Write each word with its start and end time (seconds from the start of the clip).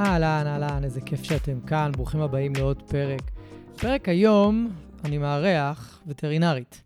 אהלן, 0.00 0.46
אהלן, 0.46 0.84
איזה 0.84 1.00
כיף 1.00 1.22
שאתם 1.22 1.60
כאן, 1.60 1.92
ברוכים 1.92 2.20
הבאים 2.20 2.52
לעוד 2.56 2.82
פרק. 2.82 3.30
פרק 3.80 4.08
היום 4.08 4.70
אני 5.04 5.18
מארח 5.18 6.02
וטרינרית. 6.06 6.82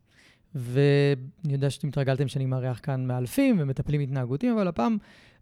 ואני 0.55 1.52
יודע 1.52 1.70
שאתם 1.70 1.88
התרגלתם 1.88 2.28
שאני 2.28 2.46
מארח 2.46 2.80
כאן 2.82 3.06
מאלפים 3.06 3.56
ומטפלים 3.58 4.00
התנהגותיים, 4.00 4.52
אבל 4.52 4.69
הפעם 4.69 4.96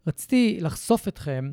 רציתי 0.07 0.57
לחשוף 0.61 1.07
אתכם 1.07 1.51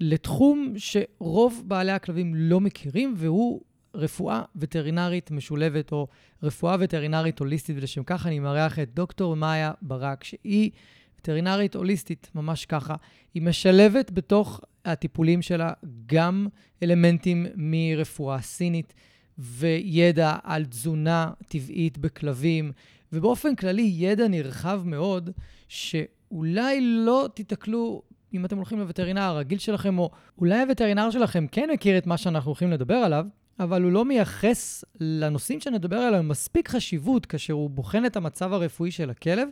לתחום 0.00 0.74
שרוב 0.76 1.62
בעלי 1.66 1.92
הכלבים 1.92 2.34
לא 2.34 2.60
מכירים, 2.60 3.14
והוא 3.16 3.60
רפואה 3.94 4.42
וטרינרית 4.56 5.30
משולבת, 5.30 5.92
או 5.92 6.06
רפואה 6.42 6.76
וטרינרית 6.80 7.38
הוליסטית, 7.38 7.76
ולשם 7.76 8.02
כך 8.02 8.26
אני 8.26 8.38
מארח 8.38 8.78
את 8.78 8.94
דוקטור 8.94 9.36
מאיה 9.36 9.72
ברק, 9.82 10.24
שהיא 10.24 10.70
וטרינרית 11.18 11.76
הוליסטית, 11.76 12.30
ממש 12.34 12.66
ככה. 12.66 12.94
היא 13.34 13.42
משלבת 13.42 14.10
בתוך 14.10 14.60
הטיפולים 14.84 15.42
שלה 15.42 15.72
גם 16.06 16.46
אלמנטים 16.82 17.46
מרפואה 17.56 18.40
סינית 18.40 18.94
וידע 19.38 20.36
על 20.42 20.64
תזונה 20.64 21.30
טבעית 21.48 21.98
בכלבים, 21.98 22.72
ובאופן 23.12 23.54
כללי 23.54 23.92
ידע 23.94 24.28
נרחב 24.28 24.82
מאוד, 24.84 25.30
שאולי 25.68 26.80
לא 26.80 27.28
תיתקלו 27.34 28.02
אם 28.34 28.44
אתם 28.44 28.56
הולכים 28.56 28.78
לווטרינר 28.78 29.22
הרגיל 29.22 29.58
שלכם, 29.58 29.98
או 29.98 30.10
אולי 30.38 30.60
הווטרינר 30.60 31.10
שלכם 31.10 31.46
כן 31.52 31.68
מכיר 31.72 31.98
את 31.98 32.06
מה 32.06 32.16
שאנחנו 32.16 32.48
הולכים 32.48 32.70
לדבר 32.70 32.94
עליו, 32.94 33.26
אבל 33.60 33.82
הוא 33.82 33.92
לא 33.92 34.04
מייחס 34.04 34.84
לנושאים 35.00 35.60
שנדבר 35.60 35.96
עליהם 35.96 36.28
מספיק 36.28 36.68
חשיבות 36.68 37.26
כאשר 37.26 37.52
הוא 37.52 37.70
בוחן 37.70 38.06
את 38.06 38.16
המצב 38.16 38.52
הרפואי 38.52 38.90
של 38.90 39.10
הכלב, 39.10 39.48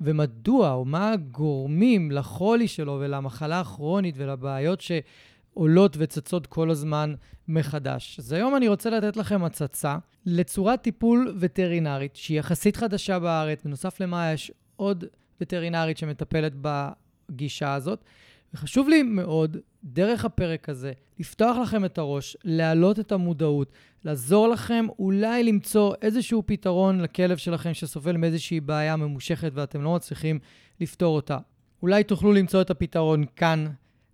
ומדוע 0.00 0.72
או 0.72 0.84
מה 0.84 1.12
הגורמים 1.12 2.10
לחולי 2.10 2.68
שלו 2.68 2.98
ולמחלה 3.00 3.60
הכרונית 3.60 4.14
ולבעיות 4.18 4.80
שעולות 4.80 5.96
וצצות 5.98 6.46
כל 6.46 6.70
הזמן 6.70 7.14
מחדש. 7.48 8.18
אז 8.18 8.32
היום 8.32 8.56
אני 8.56 8.68
רוצה 8.68 8.90
לתת 8.90 9.16
לכם 9.16 9.44
הצצה 9.44 9.96
לצורת 10.26 10.82
טיפול 10.82 11.36
וטרינרית 11.40 12.16
שהיא 12.16 12.38
יחסית 12.38 12.76
חדשה 12.76 13.18
בארץ. 13.18 13.64
בנוסף 13.64 14.00
למה 14.00 14.32
יש 14.32 14.52
עוד 14.76 15.04
וטרינרית 15.40 15.98
שמטפלת 15.98 16.52
בגישה 16.60 17.74
הזאת. 17.74 18.04
וחשוב 18.54 18.88
לי 18.88 19.02
מאוד, 19.02 19.56
דרך 19.84 20.24
הפרק 20.24 20.68
הזה, 20.68 20.92
לפתוח 21.18 21.56
לכם 21.56 21.84
את 21.84 21.98
הראש, 21.98 22.36
להעלות 22.44 23.00
את 23.00 23.12
המודעות, 23.12 23.72
לעזור 24.04 24.48
לכם 24.48 24.86
אולי 24.98 25.44
למצוא 25.44 25.94
איזשהו 26.02 26.42
פתרון 26.46 27.00
לכלב 27.00 27.36
שלכם 27.36 27.74
שסובל 27.74 28.16
מאיזושהי 28.16 28.60
בעיה 28.60 28.96
ממושכת 28.96 29.50
ואתם 29.54 29.82
לא 29.82 29.94
מצליחים 29.94 30.38
לפתור 30.80 31.16
אותה. 31.16 31.38
אולי 31.82 32.04
תוכלו 32.04 32.32
למצוא 32.32 32.60
את 32.60 32.70
הפתרון 32.70 33.24
כאן, 33.36 33.66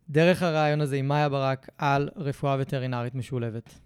דרך 0.08 0.42
הרעיון 0.42 0.80
הזה 0.80 0.96
עם 0.96 1.08
מאיה 1.08 1.28
ברק, 1.28 1.68
על 1.78 2.08
רפואה 2.16 2.56
וטרינרית 2.60 3.14
משולבת. 3.14 3.78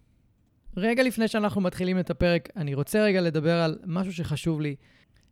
רגע 0.76 1.02
לפני 1.02 1.28
שאנחנו 1.28 1.60
מתחילים 1.60 1.98
את 1.98 2.10
הפרק, 2.10 2.48
אני 2.56 2.74
רוצה 2.74 3.02
רגע 3.02 3.20
לדבר 3.20 3.60
על 3.60 3.78
משהו 3.86 4.12
שחשוב 4.12 4.60
לי. 4.60 4.76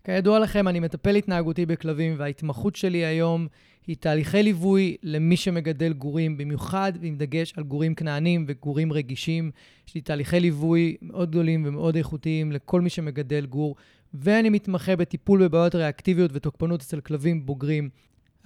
כידוע 0.04 0.38
לכם, 0.38 0.68
אני 0.68 0.80
מטפל 0.80 1.14
התנהגותי 1.16 1.66
בכלבים, 1.66 2.14
וההתמחות 2.18 2.76
שלי 2.76 3.04
היום 3.04 3.46
היא 3.86 3.96
תהליכי 4.00 4.42
ליווי 4.42 4.96
למי 5.02 5.36
שמגדל 5.36 5.92
גורים, 5.92 6.36
במיוחד 6.36 6.92
ועם 7.00 7.16
דגש 7.16 7.52
על 7.56 7.64
גורים 7.64 7.94
כנענים 7.94 8.44
וגורים 8.48 8.92
רגישים. 8.92 9.50
יש 9.88 9.94
לי 9.94 10.00
תהליכי 10.00 10.40
ליווי 10.40 10.96
מאוד 11.02 11.30
גדולים 11.30 11.62
ומאוד 11.66 11.96
איכותיים 11.96 12.52
לכל 12.52 12.80
מי 12.80 12.90
שמגדל 12.90 13.46
גור, 13.46 13.76
ואני 14.14 14.48
מתמחה 14.48 14.96
בטיפול 14.96 15.48
בבעיות 15.48 15.74
ריאקטיביות 15.74 16.30
ותוקפנות 16.34 16.80
אצל 16.80 17.00
כלבים 17.00 17.46
בוגרים. 17.46 17.88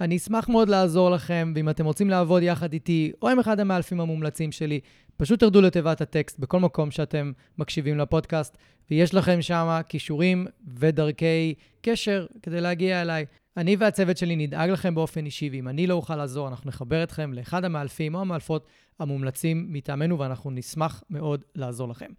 אני 0.01 0.17
אשמח 0.17 0.49
מאוד 0.49 0.69
לעזור 0.69 1.09
לכם, 1.09 1.53
ואם 1.55 1.69
אתם 1.69 1.85
רוצים 1.85 2.09
לעבוד 2.09 2.43
יחד 2.43 2.73
איתי, 2.73 3.11
או 3.21 3.29
עם 3.29 3.39
אחד 3.39 3.59
המאלפים 3.59 3.99
המומלצים 3.99 4.51
שלי, 4.51 4.79
פשוט 5.17 5.39
תרדו 5.39 5.61
לתיבת 5.61 6.01
הטקסט 6.01 6.39
בכל 6.39 6.59
מקום 6.59 6.91
שאתם 6.91 7.31
מקשיבים 7.57 7.97
לפודקאסט, 7.97 8.57
ויש 8.91 9.13
לכם 9.13 9.41
שם 9.41 9.81
כישורים 9.89 10.47
ודרכי 10.79 11.53
קשר 11.81 12.25
כדי 12.41 12.61
להגיע 12.61 13.01
אליי. 13.01 13.25
אני 13.57 13.75
והצוות 13.75 14.17
שלי 14.17 14.35
נדאג 14.35 14.69
לכם 14.69 14.95
באופן 14.95 15.25
אישי, 15.25 15.49
ואם 15.51 15.67
אני 15.67 15.87
לא 15.87 15.93
אוכל 15.93 16.15
לעזור, 16.15 16.47
אנחנו 16.47 16.67
נחבר 16.67 17.03
אתכם 17.03 17.33
לאחד 17.33 17.65
המאלפים 17.65 18.15
או 18.15 18.21
המאלפות 18.21 18.67
המומלצים 18.99 19.67
מטעמנו, 19.69 20.19
ואנחנו 20.19 20.51
נשמח 20.51 21.03
מאוד 21.09 21.41
לעזור 21.55 21.89
לכם. 21.89 22.09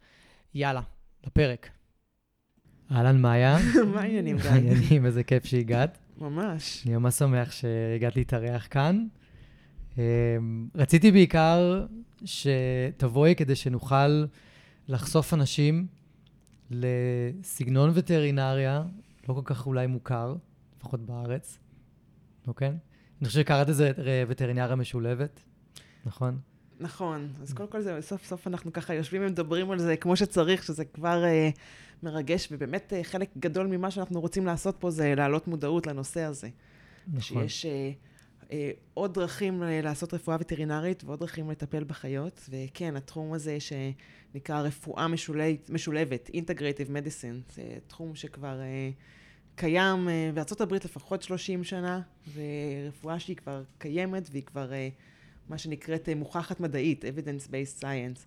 יאללה, 0.54 0.80
לפרק. 1.26 1.68
אהלן, 2.92 3.20
מאיה. 3.20 3.58
מה 3.94 4.00
העניינים, 4.00 4.36
גיא? 4.36 4.50
העניינים, 4.50 5.06
איזה 5.06 5.24
כיף 5.24 5.44
שהגעת. 5.44 5.98
ממש. 6.18 6.82
אני 6.86 6.96
ממש 6.96 7.14
שמח 7.14 7.52
שהגעת 7.52 8.16
להתארח 8.16 8.66
כאן. 8.70 9.06
אמ, 9.98 10.02
רציתי 10.74 11.12
בעיקר 11.12 11.86
שתבואי 12.24 13.34
כדי 13.34 13.54
שנוכל 13.54 14.24
לחשוף 14.88 15.34
אנשים 15.34 15.86
לסגנון 16.70 17.90
וטרינריה, 17.94 18.82
לא 19.32 19.36
כל 19.36 19.54
כך 19.54 19.66
אולי 19.66 19.86
מוכר, 19.86 20.34
לפחות 20.76 21.00
בארץ, 21.00 21.58
אוקיי? 22.46 22.68
אני 23.20 23.28
חושב 23.28 23.40
שקראת 23.40 23.68
לזה 23.68 23.92
וטרינריה 24.28 24.76
משולבת, 24.76 25.42
נכון? 26.04 26.38
נכון. 26.80 27.28
אז 27.42 27.52
קודם 27.52 27.68
כל 27.68 27.80
זה, 27.80 27.98
סוף 28.00 28.24
סוף 28.24 28.46
אנחנו 28.46 28.72
ככה 28.72 28.94
יושבים 28.94 29.22
ומדברים 29.22 29.70
על 29.70 29.78
זה 29.78 29.96
כמו 29.96 30.16
שצריך, 30.16 30.62
שזה 30.62 30.84
כבר 30.84 31.24
אה, 31.24 31.50
מרגש, 32.02 32.48
ובאמת 32.50 32.92
אה, 32.92 33.04
חלק 33.04 33.30
גדול 33.38 33.66
ממה 33.66 33.90
שאנחנו 33.90 34.20
רוצים 34.20 34.46
לעשות 34.46 34.76
פה 34.78 34.90
זה 34.90 35.14
להעלות 35.14 35.48
מודעות 35.48 35.86
לנושא 35.86 36.20
הזה. 36.20 36.48
נכון. 37.08 37.20
שיש 37.20 37.66
אה, 37.66 37.92
אה, 38.52 38.70
עוד 38.94 39.14
דרכים 39.14 39.62
אה, 39.62 39.80
לעשות 39.82 40.14
רפואה 40.14 40.36
וטרינרית 40.40 41.04
ועוד 41.04 41.20
דרכים 41.20 41.50
לטפל 41.50 41.84
בחיות, 41.84 42.48
וכן, 42.50 42.96
התחום 42.96 43.32
הזה 43.32 43.58
שנקרא 43.60 44.60
רפואה 44.60 45.08
משולבת, 45.08 45.70
משולבת 45.70 46.30
Integrative 46.34 46.88
Medicine, 46.88 47.54
זה 47.54 47.62
תחום 47.86 48.14
שכבר... 48.14 48.60
אה, 48.60 48.90
קיים 49.56 50.08
אה, 50.08 50.30
בארה"ב 50.34 50.74
לפחות 50.74 51.22
30 51.22 51.64
שנה, 51.64 52.00
ורפואה 52.34 53.18
שהיא 53.18 53.36
כבר 53.36 53.62
קיימת 53.78 54.28
והיא 54.32 54.42
כבר 54.42 54.72
אה, 54.72 54.88
מה 55.48 55.58
שנקראת 55.58 56.08
אה, 56.08 56.14
מוכחת 56.14 56.60
מדעית, 56.60 57.04
evidence-based 57.04 57.82
science. 57.82 58.26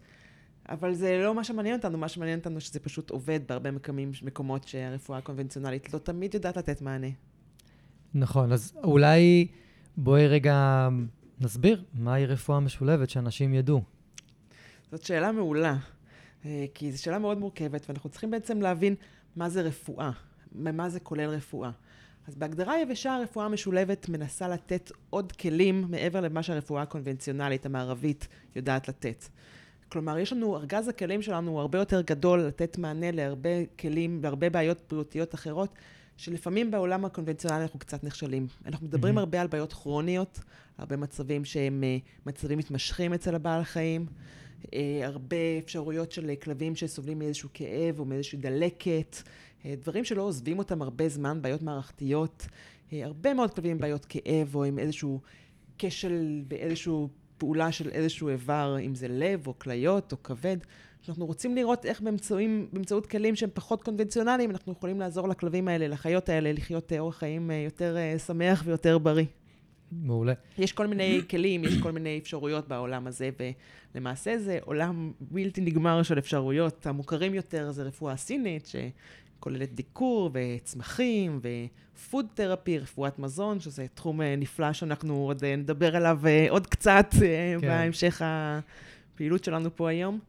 אבל 0.70 0.94
זה 0.94 1.22
לא 1.24 1.36
מה 1.36 1.44
שמעניין 1.44 1.76
אותנו, 1.76 1.98
מה 1.98 2.08
שמעניין 2.08 2.40
אותנו 2.40 2.62
שזה 2.62 2.80
פשוט 2.80 3.10
עובד 3.10 3.40
בהרבה 3.48 3.72
מקומים, 3.72 4.12
מקומות 4.22 4.68
שהרפואה 4.68 5.18
הקונבנציונלית 5.18 5.94
לא 5.94 6.00
תמיד 6.00 6.34
יודעת 6.34 6.58
לתת 6.58 6.82
מענה. 6.82 7.08
נכון, 8.14 8.52
אז 8.52 8.74
אולי 8.84 9.48
בואי 9.98 10.28
רגע 10.28 10.90
נסביר 11.42 11.84
מהי 11.94 12.26
רפואה 12.26 12.60
משולבת, 12.60 13.10
שאנשים 13.10 13.54
ידעו. 13.54 13.82
זאת 14.92 15.04
שאלה 15.04 15.32
מעולה, 15.32 15.78
כי 16.74 16.92
זו 16.92 17.04
שאלה 17.04 17.20
מאוד 17.20 17.38
מורכבת, 17.38 17.86
ואנחנו 17.90 18.10
צריכים 18.10 18.32
בעצם 18.32 18.62
להבין 18.62 18.96
מה 19.36 19.50
זה 19.50 19.62
רפואה. 19.62 20.12
מה 20.58 20.90
זה 20.90 21.00
כולל 21.00 21.30
רפואה. 21.30 21.72
אז 22.28 22.36
בהגדרה 22.36 22.82
יבשה 22.82 23.16
הרפואה 23.16 23.46
המשולבת 23.46 24.10
מנסה 24.10 24.48
לתת 24.48 24.92
עוד 25.10 25.32
כלים 25.32 25.86
מעבר 25.90 26.22
למה 26.22 26.44
שהרפואה 26.44 26.82
הקונבנציונלית 26.82 27.66
המערבית 27.66 28.28
יודעת 28.56 28.88
לתת. 28.88 29.26
כלומר, 29.90 30.20
יש 30.20 30.34
לנו, 30.34 30.58
ארגז 30.58 30.88
הכלים 30.88 31.22
שלנו 31.22 31.52
הוא 31.52 31.60
הרבה 31.60 31.80
יותר 31.80 32.02
גדול 32.02 32.40
לתת 32.40 32.78
מענה 32.78 33.12
להרבה 33.12 33.50
כלים 33.80 34.20
והרבה 34.22 34.50
בעיות 34.50 34.82
בריאותיות 34.90 35.36
אחרות, 35.36 35.70
שלפעמים 36.18 36.72
בעולם 36.72 37.06
הקונבנציונלי 37.06 37.64
אנחנו 37.64 37.80
קצת 37.80 38.04
נכשלים. 38.04 38.48
אנחנו 38.66 38.88
מדברים 38.88 39.18
mm-hmm. 39.18 39.20
הרבה 39.20 39.42
על 39.42 39.48
בעיות 39.48 39.74
כרוניות, 39.74 40.40
הרבה 40.78 40.98
מצבים 40.98 41.46
שהם 41.46 41.84
אה, 41.84 41.98
מצבים 42.26 42.58
מתמשכים 42.58 43.14
אצל 43.14 43.36
הבעל 43.36 43.62
החיים, 43.62 44.06
אה, 44.74 45.02
הרבה 45.04 45.38
אפשרויות 45.60 46.12
של 46.12 46.32
כלבים 46.44 46.76
שסובלים 46.76 47.20
מאיזשהו 47.20 47.50
כאב 47.54 48.00
או 48.00 48.06
מאיזושהי 48.06 48.38
דלקת. 48.40 49.16
אה, 49.66 49.76
דברים 49.76 50.04
שלא 50.04 50.22
עוזבים 50.22 50.60
אותם 50.60 50.82
הרבה 50.82 51.10
זמן, 51.10 51.42
בעיות 51.42 51.62
מערכתיות, 51.62 52.48
אה, 52.94 53.06
הרבה 53.06 53.34
מאוד 53.34 53.54
כלבים 53.54 53.72
עם 53.72 53.78
בעיות 53.78 54.06
כאב 54.06 54.56
או 54.56 54.64
עם 54.64 54.80
איזשהו 54.80 55.22
כשל 55.78 56.44
באיזשהו 56.48 57.10
פעולה 57.38 57.72
של 57.72 57.90
איזשהו 57.90 58.30
איבר, 58.30 58.78
אם 58.86 58.96
זה 58.96 59.08
לב 59.08 59.48
או 59.48 59.60
כליות 59.60 60.12
או 60.12 60.24
כבד. 60.24 60.58
אנחנו 61.10 61.26
רוצים 61.26 61.56
לראות 61.56 61.86
איך 61.86 62.02
באמצעים, 62.02 62.68
באמצעות 62.74 63.06
כלים 63.06 63.36
שהם 63.36 63.50
פחות 63.54 63.84
קונבנציונליים, 63.84 64.52
אנחנו 64.52 64.72
יכולים 64.72 65.00
לעזור 65.00 65.28
לכלבים 65.28 65.68
האלה, 65.68 65.88
לחיות 65.88 66.30
האלה, 66.30 66.52
לחיות 66.52 66.94
אה, 66.94 67.00
אורח 67.00 67.18
חיים 67.18 67.52
יותר 67.52 67.98
שמח 68.26 68.64
ויותר 68.66 68.98
בריא. 68.98 69.26
מעולה. 69.92 70.34
יש 70.58 70.72
כל 70.72 70.88
מיני 70.88 71.22
כלים, 71.30 71.64
יש 71.64 71.78
כל 71.82 71.92
מיני 71.92 72.20
אפשרויות 72.22 72.68
בעולם 72.68 73.08
הזה, 73.08 73.30
ולמעשה 73.96 74.38
זה 74.38 74.58
עולם 74.62 75.12
בלתי 75.22 75.62
נגמר 75.62 76.04
של 76.04 76.20
אפשרויות. 76.20 76.88
המוכרים 76.88 77.34
יותר 77.34 77.72
זה 77.72 77.84
רפואה 77.84 78.18
סינית, 78.18 78.66
שכוללת 79.46 79.74
דיקור 79.74 80.30
וצמחים 80.34 81.40
ופוד 81.42 82.26
תרפי, 82.34 82.80
רפואת 82.80 83.20
מזון, 83.20 83.60
שזה 83.60 83.86
תחום 83.94 84.22
אה, 84.22 84.36
נפלא 84.36 84.74
שאנחנו 84.74 85.16
עוד 85.16 85.44
אה, 85.44 85.56
נדבר 85.56 85.96
עליו 85.96 86.20
אה, 86.26 86.46
עוד 86.50 86.68
קצת 86.68 87.08
כן. 87.20 87.58
בהמשך 87.62 88.22
הפעילות 88.26 89.44
שלנו 89.44 89.76
פה 89.76 89.90
היום. 89.90 90.20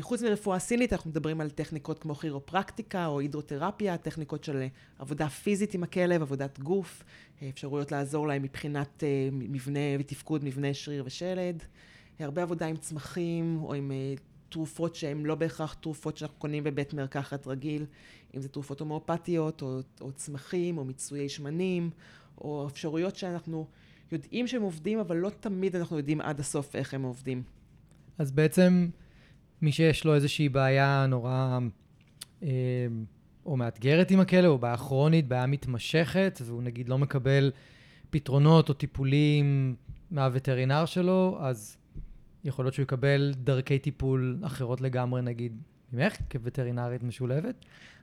חוץ 0.00 0.22
מרפואה 0.22 0.58
סינית, 0.58 0.92
אנחנו 0.92 1.10
מדברים 1.10 1.40
על 1.40 1.50
טכניקות 1.50 1.98
כמו 1.98 2.14
כירופרקטיקה 2.14 3.06
או 3.06 3.20
הידרותרפיה, 3.20 3.96
טכניקות 3.96 4.44
של 4.44 4.66
עבודה 4.98 5.28
פיזית 5.28 5.74
עם 5.74 5.82
הכלב, 5.82 6.22
עבודת 6.22 6.58
גוף, 6.58 7.04
אפשרויות 7.48 7.92
לעזור 7.92 8.28
להם 8.28 8.42
מבחינת 8.42 9.02
מבנה 9.32 9.80
ותפקוד 9.98 10.44
מבנה 10.44 10.74
שריר 10.74 11.02
ושלד. 11.06 11.62
הרבה 12.18 12.42
עבודה 12.42 12.66
עם 12.66 12.76
צמחים 12.76 13.58
או 13.62 13.74
עם 13.74 13.92
תרופות 14.54 14.94
שהן 14.94 15.26
לא 15.26 15.34
בהכרח 15.34 15.74
תרופות 15.74 16.16
שאנחנו 16.16 16.38
קונים 16.38 16.64
בבית 16.64 16.94
מרקחת 16.94 17.46
רגיל, 17.46 17.86
אם 18.36 18.40
זה 18.40 18.48
תרופות 18.48 18.80
הומואפתיות 18.80 19.62
או, 19.62 19.80
או 20.00 20.12
צמחים 20.12 20.78
או 20.78 20.84
מיצויי 20.84 21.28
שמנים, 21.28 21.90
או 22.38 22.66
אפשרויות 22.66 23.16
שאנחנו 23.16 23.66
יודעים 24.12 24.46
שהם 24.46 24.62
עובדים, 24.62 24.98
אבל 24.98 25.16
לא 25.16 25.30
תמיד 25.40 25.76
אנחנו 25.76 25.96
יודעים 25.96 26.20
עד 26.20 26.40
הסוף 26.40 26.76
איך 26.76 26.94
הם 26.94 27.02
עובדים. 27.02 27.42
אז 28.18 28.32
בעצם 28.32 28.88
מי 29.62 29.72
שיש 29.72 30.04
לו 30.04 30.14
איזושהי 30.14 30.48
בעיה 30.48 31.06
נורא 31.08 31.58
אה, 32.42 32.48
או 33.46 33.56
מאתגרת 33.56 34.10
עם 34.10 34.20
הכלא, 34.20 34.46
או 34.46 34.58
בעיה 34.58 34.76
כרונית, 34.76 35.28
בעיה 35.28 35.46
מתמשכת, 35.46 36.40
והוא 36.44 36.62
נגיד 36.62 36.88
לא 36.88 36.98
מקבל 36.98 37.50
פתרונות 38.10 38.68
או 38.68 38.74
טיפולים 38.74 39.76
מהווטרינר 40.10 40.84
שלו, 40.84 41.38
אז 41.40 41.76
יכול 42.44 42.64
להיות 42.64 42.74
שהוא 42.74 42.82
יקבל 42.82 43.32
דרכי 43.36 43.78
טיפול 43.78 44.38
אחרות 44.42 44.80
לגמרי, 44.80 45.22
נגיד, 45.22 45.62
ממך, 45.94 46.16
כווטרינרית 46.32 47.02
משולבת? 47.02 47.54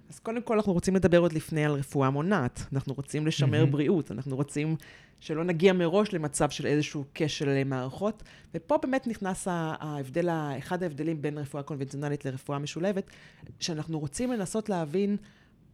אז 0.10 0.20
קודם 0.20 0.42
כל 0.42 0.56
אנחנו 0.56 0.74
רוצים 0.74 0.96
לדבר 0.96 1.18
עוד 1.18 1.34
לפני 1.34 1.66
על 1.66 1.72
רפואה 1.72 2.10
מונעת. 2.10 2.62
אנחנו 2.74 2.94
רוצים 2.94 3.28
לשמר 3.28 3.64
mm-hmm. 3.64 3.72
בריאות, 3.72 4.12
אנחנו 4.12 4.36
רוצים 4.36 4.76
שלא 5.20 5.44
נגיע 5.44 5.74
מראש 5.74 6.14
למצב 6.14 6.50
של 6.50 6.66
איזשהו 6.66 7.04
כשל 7.14 7.64
מערכות. 7.64 8.24
ופה 8.56 8.78
באמת 8.78 9.08
נכנס 9.08 9.48
ההבדל, 9.50 10.30
אחד 10.58 10.84
ההבדלים 10.84 11.22
בין 11.22 11.38
רפואה 11.38 11.64
קונבנציונלית 11.64 12.26
לרפואה 12.26 12.60
משולבת, 12.60 13.10
שאנחנו 13.60 14.00
רוצים 14.00 14.32
לנסות 14.32 14.70
להבין 14.70 15.18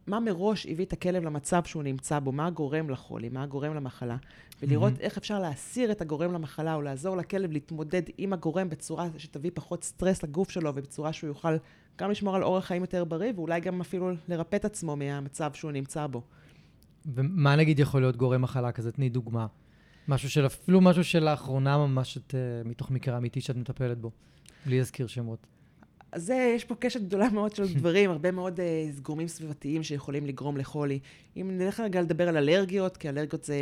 מה 0.08 0.20
מראש 0.20 0.66
הביא 0.66 0.84
את 0.84 0.92
הכלב 0.92 1.24
למצב 1.24 1.64
שהוא 1.64 1.82
נמצא 1.82 2.18
בו, 2.18 2.32
מה 2.32 2.46
הגורם 2.46 2.90
לחולי, 2.90 3.28
מה 3.28 3.42
הגורם 3.42 3.74
למחלה, 3.74 4.16
ולראות 4.62 4.92
mm-hmm. 4.92 5.00
איך 5.00 5.16
אפשר 5.16 5.38
להסיר 5.38 5.90
את 5.90 6.00
הגורם 6.00 6.32
למחלה, 6.32 6.74
או 6.74 6.82
לעזור 6.82 7.16
לכלב 7.16 7.52
להתמודד 7.52 8.02
עם 8.18 8.32
הגורם 8.32 8.68
בצורה 8.68 9.08
שתביא 9.18 9.50
פחות 9.54 9.84
סטרס 9.84 10.22
לגוף 10.22 10.50
שלו, 10.50 10.72
ובצורה 10.74 11.12
שהוא 11.12 11.28
יוכל 11.28 11.56
גם 11.98 12.10
לשמור 12.10 12.36
על 12.36 12.42
אורח 12.42 12.64
חיים 12.64 12.82
יותר 12.82 13.04
בריא, 13.04 13.32
ואולי 13.36 13.60
גם 13.60 13.80
אפילו 13.80 14.10
לרפא 14.28 14.56
את 14.56 14.64
עצמו 14.64 14.96
מהמצב 14.96 15.52
שהוא 15.52 15.72
נמצא 15.72 16.06
בו. 16.06 16.22
ומה 17.06 17.56
נגיד 17.56 17.78
יכול 17.78 18.00
להיות 18.00 18.16
גורם 18.16 18.42
מחלה 18.42 18.72
כזה? 18.72 18.92
תני 18.92 19.08
דוגמה. 19.08 19.46
משהו 20.08 20.30
של, 20.30 20.46
אפילו 20.46 20.80
משהו 20.80 21.04
שלאחרונה 21.04 21.78
ממש 21.78 22.18
את, 22.18 22.34
uh, 22.34 22.68
מתוך 22.68 22.90
מקרה 22.90 23.16
אמיתי 23.16 23.40
שאת 23.40 23.56
מטפלת 23.56 23.98
בו, 23.98 24.10
בלי 24.66 24.78
להזכיר 24.78 25.06
שמות. 25.06 25.46
אז 26.12 26.22
זה, 26.22 26.52
יש 26.56 26.64
פה 26.64 26.74
קשת 26.74 27.00
גדולה 27.00 27.28
מאוד 27.30 27.54
של 27.54 27.74
דברים, 27.78 28.10
הרבה 28.10 28.30
מאוד 28.30 28.60
uh, 28.60 29.00
גורמים 29.00 29.28
סביבתיים 29.28 29.82
שיכולים 29.82 30.26
לגרום 30.26 30.56
לחולי. 30.56 30.98
אם 31.36 31.50
נלך 31.58 31.80
רגע 31.80 32.00
לדבר 32.00 32.28
על 32.28 32.36
אלרגיות, 32.36 32.96
כי 32.96 33.08
אלרגיות 33.08 33.44
זה... 33.44 33.56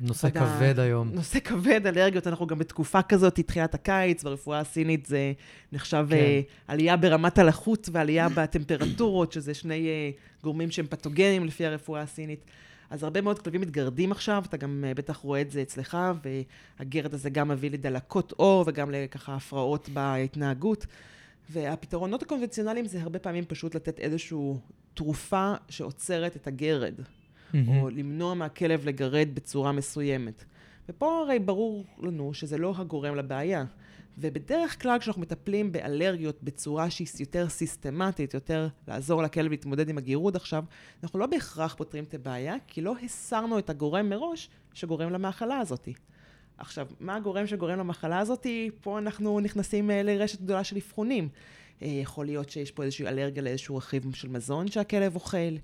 נושא 0.00 0.30
כבד 0.30 0.78
ה... 0.78 0.82
היום. 0.82 1.10
נושא 1.12 1.40
כבד, 1.40 1.86
אלרגיות, 1.86 2.26
אנחנו 2.26 2.46
גם 2.46 2.58
בתקופה 2.58 3.02
כזאת, 3.02 3.40
תחילת 3.40 3.74
הקיץ, 3.74 4.24
ברפואה 4.24 4.58
הסינית 4.60 5.06
זה 5.06 5.32
נחשב 5.72 6.06
כן. 6.10 6.16
uh, 6.16 6.72
עלייה 6.72 6.96
ברמת 6.96 7.38
הלחות 7.38 7.88
ועלייה 7.92 8.28
בטמפרטורות, 8.28 9.32
שזה 9.32 9.54
שני 9.54 9.88
uh, 9.88 10.42
גורמים 10.44 10.70
שהם 10.70 10.86
פתוגנים 10.86 11.44
לפי 11.44 11.66
הרפואה 11.66 12.00
הסינית. 12.00 12.44
אז 12.90 13.02
הרבה 13.02 13.20
מאוד 13.20 13.38
כלבים 13.38 13.60
מתגרדים 13.60 14.12
עכשיו, 14.12 14.42
אתה 14.48 14.56
גם 14.56 14.84
בטח 14.96 15.16
רואה 15.16 15.40
את 15.40 15.50
זה 15.50 15.62
אצלך, 15.62 15.98
והגרד 16.78 17.14
הזה 17.14 17.30
גם 17.30 17.48
מביא 17.48 17.70
לדלקות 17.70 18.32
עור 18.36 18.64
וגם 18.66 18.90
לככה 18.90 19.34
הפרעות 19.34 19.88
בהתנהגות. 19.88 20.86
והפתרונות 21.52 22.22
הקונבנציונליים 22.22 22.86
זה 22.86 23.02
הרבה 23.02 23.18
פעמים 23.18 23.44
פשוט 23.44 23.74
לתת 23.74 23.98
איזושהי 23.98 24.38
תרופה 24.94 25.54
שעוצרת 25.68 26.36
את 26.36 26.46
הגרד, 26.46 26.94
mm-hmm. 26.98 27.56
או 27.68 27.90
למנוע 27.90 28.34
מהכלב 28.34 28.86
לגרד 28.86 29.28
בצורה 29.34 29.72
מסוימת. 29.72 30.44
ופה 30.88 31.18
הרי 31.18 31.38
ברור 31.38 31.84
לנו 31.98 32.34
שזה 32.34 32.58
לא 32.58 32.74
הגורם 32.76 33.16
לבעיה. 33.16 33.64
ובדרך 34.18 34.82
כלל 34.82 34.98
כשאנחנו 34.98 35.22
מטפלים 35.22 35.72
באלרגיות 35.72 36.42
בצורה 36.42 36.90
שהיא 36.90 37.08
יותר 37.20 37.48
סיסטמטית, 37.48 38.34
יותר 38.34 38.68
לעזור 38.88 39.22
לכלב 39.22 39.50
להתמודד 39.50 39.88
עם 39.88 39.98
הגירוד 39.98 40.36
עכשיו, 40.36 40.64
אנחנו 41.02 41.18
לא 41.18 41.26
בהכרח 41.26 41.74
פותרים 41.74 42.04
את 42.04 42.14
הבעיה, 42.14 42.54
כי 42.66 42.80
לא 42.80 42.94
הסרנו 43.04 43.58
את 43.58 43.70
הגורם 43.70 44.08
מראש 44.08 44.50
שגורם 44.74 45.12
למחלה 45.12 45.58
הזאת. 45.58 45.88
עכשיו, 46.58 46.86
מה 47.00 47.16
הגורם 47.16 47.46
שגורם 47.46 47.78
למחלה 47.78 48.18
הזאת? 48.18 48.46
פה 48.80 48.98
אנחנו 48.98 49.40
נכנסים 49.40 49.90
אה, 49.90 50.02
לרשת 50.02 50.40
גדולה 50.40 50.64
של 50.64 50.76
אבחונים. 50.76 51.28
אה, 51.82 51.88
יכול 51.88 52.26
להיות 52.26 52.50
שיש 52.50 52.70
פה 52.70 52.82
איזושהי 52.82 53.06
אלרגיה 53.06 53.42
לאיזשהו 53.42 53.76
רכיב 53.76 54.14
של 54.14 54.28
מזון 54.28 54.68
שהכלב 54.68 55.14
אוכל, 55.14 55.56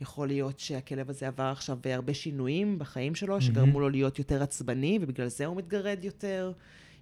יכול 0.00 0.26
להיות 0.26 0.58
שהכלב 0.60 1.10
הזה 1.10 1.26
עבר 1.26 1.44
עכשיו 1.44 1.78
בהרבה 1.84 2.14
שינויים 2.14 2.78
בחיים 2.78 3.14
שלו, 3.14 3.40
שגרמו 3.40 3.80
לו 3.80 3.88
להיות 3.88 4.18
יותר 4.18 4.42
עצבני, 4.42 4.98
ובגלל 5.02 5.28
זה 5.28 5.46
הוא 5.46 5.56
מתגרד 5.56 6.04
יותר. 6.04 6.52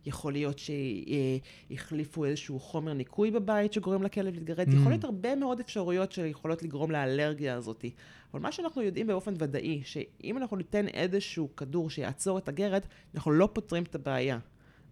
יכול 0.06 0.32
להיות 0.32 0.58
שהחליפו 0.58 2.25
איזשהו 2.25 2.60
חומר 2.60 2.93
ניקוי 2.93 3.31
בבית 3.31 3.72
שגורם 3.72 4.02
לכלב 4.02 4.34
להתגרד. 4.34 4.69
Mm. 4.69 4.75
יכול 4.75 4.93
להיות 4.93 5.04
הרבה 5.04 5.34
מאוד 5.34 5.60
אפשרויות 5.60 6.12
שיכולות 6.12 6.62
לגרום 6.62 6.90
לאלרגיה 6.90 7.54
הזאת. 7.54 7.84
אבל 8.32 8.40
מה 8.40 8.52
שאנחנו 8.52 8.82
יודעים 8.82 9.06
באופן 9.06 9.34
ודאי, 9.38 9.82
שאם 9.84 10.37
אנחנו 10.37 10.56
ניתן 10.56 10.88
איזשהו 10.88 11.56
כדור 11.56 11.90
שיעצור 11.90 12.38
את 12.38 12.49
הגרד, 12.49 12.82
אנחנו 13.14 13.32
לא 13.32 13.49
פותרים 13.52 13.82
את 13.82 13.94
הבעיה. 13.94 14.38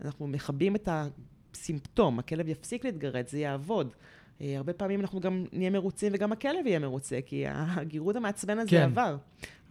אנחנו 0.05 0.27
מכבים 0.27 0.77
את 0.77 0.89
הסימפטום, 0.93 2.19
הכלב 2.19 2.49
יפסיק 2.49 2.85
להתגרד, 2.85 3.29
זה 3.29 3.39
יעבוד. 3.39 3.93
אה, 4.41 4.57
הרבה 4.57 4.73
פעמים 4.73 5.01
אנחנו 5.01 5.21
גם 5.21 5.45
נהיה 5.53 5.71
מרוצים 5.71 6.13
וגם 6.15 6.33
הכלב 6.33 6.67
יהיה 6.67 6.79
מרוצה, 6.79 7.19
כי 7.27 7.45
הגירוד 7.47 8.17
המעצבן 8.17 8.59
הזה 8.59 8.71
כן. 8.71 8.83
עבר. 8.83 9.17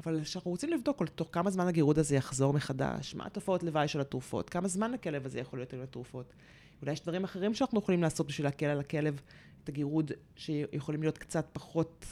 אבל 0.03 0.21
כשאנחנו 0.23 0.51
רוצים 0.51 0.69
לבדוק 0.69 1.03
תוך 1.15 1.29
כמה 1.31 1.49
זמן 1.49 1.67
הגירוד 1.67 1.99
הזה 1.99 2.15
יחזור 2.15 2.53
מחדש, 2.53 3.15
מה 3.15 3.25
התופעות 3.25 3.63
לוואי 3.63 3.87
של 3.87 4.01
התרופות, 4.01 4.49
כמה 4.49 4.67
זמן 4.67 4.93
הכלב 4.93 5.25
הזה 5.25 5.39
יכול 5.39 5.59
להיות 5.59 5.73
עם 5.73 5.81
התרופות. 5.81 6.33
אולי 6.81 6.93
יש 6.93 7.01
דברים 7.01 7.23
אחרים 7.23 7.53
שאנחנו 7.53 7.79
יכולים 7.79 8.01
לעשות 8.01 8.27
בשביל 8.27 8.47
להקל 8.47 8.65
על 8.65 8.79
הכלב 8.79 9.21
את 9.63 9.69
הגירוד, 9.69 10.11
שיכולים 10.35 11.01
להיות 11.01 11.17
קצת 11.17 11.45
פחות 11.53 12.05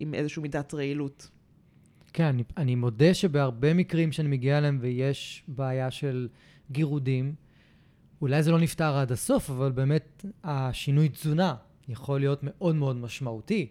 עם 0.00 0.14
איזושהי 0.14 0.42
מידת 0.42 0.74
רעילות. 0.74 1.28
כן, 2.12 2.24
אני, 2.24 2.42
אני 2.56 2.74
מודה 2.74 3.14
שבהרבה 3.14 3.74
מקרים 3.74 4.12
שאני 4.12 4.28
מגיע 4.28 4.58
אליהם 4.58 4.78
ויש 4.80 5.44
בעיה 5.48 5.90
של 5.90 6.28
גירודים, 6.70 7.34
אולי 8.20 8.42
זה 8.42 8.50
לא 8.50 8.58
נפתר 8.58 8.96
עד 8.96 9.12
הסוף, 9.12 9.50
אבל 9.50 9.72
באמת 9.72 10.24
השינוי 10.44 11.08
תזונה 11.08 11.54
יכול 11.88 12.20
להיות 12.20 12.40
מאוד 12.42 12.74
מאוד 12.74 12.96
משמעותי. 12.96 13.68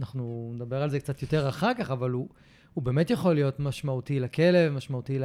אנחנו 0.00 0.52
נדבר 0.54 0.82
על 0.82 0.90
זה 0.90 1.00
קצת 1.00 1.22
יותר 1.22 1.48
אחר 1.48 1.74
כך, 1.78 1.90
אבל 1.90 2.10
הוא, 2.10 2.28
הוא 2.74 2.84
באמת 2.84 3.10
יכול 3.10 3.34
להיות 3.34 3.60
משמעותי 3.60 4.20
לכלב, 4.20 4.72
משמעותי 4.72 5.18
ל, 5.18 5.24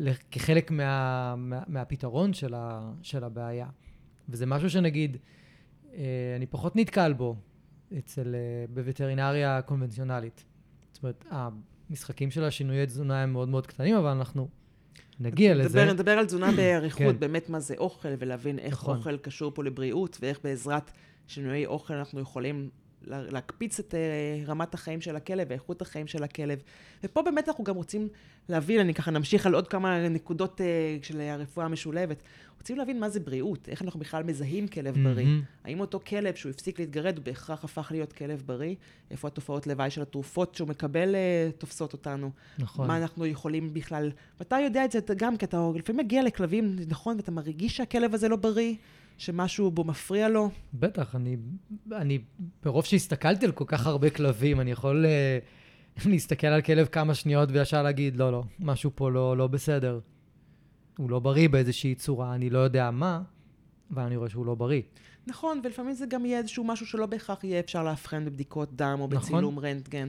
ל, 0.00 0.10
כחלק 0.30 0.70
מה, 0.70 1.34
מה, 1.36 1.62
מהפתרון 1.66 2.32
של, 2.32 2.54
ה, 2.54 2.92
של 3.02 3.24
הבעיה. 3.24 3.66
וזה 4.28 4.46
משהו 4.46 4.70
שנגיד, 4.70 5.16
אה, 5.94 6.34
אני 6.36 6.46
פחות 6.46 6.76
נתקל 6.76 7.12
בו 7.12 7.36
אצל, 7.98 8.34
אה, 8.34 8.64
בווטרינריה 8.74 9.62
קונבנציונלית. 9.62 10.44
זאת 10.92 11.02
אומרת, 11.02 11.24
המשחקים 11.90 12.30
של 12.30 12.44
השינויי 12.44 12.86
תזונה 12.86 13.22
הם 13.22 13.32
מאוד 13.32 13.48
מאוד 13.48 13.66
קטנים, 13.66 13.96
אבל 13.96 14.10
אנחנו 14.10 14.48
נגיע 15.20 15.54
נדבר, 15.54 15.64
לזה. 15.64 15.84
נדבר 15.84 16.10
על 16.10 16.26
תזונה 16.26 16.52
באריכות, 16.52 17.14
כן. 17.14 17.20
באמת 17.20 17.48
מה 17.48 17.60
זה 17.60 17.74
אוכל, 17.78 18.08
ולהבין 18.18 18.58
איך 18.58 18.74
נכון. 18.74 18.96
אוכל 18.96 19.16
קשור 19.16 19.52
פה 19.54 19.64
לבריאות, 19.64 20.18
ואיך 20.20 20.40
בעזרת 20.44 20.90
שינויי 21.26 21.66
אוכל 21.66 21.94
אנחנו 21.94 22.20
יכולים 22.20 22.70
להקפיץ 23.06 23.78
את 23.78 23.94
אה, 23.94 24.44
רמת 24.46 24.74
החיים 24.74 25.00
של 25.00 25.16
הכלב 25.16 25.46
ואיכות 25.50 25.82
החיים 25.82 26.06
של 26.06 26.24
הכלב. 26.24 26.62
ופה 27.04 27.22
באמת 27.22 27.48
אנחנו 27.48 27.64
גם 27.64 27.76
רוצים 27.76 28.08
להבין, 28.48 28.80
אני 28.80 28.94
ככה 28.94 29.10
נמשיך 29.10 29.46
על 29.46 29.54
עוד 29.54 29.68
כמה 29.68 30.08
נקודות 30.08 30.60
אה, 30.60 30.96
של 31.02 31.20
הרפואה 31.20 31.66
המשולבת. 31.66 32.22
רוצים 32.58 32.78
להבין 32.78 33.00
מה 33.00 33.08
זה 33.08 33.20
בריאות, 33.20 33.68
איך 33.68 33.82
אנחנו 33.82 34.00
בכלל 34.00 34.22
מזהים 34.22 34.68
כלב 34.68 34.94
בריא. 35.02 35.26
Mm-hmm. 35.26 35.64
האם 35.64 35.80
אותו 35.80 36.00
כלב 36.06 36.34
שהוא 36.34 36.50
הפסיק 36.50 36.80
להתגרד, 36.80 37.16
הוא 37.16 37.24
בהכרח 37.24 37.64
הפך 37.64 37.88
להיות 37.90 38.12
כלב 38.12 38.42
בריא? 38.46 38.74
איפה 39.10 39.28
התופעות 39.28 39.66
לוואי 39.66 39.90
של 39.90 40.02
התרופות 40.02 40.54
שהוא 40.54 40.68
מקבל 40.68 41.14
אה, 41.14 41.50
תופסות 41.58 41.92
אותנו? 41.92 42.30
נכון. 42.58 42.86
מה 42.86 42.96
אנחנו 42.96 43.26
יכולים 43.26 43.74
בכלל... 43.74 44.10
ואתה 44.38 44.56
יודע 44.64 44.84
את 44.84 44.92
זה 44.92 44.98
גם, 45.16 45.36
כי 45.36 45.44
אתה 45.44 45.70
לפעמים 45.74 46.04
מגיע 46.04 46.22
לכלבים, 46.22 46.76
נכון, 46.88 47.16
ואתה 47.16 47.30
מרגיש 47.30 47.76
שהכלב 47.76 48.14
הזה 48.14 48.28
לא 48.28 48.36
בריא. 48.36 48.74
שמשהו 49.18 49.70
בו 49.70 49.84
מפריע 49.84 50.28
לו? 50.28 50.50
בטח, 50.74 51.14
אני, 51.14 51.36
אני, 51.92 52.18
ברוב 52.62 52.84
שהסתכלתי 52.84 53.46
על 53.46 53.52
כל 53.52 53.64
כך 53.66 53.86
הרבה 53.86 54.10
כלבים, 54.10 54.60
אני 54.60 54.70
יכול 54.70 55.06
uh, 55.96 56.06
להסתכל 56.10 56.46
על 56.46 56.62
כלב 56.62 56.86
כמה 56.86 57.14
שניות 57.14 57.48
וישר 57.52 57.82
להגיד, 57.82 58.16
לא, 58.16 58.32
לא, 58.32 58.42
משהו 58.58 58.90
פה 58.94 59.10
לא, 59.10 59.36
לא 59.36 59.46
בסדר. 59.46 60.00
הוא 60.98 61.10
לא 61.10 61.18
בריא 61.18 61.48
באיזושהי 61.48 61.94
צורה, 61.94 62.34
אני 62.34 62.50
לא 62.50 62.58
יודע 62.58 62.90
מה, 62.90 63.22
אבל 63.90 64.02
אני 64.02 64.16
רואה 64.16 64.30
שהוא 64.30 64.46
לא 64.46 64.54
בריא. 64.54 64.82
נכון, 65.26 65.60
ולפעמים 65.64 65.94
זה 65.94 66.06
גם 66.06 66.26
יהיה 66.26 66.38
איזשהו 66.38 66.64
משהו 66.64 66.86
שלא 66.86 67.06
בהכרח 67.06 67.44
יהיה 67.44 67.60
אפשר 67.60 67.84
לאבחן 67.84 68.24
בבדיקות 68.24 68.76
דם 68.76 68.98
או 69.00 69.08
בצילום 69.08 69.54
נכון. 69.54 69.64
רנטגן. 69.64 70.08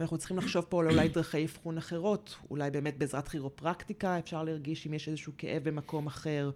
ואנחנו 0.00 0.18
צריכים 0.18 0.36
לחשוב 0.36 0.64
פה 0.68 0.80
על 0.80 0.90
אולי 0.90 1.08
דרכי 1.08 1.44
אבחון 1.44 1.78
אחרות. 1.78 2.36
אולי 2.50 2.70
באמת 2.70 2.98
בעזרת 2.98 3.28
כירופרקטיקה 3.28 4.18
אפשר 4.18 4.44
להרגיש 4.44 4.86
אם 4.86 4.94
יש 4.94 5.08
איזשהו 5.08 5.32
כאב 5.38 5.64
במקום 5.64 6.06
אחר. 6.06 6.50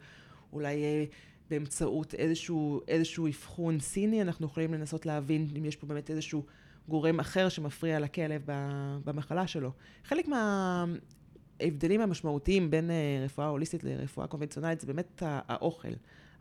אולי 0.53 0.83
אה, 0.83 1.05
באמצעות 1.51 2.15
איזשהו, 2.15 2.81
איזשהו 2.89 3.27
אבחון 3.27 3.81
סיני, 3.81 4.23
אנחנו 4.23 4.47
יכולים 4.47 4.75
לנסות 4.75 5.07
להבין 5.07 5.49
אם 5.59 5.65
יש 5.65 5.77
פה 5.77 5.87
באמת 5.87 6.11
איזשהו 6.11 6.45
גורם 6.89 7.21
אחר 7.21 7.49
שמפריע 7.49 8.01
לכלב 8.01 8.43
במחלה 9.05 9.47
שלו. 9.47 9.73
חלק 10.05 10.29
מההבדלים 10.29 12.01
המשמעותיים 12.01 12.71
בין 12.71 12.91
אה, 12.91 13.23
רפואה 13.25 13.47
הוליסטית 13.47 13.85
לרפואה 13.85 14.27
קונבנציונלית 14.27 14.81
זה 14.81 14.87
באמת 14.87 15.23
האוכל. 15.27 15.93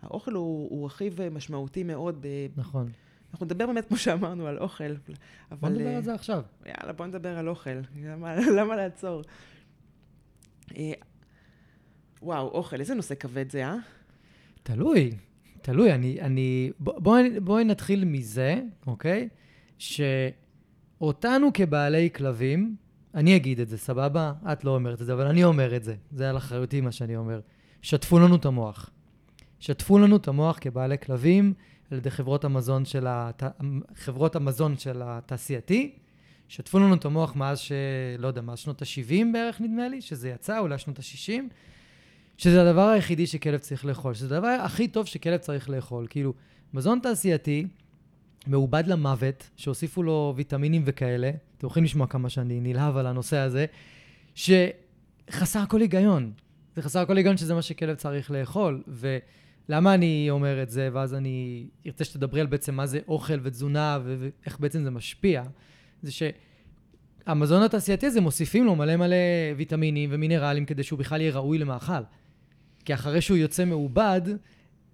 האוכל 0.02 0.34
הוא, 0.34 0.70
הוא 0.70 0.86
רכיב 0.86 1.30
משמעותי 1.30 1.84
מאוד. 1.84 2.18
ב... 2.22 2.28
נכון. 2.56 2.90
אנחנו 3.32 3.46
נדבר 3.46 3.68
באמת, 3.68 3.88
כמו 3.88 3.98
שאמרנו, 3.98 4.48
על 4.48 4.58
אוכל. 4.58 4.84
אבל... 4.84 5.58
בוא 5.60 5.70
נדבר 5.70 5.96
על 5.96 6.04
זה 6.04 6.14
עכשיו. 6.14 6.44
יאללה, 6.66 6.94
בוא 6.94 7.06
נדבר 7.06 7.38
על 7.38 7.50
אוכל. 7.50 7.80
למה, 8.04 8.36
למה 8.58 8.76
לעצור? 8.76 9.22
אה, 10.78 10.94
וואו, 12.22 12.48
אוכל, 12.48 12.80
איזה 12.80 12.96
נושא 12.96 13.16
כבד 13.16 13.52
זה, 13.52 13.66
אה? 13.66 13.76
תלוי, 14.66 15.12
תלוי. 15.62 15.94
אני, 15.94 16.22
אני... 16.22 16.72
בואי 16.80 17.40
בוא 17.40 17.62
נתחיל 17.62 18.06
מזה, 18.06 18.62
אוקיי? 18.88 19.30
שאותנו 19.78 21.50
כבעלי 21.54 22.10
כלבים, 22.16 22.76
אני 23.14 23.36
אגיד 23.36 23.60
את 23.60 23.70
זה, 23.70 23.78
סבבה? 23.78 24.34
את 24.52 24.64
לא 24.64 24.76
אומרת 24.76 25.02
את 25.02 25.06
זה, 25.06 25.14
אבל 25.14 25.28
אני 25.28 25.44
אומר 25.44 25.76
את 25.76 25.84
זה. 25.84 25.96
זה 26.12 26.30
על 26.30 26.38
אחריותי 26.38 26.82
מה 26.82 26.92
שאני 26.92 27.16
אומר. 27.16 27.40
שטפו 27.82 28.20
לנו 28.20 28.36
את 28.36 28.46
המוח. 28.46 28.90
שטפו 29.60 30.00
לנו 30.00 30.16
את 30.16 30.28
המוח 30.28 30.58
כבעלי 30.62 30.98
כלבים 30.98 31.54
על 31.92 31.98
ידי 31.98 32.12
חברות 32.12 32.46
המזון 32.46 32.86
של, 32.86 33.08
הת... 33.08 33.44
חברות 33.96 34.36
המזון 34.36 34.78
של 34.78 35.02
התעשייתי. 35.06 35.96
שטפו 36.48 36.80
לנו 36.80 36.96
את 36.96 37.06
המוח 37.06 37.36
מאז 37.36 37.60
ש... 37.60 37.72
לא 38.20 38.28
יודע, 38.28 38.42
מאז 38.42 38.60
שנות 38.60 38.82
ה-70 38.82 39.26
בערך 39.34 39.62
נדמה 39.62 39.88
לי, 39.88 40.02
שזה 40.02 40.30
יצא, 40.30 40.60
אולי 40.60 40.78
שנות 40.78 41.00
ה-60. 41.00 41.44
שזה 42.38 42.70
הדבר 42.70 42.88
היחידי 42.88 43.28
שכלב 43.28 43.60
צריך 43.60 43.86
לאכול, 43.86 44.14
שזה 44.14 44.36
הדבר 44.36 44.58
הכי 44.64 44.88
טוב 44.88 45.06
שכלב 45.06 45.38
צריך 45.38 45.70
לאכול. 45.70 46.08
כאילו, 46.10 46.34
מזון 46.74 47.00
תעשייתי, 47.04 47.68
מעובד 48.48 48.88
למוות, 48.88 49.50
שהוסיפו 49.56 50.04
לו 50.04 50.34
ויטמינים 50.36 50.82
וכאלה, 50.86 51.32
אתם 51.58 51.68
יכולים 51.68 51.84
לשמוע 51.86 52.08
כמה 52.08 52.30
שאני 52.30 52.60
נלהב 52.60 52.98
על 52.98 53.08
הנושא 53.08 53.38
הזה, 53.38 53.66
שחסר 54.36 55.64
כל 55.68 55.82
היגיון. 55.82 56.32
זה 56.76 56.82
חסר 56.82 57.06
כל 57.06 57.18
היגיון 57.18 57.38
שזה 57.38 57.54
מה 57.54 57.62
שכלב 57.62 57.96
צריך 57.96 58.32
לאכול. 58.32 58.84
ולמה 58.88 59.94
אני 59.94 60.28
אומר 60.30 60.64
את 60.64 60.70
זה, 60.70 60.90
ואז 60.94 61.14
אני 61.14 61.68
ארצה 61.86 62.04
שתדברי 62.04 62.42
על 62.42 62.48
בעצם 62.48 62.76
מה 62.76 62.86
זה 62.86 63.00
אוכל 63.08 63.40
ותזונה 63.44 64.00
ואיך 64.04 64.60
בעצם 64.60 64.84
זה 64.84 64.92
משפיע, 64.92 65.44
זה 66.02 66.12
שהמזון 66.12 67.64
התעשייתי 67.64 68.06
הזה 68.06 68.22
מוסיפים 68.22 68.66
לו 68.66 68.76
מלא 68.76 68.96
מלא 68.96 69.16
ויטמינים 69.58 70.10
ומינרלים 70.14 70.66
כדי 70.66 70.84
שהוא 70.84 71.00
בכלל 71.00 71.22
יהיה 71.22 71.34
ראוי 71.34 71.58
למאכל. 71.58 72.02
כי 72.86 72.94
אחרי 72.94 73.22
שהוא 73.22 73.38
יוצא 73.38 73.66
מעובד, 73.66 74.22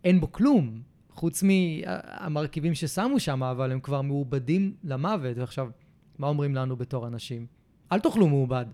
אין 0.04 0.20
בו 0.20 0.32
כלום, 0.32 0.82
חוץ 1.10 1.44
מהמרכיבים 1.44 2.76
ששמו 2.76 3.20
שם, 3.20 3.44
אבל 3.44 3.72
הם 3.72 3.80
כבר 3.80 4.02
מעובדים 4.02 4.74
למוות. 4.84 5.38
ועכשיו, 5.38 5.70
מה 6.20 6.28
אומרים 6.28 6.56
לנו 6.56 6.76
בתור 6.76 7.08
אנשים? 7.08 7.46
אל 7.92 8.00
תאכלו 8.00 8.28
מעובד. 8.28 8.66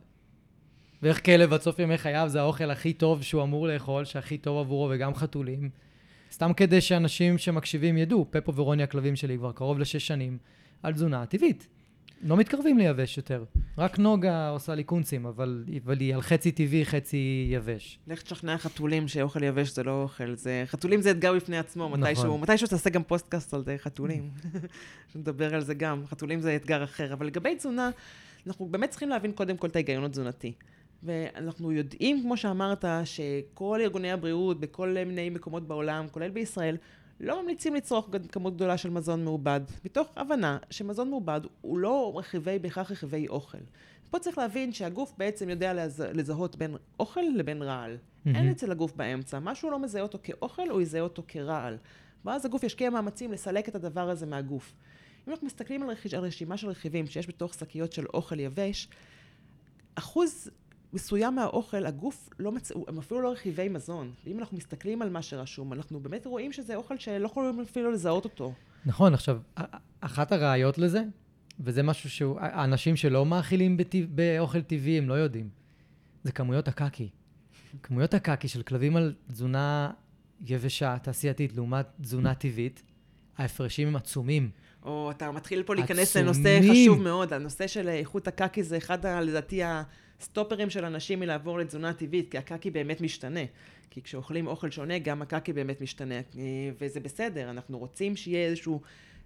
ואיך 1.02 1.26
כלב 1.26 1.54
עד 1.54 1.62
סוף 1.62 1.80
ימי 1.80 1.98
חייו 1.98 2.30
זה 2.30 2.42
האוכל 2.42 2.72
הכי 2.72 2.94
טוב 2.94 3.22
שהוא 3.22 3.44
אמור 3.44 3.68
לאכול, 3.68 4.06
שהכי 4.06 4.38
טוב 4.38 4.58
עבורו, 4.58 4.90
וגם 4.92 5.16
חתולים. 5.16 5.70
סתם 6.32 6.54
כדי 6.54 6.82
שאנשים 6.82 7.38
שמקשיבים 7.38 7.98
ידעו, 7.98 8.26
פפו 8.30 8.56
ורוני 8.56 8.84
הכלבים 8.84 9.16
שלי 9.16 9.38
כבר 9.38 9.52
קרוב 9.52 9.80
לשש 9.80 10.08
שנים, 10.08 10.38
על 10.84 10.94
תזונה 10.94 11.26
טבעית. 11.26 11.68
לא 12.22 12.38
מתקרבים 12.38 12.78
ליבש 12.78 13.18
יותר. 13.18 13.44
רק 13.78 14.00
נוגה 14.00 14.50
עושה 14.50 14.76
לי 14.76 14.84
קונצים, 14.84 15.26
אבל, 15.26 15.64
אבל 15.84 16.00
היא 16.00 16.16
על 16.16 16.22
חצי 16.22 16.52
טבעי, 16.52 16.86
חצי 16.86 17.48
יבש. 17.52 18.00
לך 18.08 18.22
תשכנע 18.22 18.58
חתולים 18.58 19.08
שאוכל 19.08 19.44
יבש 19.44 19.76
זה 19.76 19.84
לא 19.84 20.02
אוכל. 20.02 20.36
זה... 20.36 20.64
חתולים 20.66 21.02
זה 21.02 21.12
אתגר 21.12 21.34
בפני 21.34 21.58
עצמו. 21.58 21.88
נכון. 21.88 22.00
מתישהו, 22.00 22.38
מתישהו 22.38 22.68
תעשה 22.68 22.90
גם 22.90 23.04
פודקאסט 23.04 23.54
על 23.54 23.64
זה 23.64 23.76
חתולים. 23.78 24.30
נדבר 25.16 25.56
על 25.56 25.62
זה 25.62 25.74
גם. 25.74 26.04
חתולים 26.08 26.42
זה 26.42 26.56
אתגר 26.56 26.84
אחר. 26.84 27.14
אבל 27.14 27.26
לגבי 27.26 27.56
תזונה, 27.56 27.90
אנחנו 28.48 28.66
באמת 28.66 28.90
צריכים 28.90 29.10
להבין 29.10 29.32
קודם 29.32 29.58
כל 29.58 29.68
את 29.68 29.76
ההיגיון 29.76 30.04
התזונתי. 30.04 30.54
ואנחנו 31.04 31.72
יודעים, 31.72 32.22
כמו 32.22 32.38
שאמרת, 32.38 32.86
שכל 33.04 33.80
ארגוני 33.82 34.12
הבריאות 34.12 34.60
בכל 34.60 34.96
מיני 35.06 35.30
מקומות 35.30 35.68
בעולם, 35.68 36.08
כולל 36.12 36.30
בישראל, 36.30 36.78
לא 37.20 37.42
ממליצים 37.42 37.76
לצרוך 37.76 38.10
כמות 38.32 38.56
גדולה 38.56 38.78
של 38.78 38.90
מזון 38.90 39.24
מעובד, 39.24 39.62
מתוך 39.86 40.08
הבנה 40.16 40.58
שמזון 40.70 41.10
מעובד 41.10 41.42
הוא 41.62 41.78
לא 41.80 42.14
רכיבי, 42.16 42.60
בהכרח 42.60 42.92
רכיבי 42.92 43.28
אוכל. 43.28 43.58
פה 44.10 44.20
צריך 44.20 44.38
להבין 44.38 44.74
שהגוף 44.74 45.14
בעצם 45.18 45.50
יודע 45.50 45.74
לזה, 45.74 46.14
לזהות 46.14 46.56
בין 46.56 46.76
אוכל 47.00 47.22
לבין 47.36 47.62
רעל. 47.62 47.98
Mm-hmm. 47.98 48.30
אין 48.36 48.50
אצל 48.50 48.72
הגוף 48.72 48.96
באמצע. 48.96 49.40
משהו 49.40 49.72
לא 49.72 49.80
מזהה 49.80 50.02
אותו 50.02 50.20
כאוכל, 50.24 50.70
הוא 50.70 50.82
יזהה 50.82 51.02
אותו 51.02 51.24
כרעל. 51.28 51.78
ואז 52.26 52.46
הגוף 52.46 52.64
ישקיע 52.64 52.90
מאמצים 52.90 53.32
לסלק 53.32 53.70
את 53.70 53.76
הדבר 53.76 54.10
הזה 54.10 54.26
מהגוף. 54.26 54.74
אם 55.28 55.32
אנחנו 55.32 55.48
מסתכלים 55.48 55.84
על, 55.84 55.90
רשימה, 55.90 56.18
על 56.18 56.26
רשימה 56.26 56.58
של 56.58 56.70
רכיבים 56.70 57.08
שיש 57.08 57.28
בתוך 57.28 57.54
שקיות 57.54 57.94
של 57.94 58.06
אוכל 58.06 58.40
יבש, 58.40 58.90
אחוז 59.96 60.50
מסוים 60.94 61.36
מהאוכל, 61.36 61.86
הגוף 61.86 62.30
לא 62.40 62.52
מצ... 62.52 62.72
הם 62.88 62.98
אפילו 62.98 63.22
לא 63.22 63.32
רכיבי 63.32 63.70
מזון. 63.70 64.12
ואם 64.26 64.40
אנחנו 64.40 64.58
מסתכלים 64.58 65.02
על 65.02 65.10
מה 65.10 65.22
שרשום, 65.22 65.74
אנחנו 65.74 66.00
באמת 66.00 66.26
רואים 66.26 66.52
שזה 66.52 66.76
אוכל 66.76 66.98
שלא 66.98 67.26
יכולים 67.26 67.60
אפילו 67.60 67.92
לזהות 67.92 68.24
אותו. 68.24 68.54
נכון, 68.86 69.14
עכשיו, 69.14 69.40
אחת 70.02 70.32
הראיות 70.32 70.78
לזה, 70.78 71.04
וזה 71.60 71.84
משהו 71.84 72.10
שאנשים 72.10 72.96
שלא 72.96 73.26
מאכילים 73.26 73.78
בטבע, 73.78 74.06
באוכל 74.10 74.62
טבעי, 74.62 74.98
הם 74.98 75.10
לא 75.10 75.14
יודעים, 75.14 75.50
זה 76.24 76.32
כמויות 76.32 76.68
הקקי. 76.68 77.10
כמויות 77.84 78.14
הקקי 78.14 78.48
של 78.48 78.62
כלבים 78.62 78.96
על 78.96 79.14
תזונה 79.32 79.92
יבשה, 80.46 80.98
תעשייתית, 81.02 81.56
לעומת 81.56 81.86
תזונה 82.02 82.36
טבעית, 82.36 82.84
ההפרשים 83.38 83.88
הם 83.88 83.96
עצומים. 83.96 84.50
או 84.84 85.12
אתה 85.12 85.32
מתחיל 85.32 85.64
פה 85.64 85.76
להיכנס 85.76 86.18
לנושא 86.18 86.60
חשוב 86.72 87.02
מאוד. 87.02 87.34
הנושא 87.34 87.68
של 87.68 87.90
איכות 87.90 88.28
הקקי 88.28 88.64
זה 88.64 88.78
אחד, 88.78 89.06
לדעתי, 89.06 89.62
סטופרים 90.22 90.70
של 90.70 90.86
אנשים 90.86 91.20
מלעבור 91.20 91.60
לתזונה 91.60 91.94
טבעית, 91.94 92.32
כי 92.32 92.38
הקקי 92.38 92.72
באמת 92.72 93.02
משתנה. 93.02 93.40
כי 93.90 94.02
כשאוכלים 94.02 94.48
אוכל 94.48 94.72
שונה, 94.72 95.00
גם 95.00 95.22
הקקי 95.22 95.54
באמת 95.54 95.82
משתנה. 95.82 96.16
אה, 96.16 96.22
וזה 96.82 97.00
בסדר, 97.00 97.50
אנחנו 97.50 97.78
רוצים 97.78 98.16
שיהיה 98.16 98.48
איזשהו 98.48 98.82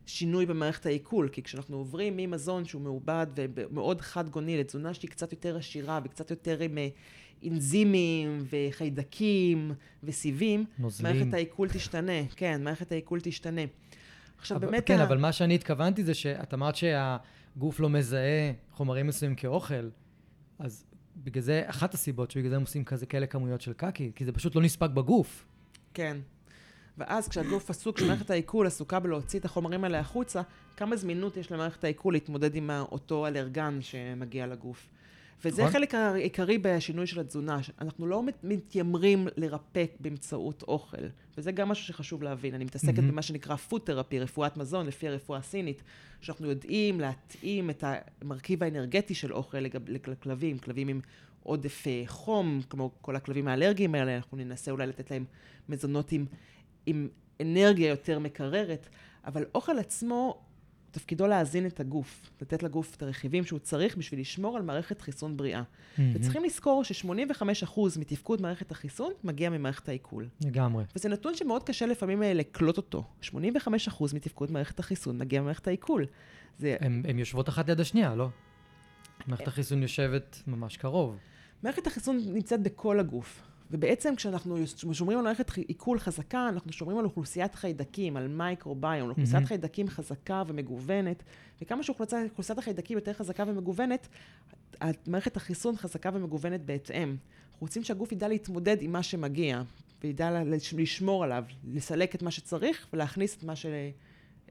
שינוי 0.05 0.45
במערכת 0.45 0.85
העיכול, 0.85 1.29
כי 1.31 1.43
כשאנחנו 1.43 1.77
עוברים 1.77 2.17
ממזון 2.17 2.65
שהוא 2.65 2.81
מעובד 2.81 3.27
ומאוד 3.35 4.01
חד 4.01 4.29
גוני 4.29 4.57
לתזונה 4.57 4.93
שהיא 4.93 5.11
קצת 5.11 5.31
יותר 5.31 5.57
עשירה 5.57 5.99
וקצת 6.03 6.31
יותר 6.31 6.59
עם 6.59 6.77
אנזימים 7.47 8.45
אה, 8.53 8.67
וחיידקים 8.69 9.73
וסיבים, 10.03 10.65
נוזלים. 10.79 11.15
מערכת 11.15 11.33
העיכול 11.33 11.69
תשתנה. 11.69 12.25
כן, 12.35 12.63
מערכת 12.63 12.91
העיכול 12.91 13.19
תשתנה. 13.23 13.61
עכשיו 14.37 14.57
אבל, 14.57 14.65
באמת... 14.65 14.87
כן, 14.87 14.99
ה... 14.99 15.03
אבל 15.03 15.17
מה 15.17 15.31
שאני 15.31 15.55
התכוונתי 15.55 16.03
זה 16.03 16.13
שאת 16.13 16.53
אמרת 16.53 16.75
שהגוף 16.75 17.79
לא 17.79 17.89
מזהה 17.89 18.51
חומרים 18.71 19.07
מסוימים 19.07 19.35
כאוכל. 19.35 19.89
אז 20.61 20.85
בגלל 21.23 21.43
זה, 21.43 21.63
אחת 21.65 21.93
הסיבות 21.93 22.31
שבגלל 22.31 22.49
זה 22.49 22.55
הם 22.55 22.61
עושים 22.61 22.83
כזה 22.85 23.05
כאלה 23.05 23.27
כמויות 23.27 23.61
של 23.61 23.73
קקי, 23.73 24.11
כי 24.15 24.25
זה 24.25 24.31
פשוט 24.31 24.55
לא 24.55 24.61
נספק 24.61 24.89
בגוף. 24.89 25.45
כן. 25.93 26.17
ואז 26.97 27.27
כשהגוף 27.27 27.69
עסוק, 27.69 27.97
כשמערכת 27.97 28.29
העיכול 28.29 28.67
עסוקה 28.67 28.99
בלהוציא 28.99 29.39
את 29.39 29.45
החומרים 29.45 29.83
האלה 29.83 29.99
החוצה, 29.99 30.41
כמה 30.77 30.95
זמינות 30.95 31.37
יש 31.37 31.51
למערכת 31.51 31.83
העיכול 31.83 32.13
להתמודד 32.13 32.55
עם 32.55 32.69
אותו 32.69 33.27
אלרגן 33.27 33.81
שמגיע 33.81 34.47
לגוף. 34.47 34.89
וזה 35.45 35.61
נכון. 35.61 35.73
חלק 35.73 35.95
העיקרי 35.95 36.57
בשינוי 36.57 37.07
של 37.07 37.19
התזונה. 37.19 37.59
אנחנו 37.81 38.07
לא 38.07 38.23
מתיימרים 38.43 39.27
לרפא 39.37 39.85
באמצעות 39.99 40.63
אוכל, 40.63 40.97
וזה 41.37 41.51
גם 41.51 41.69
משהו 41.69 41.85
שחשוב 41.85 42.23
להבין. 42.23 42.53
אני 42.55 42.63
מתעסקת 42.63 42.97
mm-hmm. 42.97 43.01
במה 43.01 43.21
שנקרא 43.21 43.55
פוד 43.55 43.81
תרפי, 43.81 44.19
רפואת 44.19 44.57
מזון, 44.57 44.87
לפי 44.87 45.07
הרפואה 45.07 45.39
הסינית, 45.39 45.83
שאנחנו 46.21 46.49
יודעים 46.49 46.99
להתאים 46.99 47.69
את 47.69 47.83
המרכיב 48.21 48.63
האנרגטי 48.63 49.13
של 49.13 49.33
אוכל 49.33 49.57
לכלבים, 49.87 50.57
כלבים 50.57 50.87
עם 50.87 51.01
עודף 51.43 51.87
אה, 51.87 52.03
חום, 52.07 52.61
כמו 52.69 52.91
כל 53.01 53.15
הכלבים 53.15 53.47
האלרגיים 53.47 53.95
האלה, 53.95 54.15
אנחנו 54.15 54.37
ננסה 54.37 54.71
אולי 54.71 54.87
לתת 54.87 55.11
להם 55.11 55.25
מזונות 55.69 56.11
עם, 56.11 56.25
עם 56.85 57.07
אנרגיה 57.41 57.89
יותר 57.89 58.19
מקררת, 58.19 58.89
אבל 59.25 59.45
אוכל 59.55 59.79
עצמו 59.79 60.41
תפקידו 60.91 61.27
להזין 61.27 61.65
את 61.65 61.79
הגוף, 61.79 62.29
לתת 62.41 62.63
לגוף 62.63 62.95
את 62.95 63.03
הרכיבים 63.03 63.45
שהוא 63.45 63.59
צריך 63.59 63.97
בשביל 63.97 64.19
לשמור 64.19 64.57
על 64.57 64.63
מערכת 64.63 65.01
חיסון 65.01 65.37
בריאה. 65.37 65.61
Mm-hmm. 65.61 66.01
וצריכים 66.13 66.43
לזכור 66.43 66.83
ש-85% 66.83 67.79
מתפקוד 67.99 68.41
מערכת 68.41 68.71
החיסון 68.71 69.11
מגיע 69.23 69.49
ממערכת 69.49 69.89
העיכול. 69.89 70.27
לגמרי. 70.45 70.83
וזה 70.95 71.09
נתון 71.09 71.35
שמאוד 71.35 71.63
קשה 71.63 71.85
לפעמים 71.85 72.23
אה, 72.23 72.33
לקלוט 72.33 72.77
אותו. 72.77 73.03
85% 73.23 73.35
מתפקוד 74.13 74.51
מערכת 74.51 74.79
החיסון 74.79 75.17
מגיע 75.17 75.41
ממערכת 75.41 75.67
העיכול. 75.67 76.05
זה... 76.59 76.77
הן 76.81 77.19
יושבות 77.19 77.49
אחת 77.49 77.67
ליד 77.67 77.79
השנייה, 77.79 78.15
לא? 78.15 78.29
מערכת 79.27 79.47
החיסון 79.47 79.81
יושבת 79.81 80.41
ממש 80.47 80.77
קרוב. 80.77 81.17
מערכת 81.63 81.87
החיסון 81.87 82.19
נמצאת 82.25 82.63
בכל 82.63 82.99
הגוף. 82.99 83.50
ובעצם 83.71 84.15
כשאנחנו 84.15 84.57
שומרים 84.93 85.17
על 85.17 85.23
מערכת 85.23 85.51
עיכול 85.67 85.99
חזקה, 85.99 86.49
אנחנו 86.49 86.71
שומרים 86.71 86.97
על 86.97 87.05
אוכלוסיית 87.05 87.55
חיידקים, 87.55 88.17
על 88.17 88.27
מייקרוביום, 88.27 89.03
על 89.03 89.09
אוכלוסיית 89.09 89.43
mm-hmm. 89.43 89.47
חיידקים 89.47 89.89
חזקה 89.89 90.43
ומגוונת, 90.47 91.23
וכמה 91.61 91.83
שאוכלוסיית 91.83 92.57
החיידקים 92.57 92.97
יותר 92.97 93.13
חזקה 93.13 93.43
ומגוונת, 93.47 94.07
מערכת 95.07 95.37
החיסון 95.37 95.77
חזקה 95.77 96.09
ומגוונת 96.13 96.65
בהתאם. 96.65 97.15
אנחנו 97.51 97.67
רוצים 97.67 97.83
שהגוף 97.83 98.11
ידע 98.11 98.27
להתמודד 98.27 98.77
עם 98.81 98.91
מה 98.91 99.03
שמגיע, 99.03 99.61
וידע 100.03 100.41
לשמור 100.77 101.23
עליו, 101.23 101.43
לסלק 101.73 102.15
את 102.15 102.21
מה 102.21 102.31
שצריך 102.31 102.87
ולהכניס 102.93 103.37
את 103.37 103.43
מה 103.43 103.55
ש... 103.55 103.65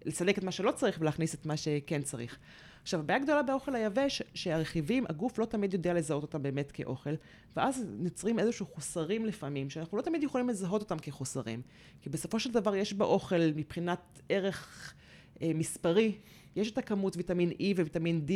לסלק 0.04 0.38
את 0.38 0.44
מה 0.44 0.52
שלא 0.52 0.70
צריך 0.70 0.98
ולהכניס 1.00 1.34
את 1.34 1.46
מה 1.46 1.56
שכן 1.56 2.02
צריך. 2.02 2.38
עכשיו, 2.82 3.00
הבעיה 3.00 3.20
הגדולה 3.20 3.42
באוכל 3.42 3.74
היבש, 3.74 4.22
שהרכיבים, 4.34 5.04
הגוף 5.08 5.38
לא 5.38 5.44
תמיד 5.44 5.74
יודע 5.74 5.94
לזהות 5.94 6.22
אותם 6.22 6.42
באמת 6.42 6.72
כאוכל, 6.72 7.14
ואז 7.56 7.86
נוצרים 7.98 8.38
איזשהו 8.38 8.66
חוסרים 8.66 9.26
לפעמים, 9.26 9.70
שאנחנו 9.70 9.96
לא 9.98 10.02
תמיד 10.02 10.22
יכולים 10.22 10.48
לזהות 10.48 10.80
אותם 10.80 10.98
כחוסרים. 10.98 11.62
כי 12.00 12.10
בסופו 12.10 12.40
של 12.40 12.52
דבר 12.52 12.76
יש 12.76 12.92
באוכל, 12.92 13.40
מבחינת 13.56 14.20
ערך 14.28 14.94
אה, 15.42 15.50
מספרי, 15.54 16.12
יש 16.56 16.70
את 16.70 16.78
הכמות 16.78 17.16
ויטמין 17.16 17.50
E 17.50 17.76
וויטמין 17.76 18.26
D 18.28 18.30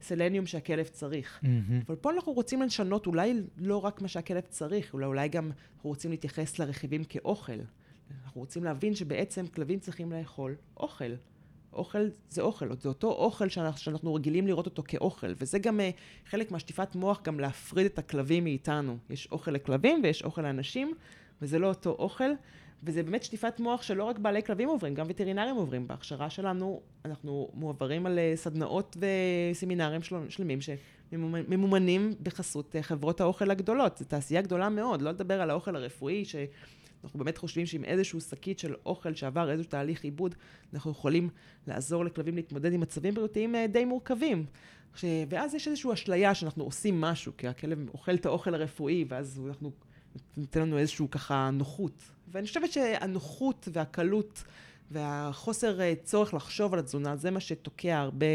וסלניום 0.00 0.46
שהכלב 0.46 0.86
צריך. 0.86 1.40
Mm-hmm. 1.42 1.46
אבל 1.86 1.96
פה 1.96 2.10
אנחנו 2.10 2.32
רוצים 2.32 2.62
לשנות 2.62 3.06
אולי 3.06 3.34
לא 3.56 3.84
רק 3.84 4.02
מה 4.02 4.08
שהכלב 4.08 4.42
צריך, 4.48 4.94
אולי, 4.94 5.06
אולי 5.06 5.28
גם 5.28 5.50
אנחנו 5.74 5.90
רוצים 5.90 6.10
להתייחס 6.10 6.58
לרכיבים 6.58 7.04
כאוכל. 7.04 7.58
אנחנו 8.24 8.40
רוצים 8.40 8.64
להבין 8.64 8.94
שבעצם 8.94 9.46
כלבים 9.46 9.78
צריכים 9.78 10.12
לאכול 10.12 10.54
אוכל. 10.76 11.14
אוכל 11.74 12.08
זה 12.30 12.42
אוכל, 12.42 12.68
זה 12.80 12.88
אותו 12.88 13.12
אוכל 13.12 13.48
שאנחנו, 13.48 13.78
שאנחנו 13.78 14.14
רגילים 14.14 14.46
לראות 14.46 14.66
אותו 14.66 14.82
כאוכל, 14.86 15.32
וזה 15.36 15.58
גם 15.58 15.80
uh, 15.80 16.30
חלק 16.30 16.50
מהשטיפת 16.50 16.94
מוח, 16.94 17.22
גם 17.22 17.40
להפריד 17.40 17.86
את 17.86 17.98
הכלבים 17.98 18.44
מאיתנו. 18.44 18.96
יש 19.10 19.28
אוכל 19.32 19.50
לכלבים 19.50 20.00
ויש 20.02 20.24
אוכל 20.24 20.42
לאנשים, 20.42 20.94
וזה 21.42 21.58
לא 21.58 21.66
אותו 21.66 21.90
אוכל, 21.90 22.30
וזה 22.84 23.02
באמת 23.02 23.22
שטיפת 23.22 23.60
מוח 23.60 23.82
שלא 23.82 24.04
רק 24.04 24.18
בעלי 24.18 24.42
כלבים 24.42 24.68
עוברים, 24.68 24.94
גם 24.94 25.06
וטרינרים 25.08 25.56
עוברים. 25.56 25.88
בהכשרה 25.88 26.30
שלנו 26.30 26.80
אנחנו 27.04 27.50
מועברים 27.54 28.06
על 28.06 28.18
אה, 28.18 28.32
סדנאות 28.36 28.96
וסמינרים 29.52 30.02
של, 30.02 30.16
שלמים 30.28 30.58
שממומנים 30.60 32.12
בחסות 32.22 32.76
אה, 32.76 32.82
חברות 32.82 33.20
האוכל 33.20 33.50
הגדולות. 33.50 33.98
זו 33.98 34.04
תעשייה 34.04 34.42
גדולה 34.42 34.68
מאוד, 34.68 35.02
לא 35.02 35.10
לדבר 35.10 35.40
על 35.40 35.50
האוכל 35.50 35.76
הרפואי, 35.76 36.24
ש... 36.24 36.36
אנחנו 37.04 37.18
באמת 37.18 37.38
חושבים 37.38 37.66
שעם 37.66 37.84
איזשהו 37.84 38.20
שקית 38.20 38.58
של 38.58 38.74
אוכל 38.86 39.14
שעבר 39.14 39.50
איזשהו 39.50 39.70
תהליך 39.70 40.04
עיבוד, 40.04 40.34
אנחנו 40.74 40.90
יכולים 40.90 41.28
לעזור 41.66 42.04
לכלבים 42.04 42.36
להתמודד 42.36 42.72
עם 42.72 42.80
מצבים 42.80 43.14
בריאותיים 43.14 43.54
אה, 43.54 43.66
די 43.66 43.84
מורכבים. 43.84 44.46
ש... 44.94 45.04
ואז 45.28 45.54
יש 45.54 45.68
איזושהי 45.68 45.92
אשליה 45.92 46.34
שאנחנו 46.34 46.64
עושים 46.64 47.00
משהו, 47.00 47.32
כי 47.38 47.48
הכלב 47.48 47.88
אוכל 47.94 48.14
את 48.14 48.26
האוכל 48.26 48.54
הרפואי, 48.54 49.04
ואז 49.08 49.40
אנחנו, 49.48 49.70
נותן 50.36 50.60
לנו 50.60 50.78
איזושהי 50.78 51.06
ככה 51.10 51.50
נוחות. 51.52 52.02
ואני 52.28 52.46
חושבת 52.46 52.72
שהנוחות 52.72 53.68
והקלות 53.72 54.44
והחוסר 54.90 55.80
אה, 55.80 55.92
צורך 56.04 56.34
לחשוב 56.34 56.72
על 56.72 56.78
התזונה, 56.78 57.16
זה 57.16 57.30
מה 57.30 57.40
שתוקע 57.40 57.98
הרבה 57.98 58.26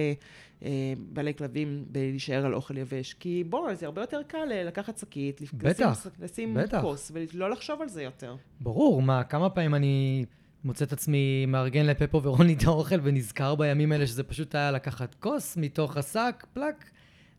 אה, 0.63 0.93
בעלי 1.13 1.33
כלבים 1.33 1.85
בלהישאר 1.91 2.45
על 2.45 2.53
אוכל 2.53 2.77
יבש. 2.77 3.13
כי 3.13 3.43
בואו, 3.49 3.75
זה 3.75 3.85
הרבה 3.85 4.01
יותר 4.01 4.21
קל 4.27 4.51
אה, 4.51 4.63
לקחת 4.63 4.97
שקית, 4.97 5.41
בטח, 5.53 6.07
לשים 6.19 6.53
בטח. 6.53 6.81
כוס 6.81 7.11
ולא 7.13 7.49
לחשוב 7.49 7.81
על 7.81 7.89
זה 7.89 8.03
יותר. 8.03 8.35
ברור, 8.61 9.01
מה, 9.01 9.23
כמה 9.23 9.49
פעמים 9.49 9.75
אני 9.75 10.25
מוצא 10.63 10.85
את 10.85 10.93
עצמי 10.93 11.45
מארגן 11.45 11.85
לפפו 11.85 12.23
ורוני 12.23 12.53
את 12.53 12.63
האוכל 12.63 12.95
ונזכר 13.03 13.55
בימים 13.55 13.91
האלה 13.91 14.07
שזה 14.07 14.23
פשוט 14.23 14.55
היה 14.55 14.71
לקחת 14.71 15.15
כוס 15.15 15.57
מתוך 15.57 15.97
השק, 15.97 16.45
פלאק, 16.53 16.89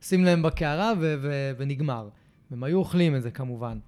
שים 0.02 0.24
להם 0.24 0.42
בקערה 0.42 0.92
ו- 1.00 1.14
ו- 1.22 1.52
ונגמר. 1.58 2.08
והם 2.50 2.64
היו 2.64 2.78
אוכלים 2.78 3.16
את 3.16 3.22
זה 3.22 3.30
כמובן. 3.30 3.78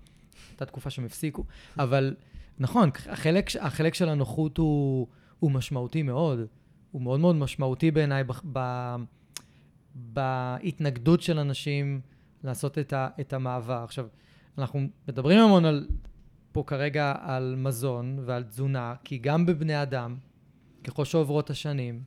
הייתה 0.50 0.64
תקופה 0.64 0.90
שהם 0.90 1.04
הפסיקו, 1.04 1.44
אבל 1.78 2.14
נכון, 2.62 2.90
החלק, 3.08 3.50
החלק 3.60 3.94
של 3.94 4.08
הנוחות 4.08 4.58
הוא, 4.58 5.06
הוא 5.38 5.50
משמעותי 5.50 6.02
מאוד. 6.02 6.40
הוא 6.90 7.02
מאוד 7.02 7.20
מאוד 7.20 7.36
משמעותי 7.36 7.90
בעיניי 7.90 8.24
בהתנגדות 9.94 11.20
של 11.20 11.38
אנשים 11.38 12.00
לעשות 12.44 12.78
את, 12.78 12.92
ה, 12.92 13.08
את 13.20 13.32
המעבר. 13.32 13.82
עכשיו, 13.84 14.06
אנחנו 14.58 14.80
מדברים 15.08 15.38
המון 15.38 15.64
על, 15.64 15.88
פה 16.52 16.64
כרגע 16.66 17.14
על 17.20 17.54
מזון 17.58 18.18
ועל 18.24 18.42
תזונה, 18.42 18.94
כי 19.04 19.18
גם 19.18 19.46
בבני 19.46 19.82
אדם, 19.82 20.16
ככל 20.84 21.04
שעוברות 21.04 21.50
השנים, 21.50 22.02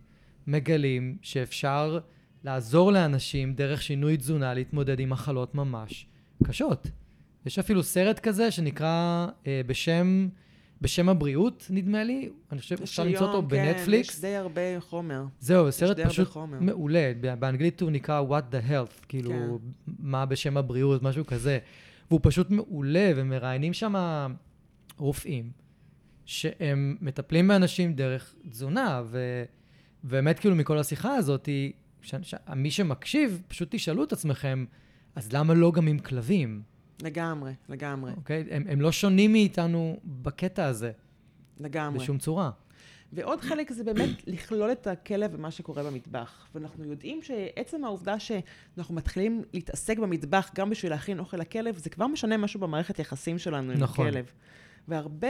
מגלים 0.48 1.18
שאפשר 1.22 2.00
לעזור 2.44 2.92
לאנשים 2.92 3.54
דרך 3.54 3.82
שינוי 3.82 4.18
תזונה 4.18 4.54
להתמודד 4.54 5.00
עם 5.00 5.10
מחלות 5.10 5.56
ממש 5.56 6.08
קשות. 6.44 6.88
יש 7.46 7.60
אפילו 7.60 7.84
סרט 7.84 8.20
כזה 8.20 8.52
שנקרא 8.52 9.28
אה, 9.48 9.62
בשם, 9.68 10.28
בשם 10.82 11.10
הבריאות, 11.10 11.68
נדמה 11.70 12.04
לי. 12.04 12.30
אני 12.52 12.60
חושב 12.60 12.78
שאפשר 12.78 13.04
למצוא 13.04 13.28
אותו 13.28 13.42
כן, 13.42 13.48
בנטפליקס. 13.48 14.10
יש 14.10 14.22
די 14.22 14.36
הרבה 14.36 14.80
חומר. 14.80 15.24
זהו, 15.40 15.72
סרט 15.72 16.00
פשוט 16.00 16.38
מעולה. 16.60 17.12
באנגלית 17.40 17.82
הוא 17.82 17.92
נקרא 17.92 18.22
What 18.30 18.54
the 18.54 18.72
Health, 18.72 19.06
כאילו, 19.08 19.30
כן. 19.30 19.94
מה 20.00 20.26
בשם 20.26 20.58
הבריאות, 20.58 21.04
משהו 21.04 21.26
כזה. 21.26 21.60
והוא 22.10 22.20
פשוט 22.24 22.52
מעולה, 22.52 23.12
ומראיינים 23.16 23.74
שם 23.74 23.96
רופאים, 24.98 25.52
שהם 26.26 26.98
מטפלים 27.02 27.48
באנשים 27.48 27.94
דרך 27.94 28.36
תזונה, 28.50 29.04
ובאמת 30.04 30.40
כאילו 30.40 30.56
מכל 30.56 30.78
השיחה 30.78 31.16
הזאת, 31.16 31.50
ש... 32.02 32.16
ש... 32.22 32.36
מי 32.56 32.72
שמקשיב, 32.72 33.42
פשוט 33.48 33.68
תשאלו 33.72 34.04
את 34.04 34.14
עצמכם, 34.14 34.66
אז 35.16 35.34
למה 35.34 35.54
לא 35.54 35.72
גם 35.72 35.88
עם 35.88 36.00
כלבים? 36.00 36.62
לגמרי, 37.04 37.52
לגמרי. 37.70 38.12
אוקיי? 38.18 38.44
הם, 38.52 38.64
הם 38.70 38.82
לא 38.82 38.92
שונים 38.92 39.32
מאיתנו 39.32 40.00
בקטע 40.04 40.66
הזה. 40.66 40.92
לגמרי. 41.60 42.00
בשום 42.00 42.18
צורה. 42.18 42.52
ועוד 43.14 43.42
חלק 43.42 43.72
זה 43.72 43.84
באמת 43.84 44.28
לכלול 44.28 44.72
את 44.72 44.88
הכלב 44.88 45.32
ומה 45.34 45.52
שקורה 45.52 45.84
במטבח. 45.84 46.48
ואנחנו 46.56 46.86
יודעים 46.86 47.22
שעצם 47.22 47.86
העובדה 47.86 48.20
שאנחנו 48.20 48.96
מתחילים 48.96 49.44
להתעסק 49.54 50.00
במטבח 50.00 50.52
גם 50.56 50.70
בשביל 50.70 50.92
להכין 50.92 51.20
אוכל 51.20 51.38
לכלב, 51.38 51.78
זה 51.78 51.90
כבר 51.90 52.08
משנה 52.08 52.38
משהו 52.38 52.60
במערכת 52.60 53.00
יחסים 53.00 53.38
שלנו 53.38 53.74
נכון. 53.74 54.08
עם 54.08 54.12
הכלב. 54.12 54.26
והרבה 54.88 55.28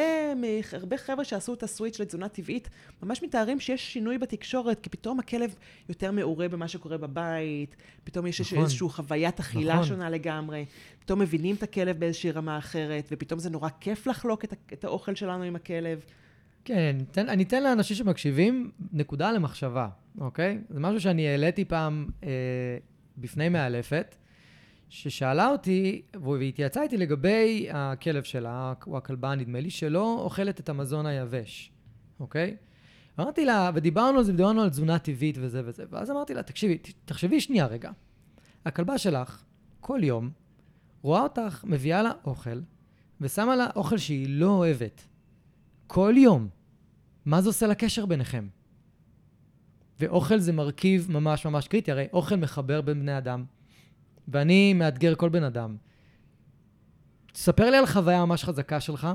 הרבה 0.73 0.97
חבר'ה 0.97 1.23
שעשו 1.23 1.53
את 1.53 1.63
הסוויץ' 1.63 1.99
לתזונה 1.99 2.29
טבעית, 2.29 2.69
ממש 3.03 3.23
מתארים 3.23 3.59
שיש 3.59 3.93
שינוי 3.93 4.17
בתקשורת, 4.17 4.79
כי 4.79 4.89
פתאום 4.89 5.19
הכלב 5.19 5.55
יותר 5.89 6.11
מעורה 6.11 6.49
במה 6.49 6.67
שקורה 6.67 6.97
בבית, 6.97 7.75
פתאום 8.03 8.27
יש 8.27 8.41
נכון. 8.41 8.57
איזושהי 8.63 8.89
חוויית 8.89 9.39
אכילה 9.39 9.73
נכון. 9.73 9.85
שונה 9.85 10.09
לגמרי, 10.09 10.65
פתאום 10.99 11.19
מבינים 11.19 11.55
את 11.55 11.63
הכלב 11.63 11.99
באיזושהי 11.99 12.31
רמה 12.31 12.57
אחרת, 12.57 13.07
ופתאום 13.11 13.39
זה 13.39 13.49
נורא 13.49 13.69
כיף 13.79 14.07
לחלוק 14.07 14.45
את, 14.45 14.53
את 14.73 14.83
האוכל 14.83 15.15
שלנו 15.15 15.43
עם 15.43 15.55
הכלב. 15.55 15.99
כן, 16.65 16.95
תן, 17.11 17.29
אני 17.29 17.43
אתן 17.43 17.63
לאנשים 17.63 17.97
שמקשיבים 17.97 18.71
נקודה 18.93 19.31
למחשבה, 19.31 19.87
אוקיי? 20.19 20.59
זה 20.69 20.79
משהו 20.79 21.01
שאני 21.01 21.27
העליתי 21.27 21.65
פעם 21.65 22.05
אה, 22.23 22.29
בפני 23.17 23.49
מאלפת. 23.49 24.15
ששאלה 24.89 25.49
אותי, 25.49 26.01
והתייעצה 26.23 26.83
איתי 26.83 26.97
לגבי 26.97 27.67
הכלב 27.73 28.23
שלה, 28.23 28.73
או 28.87 28.97
הכלבה, 28.97 29.35
נדמה 29.35 29.59
לי, 29.59 29.69
שלא 29.69 30.19
אוכלת 30.19 30.59
את 30.59 30.69
המזון 30.69 31.05
היבש, 31.05 31.71
אוקיי? 32.19 32.55
אמרתי 33.19 33.45
לה, 33.45 33.71
ודיברנו 33.75 34.17
על 34.17 34.23
זה, 34.23 34.31
דיברנו 34.33 34.61
על 34.61 34.69
תזונה 34.69 34.99
טבעית 34.99 35.37
וזה 35.39 35.61
וזה, 35.65 35.83
ואז 35.89 36.11
אמרתי 36.11 36.33
לה, 36.33 36.43
תקשיבי, 36.43 36.77
תחשבי 37.05 37.41
שנייה 37.41 37.65
רגע. 37.65 37.91
הכלבה 38.65 38.97
שלך, 38.97 39.43
כל 39.79 39.99
יום, 40.03 40.29
רואה 41.01 41.21
אותך, 41.21 41.63
מביאה 41.67 42.03
לה 42.03 42.11
אוכל, 42.25 42.59
ושמה 43.21 43.55
לה 43.55 43.67
אוכל 43.75 43.97
שהיא 43.97 44.27
לא 44.29 44.49
אוהבת. 44.49 45.07
כל 45.87 46.13
יום. 46.17 46.47
מה 47.25 47.41
זה 47.41 47.49
עושה 47.49 47.67
לקשר 47.67 48.05
ביניכם? 48.05 48.47
ואוכל 49.99 50.39
זה 50.39 50.53
מרכיב 50.53 51.11
ממש 51.11 51.45
ממש 51.45 51.67
קריטי, 51.67 51.91
הרי 51.91 52.07
אוכל 52.13 52.35
מחבר 52.35 52.81
בין 52.81 52.99
בני 52.99 53.17
אדם. 53.17 53.45
ואני 54.27 54.73
מאתגר 54.73 55.15
כל 55.15 55.29
בן 55.29 55.43
אדם. 55.43 55.75
תספר 57.33 57.69
לי 57.69 57.77
על 57.77 57.85
חוויה 57.85 58.25
ממש 58.25 58.43
חזקה 58.43 58.79
שלך, 58.79 59.07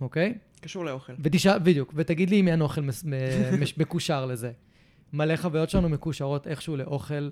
אוקיי? 0.00 0.34
קשור 0.60 0.84
לאוכל. 0.84 1.12
ותשאל, 1.22 1.58
בדיוק, 1.58 1.92
ותגיד 1.96 2.30
לי 2.30 2.40
אם 2.40 2.48
אין 2.48 2.60
אוכל 2.60 2.80
מקושר 3.78 4.26
לזה. 4.26 4.52
מלא 5.12 5.36
חוויות 5.36 5.70
שלנו 5.70 5.88
מקושרות 5.88 6.46
איכשהו 6.46 6.76
לאוכל 6.76 7.30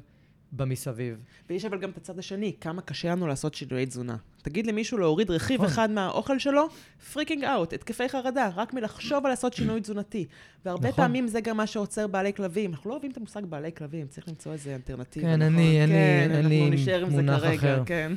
במסביב. 0.53 1.17
ויש 1.51 1.65
אבל 1.65 1.79
גם 1.79 1.91
את 1.91 1.97
הצד 1.97 2.19
השני, 2.19 2.53
כמה 2.61 2.83
קשה 2.83 3.11
לנו 3.11 3.27
לעשות 3.27 3.55
שינויי 3.55 3.87
תזונה. 3.87 4.17
תגיד 4.43 4.67
למישהו 4.67 4.99
להוריד 4.99 5.31
רכיב 5.31 5.57
נכון. 5.57 5.67
אחד 5.67 5.91
מהאוכל 5.91 6.39
שלו, 6.39 6.69
freaking 7.13 7.45
out, 7.45 7.73
התקפי 7.73 8.09
חרדה, 8.09 8.51
רק 8.57 8.75
מלחשוב 8.75 9.27
על 9.27 9.33
לעשות 9.33 9.55
שינוי 9.55 9.81
תזונתי. 9.81 10.27
והרבה 10.65 10.89
נכון. 10.89 11.05
פעמים 11.05 11.29
זה 11.29 11.41
גם 11.41 11.57
מה 11.57 11.67
שעוצר 11.67 12.07
בעלי 12.07 12.33
כלבים. 12.33 12.71
אנחנו 12.71 12.91
לא 12.91 12.95
אוהבים 12.95 13.11
את 13.11 13.17
המושג 13.17 13.45
בעלי 13.45 13.73
כלבים, 13.73 14.07
צריך 14.07 14.29
למצוא 14.29 14.53
איזה 14.53 14.75
אלטרנטיבה. 14.75 15.27
כן, 15.27 15.43
נכון? 15.43 15.43
אני, 15.43 15.81
כן, 15.87 16.31
אני, 16.31 16.69
אני 16.69 17.05
מונח 17.11 17.43
אחר. 17.55 17.83
כן. 17.87 18.13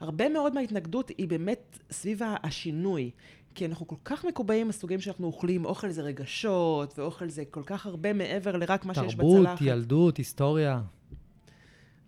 הרבה 0.00 0.28
מאוד 0.28 0.54
מההתנגדות 0.54 1.08
היא 1.18 1.28
באמת 1.28 1.78
סביב 1.90 2.20
השינוי. 2.42 3.10
כי 3.54 3.66
אנחנו 3.66 3.86
כל 3.86 3.96
כך 4.04 4.24
מקובעים 4.24 4.68
בסוגים 4.68 5.00
שאנחנו 5.00 5.26
אוכלים, 5.26 5.64
אוכל 5.64 5.90
זה 5.90 6.02
רגשות, 6.02 6.98
ואוכל 6.98 7.28
זה 7.28 7.44
כל 7.50 7.62
כך 7.66 7.86
הרבה 7.86 8.12
מעבר 8.12 8.56
לרק 8.56 8.84
מה 8.84 8.94
שיש 8.94 9.14
בצלחת. 9.14 9.44
תרבות, 9.44 9.58
ילדות, 9.60 10.16
היסטוריה. 10.16 10.80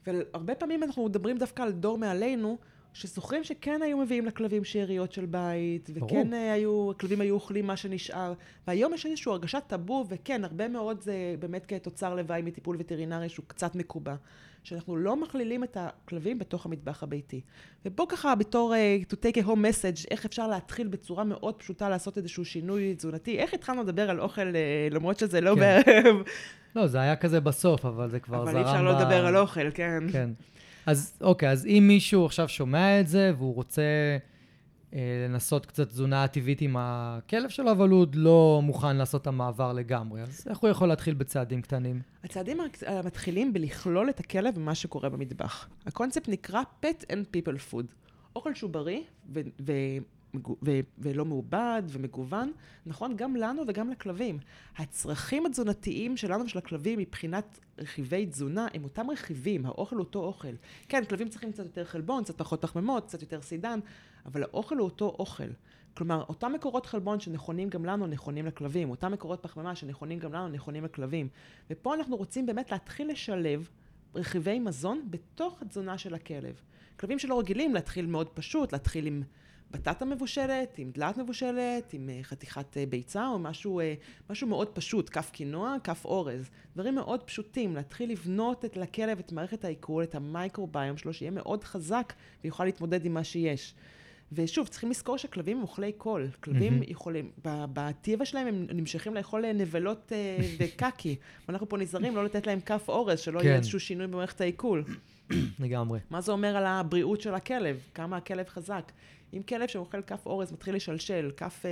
והרבה 0.07 0.55
פעמים 0.55 0.83
אנחנו 0.83 1.05
מדברים 1.05 1.39
דווקא 1.39 1.63
על 1.63 1.73
דור 1.73 1.99
מעלינו, 1.99 2.59
שזוכרים 2.93 3.45
שכן 3.45 3.83
היו 3.83 3.99
מביאים 3.99 4.27
לכלבים 4.27 4.65
שאריות 4.65 5.13
של 5.13 5.27
בית, 5.27 5.91
וכן 5.95 6.31
ברור. 6.31 6.41
היו, 6.53 6.91
הכלבים 6.91 7.21
היו 7.21 7.35
אוכלים 7.35 7.67
מה 7.67 7.77
שנשאר, 7.77 8.33
והיום 8.67 8.95
יש 8.95 9.07
איזושהי 9.07 9.33
הרגשת 9.33 9.63
טאבו, 9.67 10.05
וכן, 10.09 10.45
הרבה 10.45 10.69
מאוד 10.69 11.01
זה 11.01 11.35
באמת 11.39 11.67
כתוצר 11.67 12.15
לוואי 12.15 12.43
מטיפול 12.43 12.77
וטרינרי 12.79 13.29
שהוא 13.29 13.45
קצת 13.47 13.75
מקובע. 13.75 14.15
שאנחנו 14.67 14.97
לא 14.97 15.17
מכלילים 15.17 15.65
את 15.65 15.77
הכלבים 15.81 16.39
בתוך 16.39 16.67
המטבח 16.67 17.03
הביתי. 17.03 17.41
ופה 17.85 18.07
ככה 18.09 18.35
בתור 18.35 18.75
uh, 18.75 19.13
to 19.13 19.17
take 19.17 19.43
a 19.43 19.47
home 19.47 19.51
message, 19.51 20.07
איך 20.11 20.25
אפשר 20.25 20.49
להתחיל 20.49 20.89
בצורה 20.89 21.25
מאוד 21.25 21.55
פשוטה 21.55 21.89
לעשות 21.89 22.19
איזשהו 22.19 22.45
שינוי 22.45 22.95
תזונתי. 22.95 23.39
איך 23.39 23.55
התחלנו 23.55 23.83
לדבר 23.83 24.11
על 24.11 24.21
אוכל, 24.21 24.53
uh, 24.53 24.95
למרות 24.95 25.19
שזה 25.19 25.41
לא 25.41 25.55
כן. 25.55 25.61
בערב? 25.61 26.17
לא, 26.77 26.87
זה 26.87 27.01
היה 27.01 27.17
כזה 27.17 27.41
בסוף, 27.41 27.85
אבל 27.85 28.11
זה 28.11 28.21
כבר 28.21 28.43
אבל 28.43 28.53
זרם 28.53 28.55
ב... 28.55 28.59
אבל 28.59 28.67
אי 28.67 28.73
אפשר 28.73 28.83
לא 28.83 29.01
לדבר 29.01 29.27
על 29.27 29.37
אוכל, 29.37 29.71
כן. 29.75 30.05
כן. 30.13 30.31
אז 30.87 31.19
אוקיי, 31.21 31.51
אז 31.51 31.67
אם 31.67 31.85
מישהו 31.89 32.27
עכשיו 32.27 32.49
שומע 32.49 33.01
את 33.01 33.09
זה 33.09 33.33
והוא 33.39 33.55
רוצה 33.55 33.83
לנסות 35.29 35.67
קצת 35.67 35.89
תזונה 35.89 36.29
טבעית 36.29 36.61
עם 36.61 36.77
הכלב 36.79 37.49
שלו, 37.49 37.71
אבל 37.71 37.89
הוא 37.89 38.01
עוד 38.01 38.15
לא 38.15 38.61
מוכן 38.63 38.97
לעשות 38.97 39.23
את 39.23 39.27
המעבר 39.27 39.73
לגמרי, 39.73 40.23
אז 40.23 40.45
איך 40.51 40.59
הוא 40.59 40.71
יכול 40.71 40.89
להתחיל 40.89 41.15
בצעדים 41.15 41.63
קטנים? 41.63 42.01
הצעדים 42.25 42.59
מתחילים 43.05 43.53
בלכלול 43.53 44.11
את 44.11 44.21
הכלב 44.21 44.55
במה 44.55 44.75
שקורה 44.75 45.09
במטבח. 45.09 45.69
הקונספט 45.87 46.29
נקרא 46.29 46.61
pet 46.83 47.03
and 47.03 47.37
people 47.37 47.73
food. 47.73 47.85
אוכל 48.37 48.55
שהוא 48.55 48.71
בריא 48.71 49.01
ו- 49.35 49.41
ו- 50.65 50.81
ולא 50.99 51.25
מעובד 51.25 51.83
ומגוון, 51.89 52.53
נכון 52.87 53.17
גם 53.17 53.37
לנו 53.37 53.63
וגם 53.69 53.91
לכלבים. 53.91 54.39
הצרכים 54.77 55.47
התזונתיים 55.47 56.17
שלנו 56.17 56.45
ושל 56.45 56.59
הכלבים 56.59 56.99
מבחינת 56.99 57.59
רכיבי 57.79 58.27
תזונה 58.27 58.67
הם 58.75 58.85
אותם 58.85 59.11
רכיבים, 59.11 59.67
האוכל 59.67 59.97
הוא 59.97 60.05
אותו 60.05 60.19
אוכל. 60.25 60.53
כן, 60.89 61.05
כלבים 61.05 61.29
צריכים 61.29 61.53
קצת 61.53 61.65
יותר 61.65 61.85
חלבון, 61.85 62.25
קצת 62.25 62.39
פחות 62.39 62.63
פחמימות, 62.63 63.07
קצת 63.07 63.23
יותר 63.23 63.43
סידן, 63.43 63.81
אבל 64.27 64.43
האוכל 64.43 64.79
הוא 64.79 64.85
אותו 64.85 65.17
אוכל. 65.19 65.49
כלומר, 65.97 66.25
אותם 66.29 66.53
מקורות 66.53 66.87
חלבון 66.87 67.21
שנכונים 67.21 67.69
גם 67.69 67.85
לנו, 67.85 68.07
נכונים 68.07 68.47
לכלבים. 68.47 68.91
אותם 68.91 69.13
מקורות 69.13 69.43
פחמימה 69.43 69.77
שנכונים 69.77 70.19
גם 70.19 70.33
לנו, 70.33 70.49
נכונים 70.49 70.85
לכלבים. 70.85 71.29
ופה 71.71 71.95
אנחנו 71.95 72.17
רוצים 72.17 72.47
באמת 72.47 72.73
להתחיל 72.73 73.11
לשלב 73.11 73.69
רכיבי 74.15 74.59
מזון 74.59 75.07
בתוך 75.11 75.63
התזונה 75.63 75.99
של 75.99 76.15
הכלב. 76.15 76.61
כלבים 77.01 77.19
שלא 77.19 77.39
רגילים 77.39 77.75
להתחיל 77.75 78.07
מאוד 78.07 78.29
פשוט, 78.29 78.73
להתחיל 78.73 79.07
עם 79.07 79.23
בטטה 79.71 80.05
מבושלת, 80.05 80.79
עם 80.79 80.91
דלת 80.95 81.19
מבושלת, 81.19 81.93
עם 81.93 82.11
אה, 82.11 82.19
חתיכת 82.23 82.77
אה, 82.77 82.87
ביצה 82.87 83.27
או 83.27 83.39
משהו, 83.39 83.81
אה, 83.81 83.95
משהו 84.31 84.49
מאוד 84.49 84.69
פשוט, 84.69 85.09
כף 85.09 85.31
קינוע, 85.31 85.77
כף 85.85 86.05
אורז. 86.05 86.51
דברים 86.75 86.95
מאוד 86.95 87.23
פשוטים, 87.23 87.77
להתחיל 87.77 88.11
לבנות 88.11 88.65
את 88.65 88.77
לכלב 88.77 89.19
את 89.19 89.33
מערכת 89.33 89.65
העיכול, 89.65 90.03
את 90.03 90.15
המייקרוביום 90.15 90.97
שלו, 90.97 91.13
שיהיה 91.13 91.31
מאוד 91.31 91.65
חזק 91.65 92.13
ויוכל 92.45 92.65
להתמודד 92.65 93.05
עם 93.05 93.15
מה 93.15 93.25
שיש. 93.25 93.75
ושוב, 94.33 94.69
צריכים 94.69 94.91
לזכור 94.91 95.17
שכלבים 95.17 95.57
הם 95.57 95.63
אוכלי 95.63 95.93
קול. 95.93 96.29
כלבים 96.41 96.83
mm-hmm. 96.83 96.91
יכולים, 96.91 97.31
בטבע 97.45 98.25
שלהם 98.25 98.47
הם 98.47 98.67
נמשכים 98.73 99.15
לאכול 99.15 99.53
נבלות 99.53 100.13
וקקי. 100.59 101.17
ואנחנו 101.49 101.69
פה 101.69 101.77
נזהרים 101.77 102.17
לא 102.17 102.25
לתת 102.25 102.47
להם 102.47 102.61
כף 102.61 102.85
אורז, 102.89 103.21
שלא 103.21 103.39
כן. 103.39 103.47
יהיה 103.47 103.57
איזשהו 103.57 103.81
שינוי 103.81 104.07
במערכת 104.07 104.41
העיכול. 104.41 104.85
לגמרי. 105.59 106.01
מה 106.11 106.21
זה 106.21 106.33
אומר 106.33 106.57
על 106.57 106.67
הבריאות 106.67 107.21
של 107.21 107.35
הכלב? 107.35 107.81
כמה 107.95 108.17
הכלב 108.17 108.49
חזק? 108.49 108.93
אם 109.35 109.43
כלב 109.43 109.69
שאוכל 109.69 110.03
כף 110.03 110.27
אורז 110.27 110.53
מתחיל 110.53 110.75
לשלשל, 110.75 111.31
כף 111.37 111.63
אה, 111.67 111.71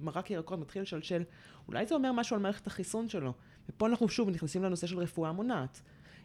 מרק 0.00 0.30
ירקות 0.30 0.58
מתחיל 0.58 0.82
לשלשל, 0.82 1.22
אולי 1.68 1.86
זה 1.86 1.94
אומר 1.94 2.12
משהו 2.12 2.36
על 2.36 2.42
מערכת 2.42 2.66
החיסון 2.66 3.08
שלו. 3.08 3.32
ופה 3.68 3.86
אנחנו 3.86 4.08
שוב 4.08 4.30
נכנסים 4.30 4.62
לנושא 4.62 4.86
של 4.86 4.98
רפואה 4.98 5.32
מונעת. 5.32 5.82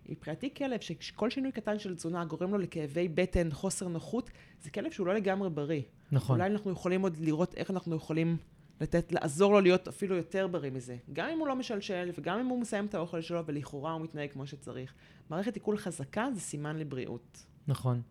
מבחינתי 0.10 0.54
כלב 0.54 0.80
שכל 0.80 1.30
שינוי 1.30 1.52
קטן 1.52 1.80
של 1.80 1.96
תזונה 1.96 2.26
גורם 2.26 2.52
לו 2.52 2.58
לכאבי 2.58 3.08
בטן, 3.08 3.52
חוסר 3.52 3.88
נוחות, 3.88 4.30
זה 4.62 4.70
כלב 4.70 4.92
שהוא 4.92 5.08
לא 5.08 5.14
לגמרי 5.14 5.50
בריא. 5.50 5.82
נכון. 6.12 6.40
אולי 6.40 6.52
אנחנו 6.52 6.72
יכולים 6.72 7.02
עוד 7.02 7.18
לראות 7.18 7.56
איך 7.56 7.72
אנחנו 7.72 7.96
יכולים 7.96 8.38
לתת, 8.82 9.12
לעזור 9.12 9.54
לו 9.54 9.62
להיות 9.62 9.88
אפילו 9.88 10.16
יותר 10.16 10.48
בריא 10.48 10.72
מזה. 10.72 10.98
גם 11.14 11.30
אם 11.30 11.40
הוא 11.40 11.48
לא 11.48 11.56
משלשל, 11.56 12.12
וגם 12.18 12.40
אם 12.40 12.46
הוא 12.46 12.62
מסיים 12.62 12.86
את 12.86 12.96
האוכל 12.96 13.22
שלו, 13.22 13.46
ולכאורה 13.46 13.92
הוא 13.92 14.02
מתנהג 14.02 14.32
כמו 14.32 14.48
שצריך. 14.48 14.94
מערכת 15.30 15.56
עיכול 15.56 15.78
חזקה 15.78 16.28
זה 16.34 16.40
סימן 16.40 16.78
לבריאות. 16.78 17.46
נכון. 17.68 18.02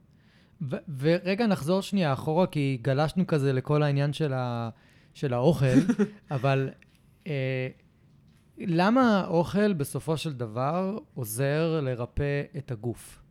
ו- 0.70 0.76
ורגע, 0.98 1.46
נחזור 1.46 1.80
שנייה 1.80 2.12
אחורה, 2.12 2.46
כי 2.46 2.78
גלשנו 2.82 3.26
כזה 3.26 3.52
לכל 3.52 3.82
העניין 3.82 4.12
של, 4.12 4.32
ה- 4.32 4.70
של 5.14 5.34
האוכל, 5.34 5.66
אבל 6.30 6.70
אה, 7.26 7.68
למה 8.58 9.20
האוכל 9.20 9.72
בסופו 9.72 10.16
של 10.16 10.32
דבר 10.32 10.98
עוזר 11.14 11.80
לרפא 11.80 12.42
את 12.56 12.70
הגוף? 12.70 13.22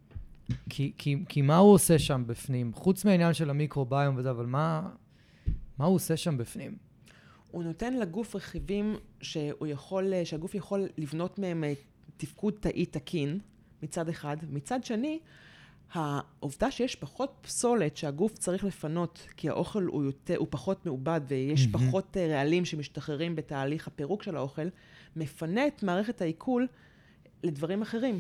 כי, 0.69 0.91
כי, 0.97 1.17
כי 1.29 1.41
מה 1.41 1.57
הוא 1.57 1.73
עושה 1.73 1.99
שם 1.99 2.23
בפנים? 2.27 2.73
חוץ 2.73 3.05
מהעניין 3.05 3.33
של 3.33 3.49
המיקרוביום 3.49 4.15
וזה, 4.17 4.29
אבל 4.29 4.45
מה, 4.45 4.89
מה 5.77 5.85
הוא 5.85 5.95
עושה 5.95 6.17
שם 6.17 6.37
בפנים? 6.37 6.75
הוא 7.51 7.63
נותן 7.63 7.93
לגוף 7.93 8.35
רכיבים 8.35 8.95
שהוא 9.21 9.67
יכול, 9.67 10.13
שהגוף 10.23 10.55
יכול 10.55 10.87
לבנות 10.97 11.39
מהם 11.39 11.63
אה, 11.63 11.73
תפקוד 12.17 12.53
תאי 12.59 12.85
תקין, 12.85 13.39
מצד 13.83 14.09
אחד. 14.09 14.37
מצד 14.49 14.83
שני, 14.83 15.19
העובדה 15.93 16.71
שיש 16.71 16.95
פחות 16.95 17.33
פסולת 17.41 17.97
שהגוף 17.97 18.37
צריך 18.37 18.63
לפנות, 18.63 19.27
כי 19.37 19.49
האוכל 19.49 19.83
הוא, 19.83 20.03
יותר, 20.03 20.37
הוא 20.37 20.47
פחות 20.49 20.85
מעובד 20.85 21.21
ויש 21.27 21.65
mm-hmm. 21.65 21.73
פחות 21.73 22.17
אה, 22.17 22.27
רעלים 22.27 22.65
שמשתחררים 22.65 23.35
בתהליך 23.35 23.87
הפירוק 23.87 24.23
של 24.23 24.37
האוכל, 24.37 24.67
מפנה 25.15 25.67
את 25.67 25.83
מערכת 25.83 26.21
העיכול 26.21 26.67
לדברים 27.43 27.81
אחרים. 27.81 28.19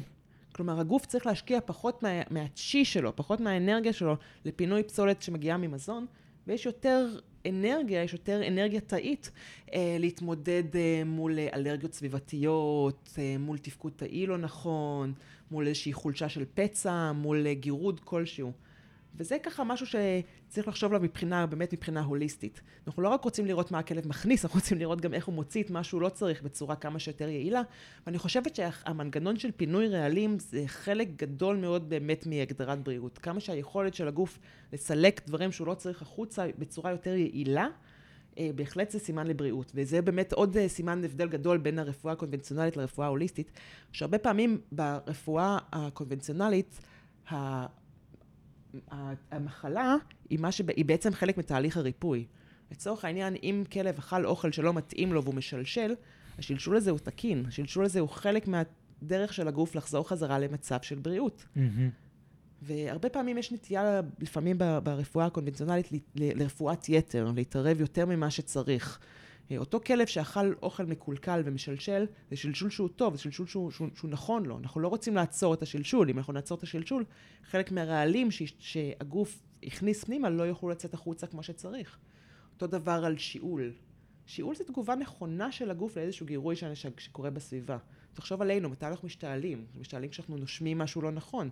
כלומר, 0.51 0.79
הגוף 0.79 1.05
צריך 1.05 1.25
להשקיע 1.25 1.59
פחות 1.65 2.03
מה, 2.03 2.09
מהצ'י 2.29 2.85
שלו, 2.85 3.15
פחות 3.15 3.39
מהאנרגיה 3.39 3.93
שלו, 3.93 4.15
לפינוי 4.45 4.83
פסולת 4.83 5.21
שמגיעה 5.21 5.57
ממזון, 5.57 6.05
ויש 6.47 6.65
יותר 6.65 7.19
אנרגיה, 7.49 8.03
יש 8.03 8.13
יותר 8.13 8.47
אנרגיה 8.47 8.81
תאית 8.81 9.31
אה, 9.73 9.97
להתמודד 9.99 10.75
אה, 10.75 11.01
מול 11.05 11.39
אלרגיות 11.53 11.93
סביבתיות, 11.93 13.09
אה, 13.17 13.35
מול 13.39 13.57
תפקוד 13.57 13.91
תאי 13.95 14.27
לא 14.27 14.37
נכון, 14.37 15.13
מול 15.51 15.67
איזושהי 15.67 15.93
חולשה 15.93 16.29
של 16.29 16.45
פצע, 16.53 17.11
מול 17.11 17.47
אה, 17.47 17.53
גירוד 17.53 17.99
כלשהו. 17.99 18.51
וזה 19.15 19.37
ככה 19.43 19.63
משהו 19.63 19.85
שצריך 19.85 20.67
לחשוב 20.67 20.91
עליו 20.91 21.03
מבחינה, 21.03 21.45
באמת 21.45 21.73
מבחינה 21.73 22.01
הוליסטית. 22.01 22.61
אנחנו 22.87 23.01
לא 23.01 23.09
רק 23.09 23.23
רוצים 23.23 23.45
לראות 23.45 23.71
מה 23.71 23.79
הכלב 23.79 24.07
מכניס, 24.07 24.43
אנחנו 24.45 24.59
רוצים 24.59 24.77
לראות 24.77 25.01
גם 25.01 25.13
איך 25.13 25.25
הוא 25.25 25.35
מוציא 25.35 25.63
את 25.63 25.69
מה 25.69 25.83
שהוא 25.83 26.01
לא 26.01 26.09
צריך 26.09 26.41
בצורה 26.41 26.75
כמה 26.75 26.99
שיותר 26.99 27.29
יעילה. 27.29 27.61
ואני 28.05 28.17
חושבת 28.17 28.55
שהמנגנון 28.55 29.37
של 29.37 29.51
פינוי 29.51 29.87
רעלים 29.87 30.39
זה 30.39 30.63
חלק 30.67 31.07
גדול 31.15 31.57
מאוד 31.57 31.89
באמת 31.89 32.27
מהגדרת 32.27 32.83
בריאות. 32.83 33.17
כמה 33.17 33.39
שהיכולת 33.39 33.93
של 33.93 34.07
הגוף 34.07 34.39
לסלק 34.73 35.21
דברים 35.27 35.51
שהוא 35.51 35.67
לא 35.67 35.73
צריך 35.73 36.01
החוצה 36.01 36.45
בצורה 36.57 36.91
יותר 36.91 37.15
יעילה, 37.15 37.67
אה, 38.37 38.49
בהחלט 38.55 38.91
זה 38.91 38.99
סימן 38.99 39.27
לבריאות. 39.27 39.71
וזה 39.75 40.01
באמת 40.01 40.33
עוד 40.33 40.57
אה, 40.57 40.69
סימן 40.69 41.03
הבדל 41.03 41.27
גדול 41.27 41.57
בין 41.57 41.79
הרפואה 41.79 42.13
הקונבנציונלית 42.13 42.77
לרפואה 42.77 43.07
ההוליסטית, 43.07 43.51
שהרבה 43.91 44.17
פעמים 44.17 44.61
ברפואה 44.71 45.57
הקונבנציונלית, 45.71 46.79
המחלה 49.31 49.95
היא, 50.29 50.39
שב, 50.51 50.69
היא 50.69 50.85
בעצם 50.85 51.13
חלק 51.13 51.37
מתהליך 51.37 51.77
הריפוי. 51.77 52.25
לצורך 52.71 53.05
העניין, 53.05 53.35
אם 53.43 53.63
כלב 53.71 53.97
אכל 53.97 54.25
אוכל 54.25 54.51
שלא 54.51 54.73
מתאים 54.73 55.13
לו 55.13 55.23
והוא 55.23 55.35
משלשל, 55.35 55.93
השלשול 56.37 56.77
הזה 56.77 56.91
הוא 56.91 56.99
תקין. 56.99 57.45
השלשול 57.47 57.85
הזה 57.85 57.99
הוא 57.99 58.09
חלק 58.09 58.47
מהדרך 58.47 59.33
של 59.33 59.47
הגוף 59.47 59.75
לחזור 59.75 60.09
חזרה 60.09 60.39
למצב 60.39 60.77
של 60.81 60.99
בריאות. 60.99 61.45
Mm-hmm. 61.55 61.59
והרבה 62.61 63.09
פעמים 63.09 63.37
יש 63.37 63.51
נטייה, 63.51 64.01
לפעמים 64.19 64.57
ברפואה 64.83 65.25
הקונבנציונלית, 65.25 65.89
לרפואת 66.15 66.89
יתר, 66.89 67.31
להתערב 67.35 67.81
יותר 67.81 68.05
ממה 68.05 68.31
שצריך. 68.31 68.99
אה, 69.51 69.57
אותו 69.57 69.79
כלב 69.85 70.07
שאכל 70.07 70.53
אוכל 70.61 70.85
מקולקל 70.85 71.41
ומשלשל, 71.45 72.05
זה 72.29 72.35
שלשול 72.35 72.69
שהוא 72.69 72.89
טוב, 72.95 73.15
זה 73.15 73.21
שלשול 73.21 73.47
שהוא, 73.47 73.71
שהוא, 73.71 73.87
שהוא 73.95 74.11
נכון 74.11 74.45
לו. 74.45 74.57
אנחנו 74.57 74.81
לא 74.81 74.87
רוצים 74.87 75.15
לעצור 75.15 75.53
את 75.53 75.61
השלשול. 75.61 76.09
אם 76.09 76.17
אנחנו 76.17 76.33
נעצור 76.33 76.57
את 76.57 76.63
השלשול, 76.63 77.05
חלק 77.43 77.71
מהרעלים 77.71 78.31
ש, 78.31 78.41
שהגוף 78.59 79.41
הכניס 79.63 80.03
פנימה 80.03 80.29
לא 80.29 80.43
יוכלו 80.43 80.69
לצאת 80.69 80.93
החוצה 80.93 81.27
כמו 81.27 81.43
שצריך. 81.43 81.97
אותו 82.53 82.67
דבר 82.67 83.05
על 83.05 83.17
שיעול. 83.17 83.73
שיעול 84.25 84.55
זה 84.55 84.63
תגובה 84.63 84.95
נכונה 84.95 85.51
של 85.51 85.71
הגוף 85.71 85.97
לאיזשהו 85.97 86.25
גירוי 86.25 86.55
שקורה 86.97 87.29
בסביבה. 87.29 87.77
תחשוב 88.13 88.41
עלינו, 88.41 88.69
מתי 88.69 88.85
אנחנו 88.85 89.05
משתעלים? 89.05 89.65
משתעלים 89.79 90.09
כשאנחנו 90.09 90.37
נושמים 90.37 90.77
משהו 90.77 91.01
לא 91.01 91.11
נכון. 91.11 91.49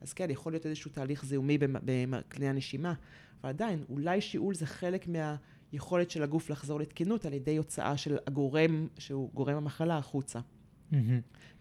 אז 0.00 0.12
כן, 0.12 0.30
יכול 0.30 0.52
להיות 0.52 0.66
איזשהו 0.66 0.90
תהליך 0.90 1.24
זיהומי 1.24 1.58
בכלי 1.58 2.48
הנשימה, 2.48 2.94
אבל 3.40 3.48
עדיין, 3.50 3.84
אולי 3.88 4.20
שיעול 4.20 4.54
זה 4.54 4.66
חלק 4.66 5.08
מה... 5.08 5.36
היכולת 5.74 6.10
של 6.10 6.22
הגוף 6.22 6.50
לחזור 6.50 6.80
לתקינות 6.80 7.26
על 7.26 7.32
ידי 7.32 7.56
הוצאה 7.56 7.96
של 7.96 8.16
הגורם, 8.26 8.88
שהוא 8.98 9.30
גורם 9.34 9.56
המחלה, 9.56 9.98
החוצה. 9.98 10.40
Mm-hmm. 10.40 10.96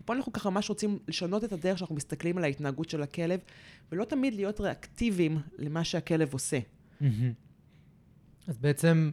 פה 0.06 0.13
אנחנו 0.13 0.34
ככה 0.34 0.49
ממש 0.49 0.69
רוצים 0.69 0.99
לשנות 1.08 1.43
את 1.43 1.52
הדרך 1.52 1.78
שאנחנו 1.78 1.95
מסתכלים 1.95 2.38
על 2.38 2.43
ההתנהגות 2.43 2.89
של 2.89 3.04
הכלב, 3.04 3.39
ולא 3.91 4.06
תמיד 4.06 4.34
להיות 4.34 4.60
ריאקטיביים 4.60 5.38
למה 5.58 5.84
שהכלב 5.84 6.34
עושה. 6.34 6.60
Mm-hmm. 6.60 7.06
אז 8.47 8.58
בעצם, 8.58 9.12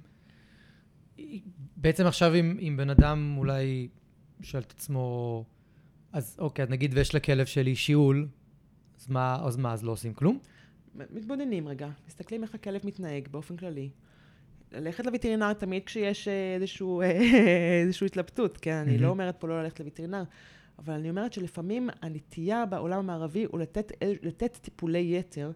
בעצם 1.76 2.06
עכשיו 2.06 2.34
אם, 2.34 2.58
אם 2.60 2.74
בן 2.76 2.90
אדם 2.90 3.34
אולי 3.38 3.88
שואל 4.42 4.62
את 4.62 4.70
עצמו, 4.70 5.44
אז 6.12 6.36
אוקיי, 6.38 6.62
אז 6.62 6.70
נגיד 6.70 6.92
ויש 6.94 7.14
לכלב 7.14 7.46
שלי 7.46 7.76
שיעול, 7.76 8.28
אז 9.00 9.08
מה, 9.08 9.38
אז 9.46 9.56
מה, 9.56 9.72
אז 9.72 9.84
לא 9.84 9.92
עושים 9.92 10.14
כלום? 10.14 10.38
מתבוננים 10.94 11.68
רגע, 11.68 11.88
מסתכלים 12.08 12.42
איך 12.42 12.54
הכלב 12.54 12.80
מתנהג 12.84 13.28
באופן 13.28 13.56
כללי. 13.56 13.90
ללכת 14.72 15.06
לווטרינר 15.06 15.52
תמיד 15.52 15.84
כשיש 15.84 16.28
אה, 16.28 16.54
איזשהו, 16.54 17.02
איזשהו 17.82 18.06
התלבטות, 18.06 18.58
כן? 18.58 18.74
אני 18.74 18.98
לא 18.98 19.08
אומרת 19.08 19.40
פה 19.40 19.48
לא 19.48 19.62
ללכת 19.62 19.80
לווטרינר, 19.80 20.22
אבל 20.78 20.94
אני 20.94 21.10
אומרת 21.10 21.32
שלפעמים 21.32 21.90
הנטייה 22.02 22.66
בעולם 22.66 22.98
המערבי 22.98 23.44
הוא 23.44 23.60
לתת, 23.60 23.92
לתת 24.22 24.56
טיפולי 24.56 25.16
יתר, 25.18 25.52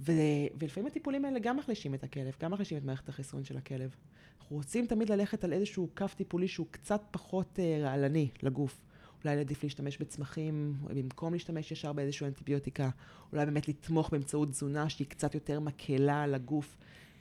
ו, 0.00 0.12
ולפעמים 0.58 0.86
הטיפולים 0.86 1.24
האלה 1.24 1.38
גם 1.38 1.56
מחלישים 1.56 1.94
את 1.94 2.04
הכלב, 2.04 2.32
גם 2.42 2.52
מחלישים 2.52 2.78
את 2.78 2.84
מערכת 2.84 3.08
החיסון 3.08 3.44
של 3.44 3.56
הכלב. 3.56 3.94
אנחנו 4.40 4.56
רוצים 4.56 4.86
תמיד 4.86 5.10
ללכת 5.10 5.44
על 5.44 5.52
איזשהו 5.52 5.88
קו 5.96 6.06
טיפולי 6.16 6.48
שהוא 6.48 6.66
קצת 6.70 7.00
פחות 7.10 7.58
uh, 7.58 7.82
רעלני 7.82 8.28
לגוף. 8.42 8.80
אולי 9.24 9.40
עדיף 9.40 9.64
להשתמש 9.64 9.98
בצמחים, 9.98 10.74
במקום 10.82 11.32
להשתמש 11.32 11.72
ישר 11.72 11.92
באיזושהי 11.92 12.26
אנטיביוטיקה. 12.26 12.90
אולי 13.32 13.46
באמת 13.46 13.68
לתמוך 13.68 14.10
באמצעות 14.10 14.50
תזונה 14.50 14.88
שהיא 14.88 15.06
קצת 15.06 15.34
יותר 15.34 15.60
מקלה 15.60 16.26
לגוף, 16.26 16.76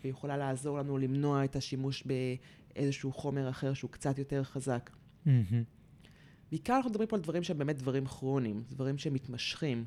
ויכולה 0.06 0.38
לעזור 0.38 0.78
לנו 0.78 0.98
למנוע 0.98 1.44
את 1.44 1.56
השימוש 1.56 2.04
באיזשהו 2.06 3.12
חומר 3.12 3.50
אחר 3.50 3.74
שהוא 3.74 3.92
קצת 3.92 4.20
יותר 4.20 4.44
חזק. 4.44 4.90
Mm-hmm. 5.26 5.30
בעיקר 6.52 6.76
אנחנו 6.76 6.90
מדברים 6.90 7.08
פה 7.08 7.16
על 7.16 7.22
דברים 7.22 7.44
שהם 7.44 7.58
באמת 7.58 7.78
דברים 7.78 8.06
כרוניים, 8.06 8.64
דברים 8.70 8.98
שמתמשכים. 8.98 9.86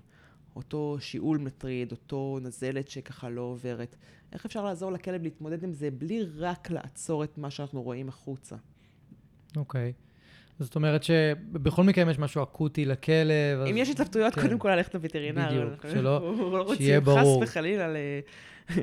אותו 0.56 0.96
שיעול 1.00 1.38
מטריד, 1.38 1.92
אותו 1.92 2.38
נזלת 2.42 2.88
שככה 2.88 3.30
לא 3.30 3.40
עוברת. 3.40 3.96
איך 4.32 4.44
אפשר 4.44 4.64
לעזור 4.64 4.92
לכלב 4.92 5.22
להתמודד 5.22 5.64
עם 5.64 5.72
זה 5.72 5.90
בלי 5.90 6.22
רק 6.36 6.70
לעצור 6.70 7.24
את 7.24 7.38
מה 7.38 7.50
שאנחנו 7.50 7.82
רואים 7.82 8.08
החוצה? 8.08 8.56
אוקיי. 9.56 9.92
Okay. 9.96 10.08
זאת 10.64 10.76
אומרת 10.76 11.02
שבכל 11.02 11.84
מקרה 11.84 12.04
אם 12.04 12.10
יש 12.10 12.18
משהו 12.18 12.42
אקוטי 12.42 12.84
לכלב... 12.84 13.60
אם 13.70 13.76
יש 13.76 13.88
התלבטויות, 13.88 14.34
כן. 14.34 14.42
קודם 14.42 14.58
כל 14.58 14.68
ללכת 14.68 14.94
לווטרינר. 14.94 15.48
בדיוק, 15.48 15.86
שלא, 15.92 16.34
לא 16.52 16.74
שיהיה 16.76 17.00
ברור. 17.00 17.18
רוצים 17.20 17.42
חס 17.42 17.50
וחלילה 17.50 17.88
ל... 17.88 17.96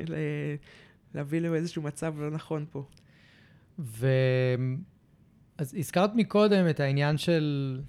להביא 1.16 1.40
לו 1.40 1.54
איזשהו 1.54 1.82
מצב 1.82 2.14
לא 2.18 2.30
נכון 2.30 2.66
פה. 2.70 2.84
ו... 3.78 4.08
אז 5.58 5.74
הזכרת 5.74 6.10
מקודם 6.14 6.68
את 6.70 6.80
העניין 6.80 7.18
של 7.18 7.80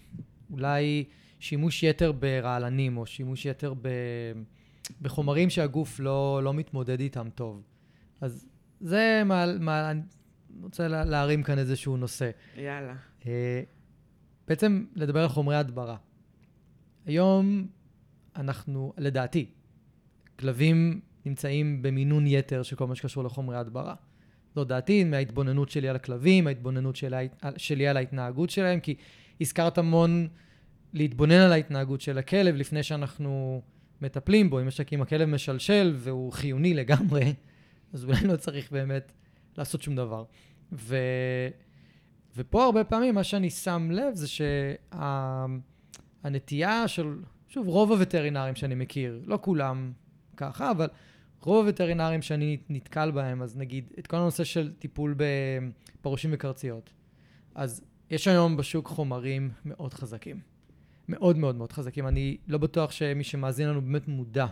אולי 0.52 1.04
שימוש 1.40 1.84
יתר 1.84 2.12
ברעלנים, 2.12 2.98
או 2.98 3.06
שימוש 3.06 3.46
יתר 3.46 3.74
ב... 3.82 3.90
בחומרים 5.02 5.50
שהגוף 5.50 6.00
לא, 6.00 6.42
לא 6.44 6.54
מתמודד 6.54 7.00
איתם 7.00 7.28
טוב. 7.36 7.64
אז 8.22 8.48
זה 8.82 9.22
מה... 9.26 9.46
מה 9.60 9.92
אני 9.92 10.02
רוצה 10.62 10.88
להרים 10.88 11.44
כאן 11.44 11.58
איזשהו 11.58 11.98
נושא. 11.98 12.30
יאללה. 12.58 12.96
Uh, 13.22 13.26
בעצם 14.48 14.86
לדבר 14.96 15.22
על 15.22 15.28
חומרי 15.28 15.56
הדברה. 15.56 15.98
היום 17.06 17.68
אנחנו, 18.36 18.94
לדעתי, 18.98 19.52
כלבים 20.40 21.02
נמצאים 21.28 21.82
במינון 21.82 22.28
יתר 22.28 22.64
של 22.64 22.76
כל 22.76 22.88
מה 22.88 22.96
שקשור 22.96 23.24
לחומרי 23.24 23.58
הדברה. 23.58 23.96
זו 24.56 24.64
דעתי, 24.64 25.04
מההתבוננות 25.04 25.70
שלי 25.70 25.90
על 25.90 25.96
הכלבים, 25.96 26.48
ההתבוננות 26.48 26.96
שלי, 26.96 27.28
שלי 27.58 27.88
על 27.88 27.98
ההתנהגות 27.98 28.50
שלהם, 28.50 28.80
כי 28.80 28.96
הזכרת 29.42 29.78
המון 29.78 30.28
להתבונן 30.94 31.40
על 31.40 31.52
ההתנהגות 31.52 32.02
של 32.02 32.18
הכלב 32.18 32.56
לפני 32.56 32.84
שאנחנו 32.84 33.62
מטפלים 34.02 34.50
בו. 34.50 34.62
אם 34.62 34.68
יש 34.68 34.82
אם 34.94 35.02
הכלב 35.02 35.30
משלשל 35.30 35.94
והוא 35.96 36.34
חיוני 36.34 36.74
לגמרי, 36.74 37.34
אז 37.94 38.04
אולי 38.04 38.28
לא 38.28 38.36
צריך 38.36 38.72
באמת 38.72 39.12
לעשות 39.58 39.82
שום 39.82 39.96
דבר. 39.96 40.24
ו... 40.72 40.98
ופה 42.36 42.64
הרבה 42.64 42.84
פעמים 42.84 43.16
מה 43.16 43.24
שאני 43.24 43.50
שם 43.50 43.90
לב 43.92 44.14
זה 44.14 44.28
שהנטייה 46.24 46.88
שה... 46.88 46.96
של, 46.96 47.16
שוב, 47.48 47.68
רוב 47.68 47.92
הווטרינרים 47.92 48.56
שאני 48.56 48.76
מכיר, 48.76 49.22
לא 49.26 49.40
כולם 49.42 49.92
ככה, 50.38 50.72
אבל 50.72 50.88
רוב 51.48 51.66
הווטרינרים 51.66 52.22
שאני 52.22 52.58
נתקל 52.70 53.12
בהם, 53.12 53.42
אז 53.42 53.58
נגיד, 53.58 53.94
את 54.00 54.08
כל 54.08 54.18
הנושא 54.18 54.44
של 54.44 54.72
טיפול 54.80 55.16
בפרושים 55.18 56.30
וקרציות. 56.34 56.94
אז 57.56 57.82
יש 58.10 58.28
היום 58.28 58.58
בשוק 58.58 58.88
חומרים 58.88 59.52
מאוד 59.66 59.94
חזקים. 59.94 60.40
מאוד 61.10 61.38
מאוד 61.38 61.56
מאוד 61.56 61.72
חזקים. 61.72 62.08
אני 62.08 62.38
לא 62.48 62.58
בטוח 62.58 62.92
שמי 62.92 63.24
שמאזין 63.24 63.70
לנו 63.70 63.82
באמת 63.82 64.08
מודע 64.08 64.46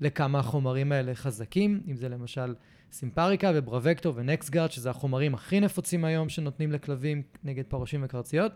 לכמה 0.00 0.38
החומרים 0.38 0.92
האלה 0.92 1.14
חזקים, 1.14 1.80
אם 1.88 1.96
זה 1.96 2.08
למשל 2.08 2.54
סימפריקה 2.92 3.50
וברווקטור 3.54 4.12
ונקסגארד, 4.16 4.70
שזה 4.70 4.90
החומרים 4.90 5.34
הכי 5.34 5.60
נפוצים 5.60 6.04
היום 6.04 6.28
שנותנים 6.28 6.72
לכלבים 6.72 7.22
נגד 7.44 7.64
פרושים 7.64 8.00
וקרציות. 8.04 8.52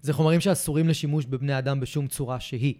זה 0.00 0.12
חומרים 0.12 0.40
שאסורים 0.40 0.88
לשימוש 0.88 1.26
בבני 1.26 1.58
אדם 1.58 1.80
בשום 1.80 2.06
צורה 2.06 2.40
שהיא, 2.40 2.74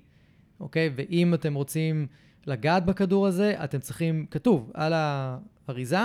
אוקיי? 0.60 0.90
ואם 0.96 1.34
אתם 1.34 1.54
רוצים 1.54 2.06
לגעת 2.46 2.86
בכדור 2.86 3.26
הזה, 3.26 3.54
אתם 3.64 3.78
צריכים, 3.78 4.26
כתוב 4.30 4.70
על 4.74 4.92
האריזה, 4.94 6.04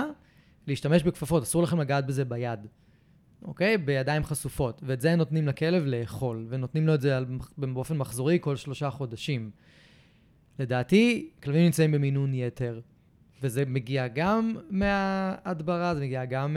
להשתמש 0.66 1.02
בכפפות, 1.02 1.42
אסור 1.42 1.62
לכם 1.62 1.80
לגעת 1.80 2.06
בזה 2.06 2.24
ביד, 2.24 2.66
אוקיי? 3.42 3.78
בידיים 3.78 4.24
חשופות. 4.24 4.82
ואת 4.86 5.00
זה 5.00 5.16
נותנים 5.16 5.48
לכלב 5.48 5.84
לאכול, 5.86 6.46
ונותנים 6.48 6.86
לו 6.86 6.94
את 6.94 7.00
זה 7.00 7.18
באופן 7.58 7.96
מחזורי 7.96 8.38
כל 8.40 8.56
שלושה 8.56 8.90
חודשים. 8.90 9.50
לדעתי, 10.58 11.30
כלבים 11.42 11.64
נמצאים 11.64 11.92
במינון 11.92 12.34
יתר. 12.34 12.80
וזה 13.42 13.64
מגיע 13.66 14.08
גם 14.08 14.56
מההדברה, 14.70 15.94
זה 15.94 16.00
מגיע 16.00 16.24
גם 16.24 16.56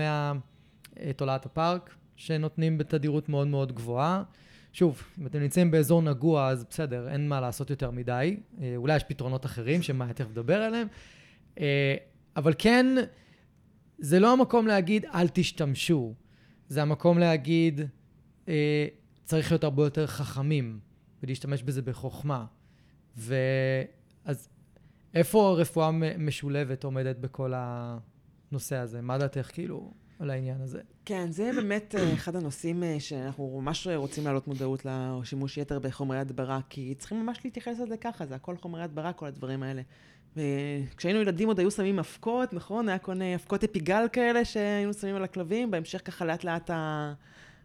מתולעת 1.00 1.46
הפארק, 1.46 1.96
שנותנים 2.16 2.78
בתדירות 2.78 3.30
מאוד 3.30 3.48
מאוד 3.48 3.72
גבוהה. 3.72 4.24
שוב, 4.76 5.04
אם 5.20 5.28
אתם 5.28 5.40
נמצאים 5.40 5.72
באזור 5.72 6.02
נגוע, 6.02 6.48
אז 6.48 6.66
בסדר, 6.70 7.10
אין 7.10 7.30
מה 7.30 7.42
לעשות 7.42 7.70
יותר 7.70 7.92
מדי. 7.92 8.38
אה, 8.62 8.74
אולי 8.76 8.96
יש 8.96 9.04
פתרונות 9.04 9.46
אחרים, 9.46 9.82
שמה 9.82 10.14
תכף 10.14 10.30
נדבר 10.30 10.62
עליהם. 10.62 10.88
אה, 11.60 11.96
אבל 12.36 12.54
כן, 12.58 12.86
זה 14.00 14.20
לא 14.20 14.34
המקום 14.34 14.68
להגיד, 14.68 15.06
אל 15.06 15.28
תשתמשו. 15.28 16.14
זה 16.68 16.82
המקום 16.82 17.18
להגיד, 17.18 17.82
אה, 18.48 18.88
צריך 19.24 19.52
להיות 19.52 19.64
הרבה 19.64 19.84
יותר 19.84 20.08
חכמים, 20.08 20.80
ולהשתמש 21.24 21.64
בזה 21.64 21.82
בחוכמה. 21.82 22.46
ואז 23.18 24.50
איפה 25.14 25.50
הרפואה 25.50 25.92
משולבת 26.18 26.84
עומדת 26.84 27.18
בכל 27.18 27.54
הנושא 27.56 28.76
הזה? 28.76 29.02
מה 29.02 29.18
דעתך 29.18 29.50
כאילו 29.54 29.94
על 30.20 30.30
העניין 30.30 30.62
הזה? 30.62 30.82
כן, 31.06 31.32
זה 31.32 31.52
באמת 31.56 31.96
אה, 31.96 32.14
אחד 32.14 32.36
הנושאים 32.36 32.84
אה, 32.84 32.96
שאנחנו 33.00 33.62
ממש 33.62 33.88
רוצים 33.88 34.24
להעלות 34.24 34.48
מודעות 34.48 34.86
לשימוש 34.86 35.58
יתר 35.58 35.80
בחומרי 35.80 36.18
הדברה, 36.18 36.60
כי 36.70 36.96
צריכים 36.98 37.26
ממש 37.26 37.40
להתייחס 37.44 37.80
לזה 37.80 37.98
ככה, 37.98 38.26
זה 38.26 38.36
הכל 38.36 38.58
חומרי 38.58 38.84
הדברה, 38.84 39.14
כל 39.14 39.26
הדברים 39.26 39.64
האלה. 39.64 39.82
וכשהיינו 40.36 41.22
ילדים 41.22 41.48
עוד 41.48 41.60
היו 41.60 41.72
שמים 41.72 42.00
אבקות, 42.00 42.54
נכון? 42.54 42.90
היה 42.90 42.98
כל 42.98 43.14
מיני 43.14 43.36
אבקות 43.36 43.64
אפיגל 43.64 44.08
כאלה 44.14 44.46
שהיינו 44.46 44.94
שמים 44.94 45.16
על 45.16 45.24
הכלבים, 45.24 45.72
בהמשך 45.72 46.02
ככה 46.06 46.26
לאט 46.26 46.44
לאט 46.44 46.70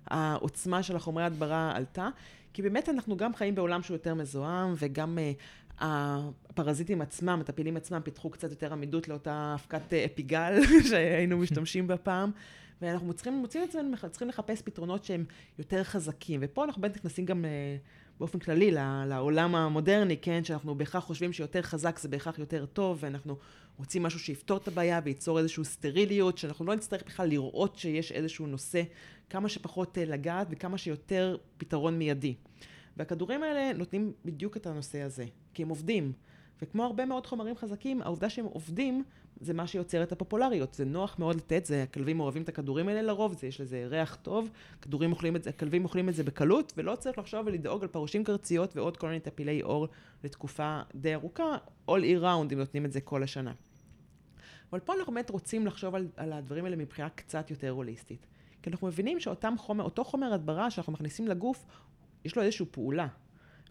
העוצמה 0.06 0.82
של 0.82 0.96
החומרי 0.96 1.24
הדברה 1.24 1.72
עלתה. 1.76 2.08
כי 2.52 2.62
באמת 2.62 2.88
אנחנו 2.88 3.16
גם 3.16 3.34
חיים 3.34 3.54
בעולם 3.54 3.82
שהוא 3.82 3.94
יותר 3.94 4.14
מזוהם, 4.14 4.74
וגם 4.78 5.18
uh, 5.18 5.40
הפרזיטים 5.80 7.02
עצמם, 7.02 7.38
הטפילים 7.40 7.76
עצמם, 7.76 8.00
פיתחו 8.04 8.30
קצת 8.30 8.50
יותר 8.50 8.72
עמידות 8.72 9.08
לאותה 9.08 9.56
אבקת 9.60 9.92
אה, 9.92 10.04
אפיגל 10.04 10.60
שהיינו 10.90 11.38
משתמשים 11.38 11.86
בה 11.86 11.96
פעם. 11.96 12.30
ואנחנו 12.82 13.14
צריכים, 13.14 13.32
מוצאים 13.34 13.64
את 13.64 13.68
עצמנו, 13.68 13.96
צריכים 14.10 14.28
לחפש 14.28 14.62
פתרונות 14.62 15.04
שהם 15.04 15.24
יותר 15.58 15.84
חזקים. 15.84 16.40
ופה 16.42 16.64
אנחנו 16.64 16.82
באמת 16.82 16.96
נכנסים 16.96 17.24
גם 17.24 17.44
אה, 17.44 17.76
באופן 18.20 18.38
כללי 18.38 18.70
לעולם 19.06 19.54
המודרני, 19.54 20.16
כן? 20.16 20.44
שאנחנו 20.44 20.74
בהכרח 20.74 21.04
חושבים 21.04 21.32
שיותר 21.32 21.62
חזק 21.62 21.98
זה 21.98 22.08
בהכרח 22.08 22.38
יותר 22.38 22.66
טוב, 22.66 22.98
ואנחנו 23.00 23.36
רוצים 23.78 24.02
משהו 24.02 24.18
שיפתור 24.18 24.56
את 24.56 24.68
הבעיה 24.68 25.00
וייצור 25.04 25.38
איזושהי 25.38 25.64
סטריליות, 25.64 26.38
שאנחנו 26.38 26.64
לא 26.64 26.74
נצטרך 26.74 27.02
בכלל 27.06 27.28
לראות 27.28 27.76
שיש 27.76 28.12
איזשהו 28.12 28.46
נושא, 28.46 28.82
כמה 29.30 29.48
שפחות 29.48 29.98
אה, 29.98 30.04
לגעת 30.04 30.46
וכמה 30.50 30.78
שיותר 30.78 31.36
פתרון 31.58 31.98
מיידי. 31.98 32.34
והכדורים 33.00 33.42
האלה 33.42 33.72
נותנים 33.72 34.12
בדיוק 34.24 34.56
את 34.56 34.66
הנושא 34.66 35.02
הזה, 35.02 35.24
כי 35.54 35.62
הם 35.62 35.68
עובדים. 35.68 36.12
וכמו 36.62 36.84
הרבה 36.84 37.06
מאוד 37.06 37.26
חומרים 37.26 37.56
חזקים, 37.56 38.02
העובדה 38.02 38.30
שהם 38.30 38.44
עובדים 38.44 39.04
זה 39.40 39.54
מה 39.54 39.66
שיוצר 39.66 40.02
את 40.02 40.12
הפופולריות. 40.12 40.74
זה 40.74 40.84
נוח 40.84 41.18
מאוד 41.18 41.36
לתת, 41.36 41.66
זה, 41.66 41.82
הכלבים 41.82 42.20
אוהבים 42.20 42.42
את 42.42 42.48
הכדורים 42.48 42.88
האלה 42.88 43.02
לרוב, 43.02 43.38
זה, 43.38 43.46
יש 43.46 43.60
לזה 43.60 43.86
ריח 43.86 44.18
טוב, 44.22 44.50
כדורים 44.82 45.12
אוכלים 45.12 45.36
את 45.36 45.42
זה, 45.42 45.50
הכלבים 45.50 45.84
אוכלים 45.84 46.08
את 46.08 46.14
זה 46.14 46.24
בקלות, 46.24 46.72
ולא 46.76 46.96
צריך 46.96 47.18
לחשוב 47.18 47.46
ולדאוג 47.46 47.82
על 47.82 47.88
פרושים 47.88 48.24
קרציות 48.24 48.76
ועוד 48.76 48.96
כל 48.96 49.06
מיני 49.06 49.20
טפילי 49.20 49.60
עור 49.60 49.88
לתקופה 50.24 50.80
די 50.94 51.14
ארוכה, 51.14 51.56
all 51.88 52.02
year 52.02 52.22
round, 52.22 52.52
אם 52.52 52.58
נותנים 52.58 52.84
את 52.84 52.92
זה 52.92 53.00
כל 53.00 53.22
השנה. 53.22 53.52
אבל 54.72 54.80
פה 54.80 54.94
אנחנו 54.98 55.12
באמת 55.12 55.30
רוצים 55.30 55.66
לחשוב 55.66 55.94
על, 55.94 56.08
על 56.16 56.32
הדברים 56.32 56.64
האלה 56.64 56.76
מבחינה 56.76 57.08
קצת 57.08 57.50
יותר 57.50 57.70
הוליסטית. 57.70 58.26
כי 58.62 58.70
אנחנו 58.70 58.86
מבינים 58.86 59.20
שאותו 59.20 59.48
חומר, 59.56 59.88
חומר 60.02 60.32
הדברה 60.32 60.70
שאנחנו 60.70 60.92
מכניסים 60.92 61.28
לגוף, 61.28 61.66
יש 62.24 62.36
לו 62.36 62.42
איזושהי 62.42 62.66
פעולה. 62.70 63.06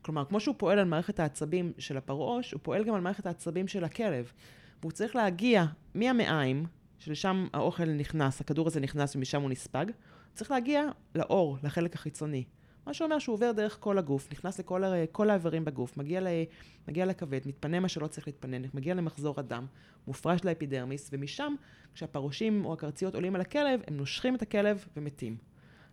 כלומר, 0.01 0.25
כמו 0.25 0.39
שהוא 0.39 0.55
פועל 0.57 0.79
על 0.79 0.85
מערכת 0.85 1.19
העצבים 1.19 1.73
של 1.77 1.97
הפרעוש, 1.97 2.51
הוא 2.51 2.59
פועל 2.63 2.83
גם 2.83 2.95
על 2.95 3.01
מערכת 3.01 3.25
העצבים 3.25 3.67
של 3.67 3.83
הכלב. 3.83 4.31
והוא 4.81 4.91
צריך 4.91 5.15
להגיע 5.15 5.65
מהמעיים, 5.95 6.65
שלשם 6.99 7.47
האוכל 7.53 7.85
נכנס, 7.85 8.41
הכדור 8.41 8.67
הזה 8.67 8.79
נכנס 8.79 9.15
ומשם 9.15 9.41
הוא 9.41 9.49
נספג, 9.49 9.85
הוא 9.85 10.35
צריך 10.35 10.51
להגיע 10.51 10.83
לאור, 11.15 11.57
לחלק 11.63 11.95
החיצוני. 11.95 12.43
מה 12.87 12.93
שאומר 12.93 13.19
שהוא 13.19 13.33
עובר 13.33 13.51
דרך 13.51 13.77
כל 13.79 13.97
הגוף, 13.97 14.31
נכנס 14.31 14.59
לכל 14.59 14.83
כל 15.11 15.29
האיברים 15.29 15.65
בגוף, 15.65 15.97
מגיע, 15.97 16.21
ל, 16.21 16.27
מגיע 16.87 17.05
לכבד, 17.05 17.39
מתפנה 17.45 17.79
מה 17.79 17.87
שלא 17.87 18.07
צריך 18.07 18.27
להתפנן, 18.27 18.61
מגיע 18.73 18.93
למחזור 18.93 19.39
הדם, 19.39 19.65
מופרש 20.07 20.45
לאפידרמיס, 20.45 21.09
ומשם, 21.13 21.55
כשהפרושים 21.93 22.65
או 22.65 22.73
הקרציות 22.73 23.15
עולים 23.15 23.35
על 23.35 23.41
הכלב, 23.41 23.81
הם 23.87 23.97
נושכים 23.97 24.35
את 24.35 24.41
הכלב 24.41 24.85
ומתים. 24.97 25.37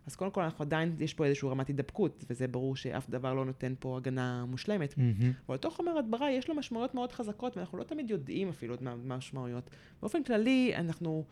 אז 0.07 0.17
קודם 0.17 0.31
כל, 0.31 0.43
אנחנו 0.43 0.63
עדיין, 0.63 0.97
יש 1.01 1.15
פה 1.15 1.25
איזושהי 1.25 1.49
רמת 1.49 1.69
הידבקות, 1.69 2.25
וזה 2.31 2.49
ברור 2.49 2.77
שאף 2.77 3.11
דבר 3.11 3.35
לא 3.35 3.45
נותן 3.45 3.75
פה 3.79 3.97
הגנה 3.97 4.45
מושלמת. 4.45 4.99
מהמם. 4.99 5.33
אבל 5.49 5.57
אותו 5.57 5.71
חומר 5.71 5.99
הדברה 5.99 6.31
יש 6.31 6.49
לו 6.49 6.55
משמעויות 6.55 6.95
מאוד 6.95 7.13
חזקות, 7.13 7.57
ואנחנו 7.57 7.79
לא 7.79 7.85
תמיד 7.85 8.11
יודעים 8.11 8.49
אפילו 8.49 8.77
מה 8.83 9.15
המשמעויות. 9.15 9.71
באופן 10.01 10.23
כללי, 10.23 10.73
אנחנו 10.77 11.25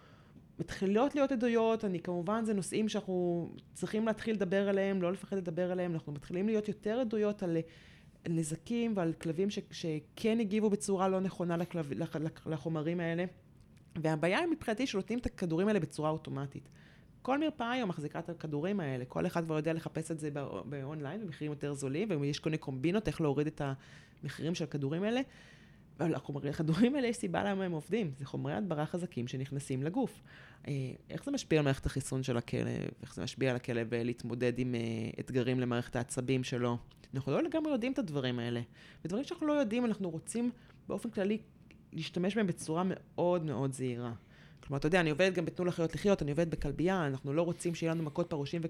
מתחילות 0.58 1.14
להיות 1.14 1.32
עדויות, 1.32 1.84
אני 1.84 2.00
כמובן, 2.00 2.44
זה 2.44 2.54
נושאים 2.54 2.88
שאנחנו 2.88 3.48
צריכים 3.72 4.06
להתחיל 4.06 4.34
לדבר 4.34 4.68
עליהם, 4.68 5.02
לא 5.02 5.12
לפחד 5.12 5.36
לדבר 5.36 5.72
עליהם, 5.72 5.94
אנחנו 5.94 6.12
מתחילים 6.12 6.46
להיות 6.46 6.68
יותר 6.68 7.00
עדויות 7.00 7.42
על 7.42 7.56
נזקים 8.28 8.92
ועל 8.96 9.12
כלבים 9.12 9.50
ש, 9.50 9.58
שכן 9.70 10.40
הגיבו 10.40 10.70
בצורה 10.70 11.08
לא 11.08 11.20
נכונה 11.20 11.56
לכלב, 11.56 11.92
לח, 11.92 12.16
לח, 12.16 12.46
לחומרים 12.46 13.00
האלה. 13.00 13.24
והבעיה 14.02 14.40
מבחינתי 14.52 14.86
שנותנים 14.86 15.18
את 15.18 15.26
הכדורים 15.26 15.68
האלה 15.68 15.80
בצורה 15.80 16.10
אוטומטית. 16.10 16.68
כל 17.24 17.38
מרפאה 17.38 17.70
היום 17.70 17.88
מחזיקה 17.88 18.18
את 18.18 18.28
הכדורים 18.28 18.80
האלה, 18.80 19.04
כל 19.04 19.26
אחד 19.26 19.44
כבר 19.44 19.56
יודע 19.56 19.72
לחפש 19.72 20.10
את 20.10 20.18
זה 20.18 20.30
בא- 20.30 20.62
באונליין 20.64 21.20
במחירים 21.20 21.52
יותר 21.52 21.74
זולים, 21.74 22.08
ויש 22.20 22.38
כל 22.38 22.50
מיני 22.50 22.58
קומבינות 22.58 23.08
איך 23.08 23.20
להוריד 23.20 23.46
את 23.46 23.62
המחירים 24.22 24.54
של 24.54 24.64
הכדורים 24.64 25.02
האלה. 25.02 25.20
אבל 26.00 26.14
החומרי- 26.14 26.48
הכדורים 26.50 26.94
האלה 26.94 27.06
יש 27.06 27.16
סיבה 27.16 27.44
למה 27.44 27.64
הם 27.64 27.72
עובדים, 27.72 28.12
זה 28.18 28.26
חומרי 28.26 28.52
הדברה 28.52 28.86
חזקים 28.86 29.28
שנכנסים 29.28 29.82
לגוף. 29.82 30.22
אה, 30.68 30.72
איך 31.10 31.24
זה 31.24 31.30
משפיע 31.30 31.58
על 31.58 31.64
מערכת 31.64 31.86
החיסון 31.86 32.22
של 32.22 32.36
הכלב, 32.36 32.88
איך 33.02 33.14
זה 33.14 33.22
משפיע 33.22 33.50
על 33.50 33.56
הכלב 33.56 33.94
להתמודד 33.94 34.58
עם 34.58 34.74
אה, 34.74 34.80
אתגרים 35.20 35.60
למערכת 35.60 35.96
העצבים 35.96 36.44
שלו. 36.44 36.78
אנחנו 37.14 37.32
לא 37.32 37.42
לגמרי 37.42 37.72
יודעים 37.72 37.92
את 37.92 37.98
הדברים 37.98 38.38
האלה. 38.38 38.60
ודברים 39.04 39.24
שאנחנו 39.24 39.46
לא 39.46 39.52
יודעים, 39.52 39.84
אנחנו 39.84 40.10
רוצים 40.10 40.50
באופן 40.88 41.10
כללי 41.10 41.38
להשתמש 41.92 42.36
בהם 42.36 42.46
בצורה 42.46 42.82
מאוד 42.86 43.44
מאוד 43.44 43.72
זהירה. 43.72 44.12
כלומר, 44.66 44.78
אתה 44.78 44.86
יודע, 44.86 45.00
אני 45.00 45.10
עובדת 45.10 45.34
גם 45.34 45.44
בתנו 45.44 45.64
לחיות 45.64 45.94
לחיות, 45.94 46.22
אני 46.22 46.30
עובדת 46.30 46.48
בכלבייה, 46.48 47.06
אנחנו 47.06 47.32
לא 47.32 47.42
רוצים 47.42 47.74
שיהיה 47.74 47.94
לנו 47.94 48.02
מכות 48.02 48.30
פרושים 48.30 48.62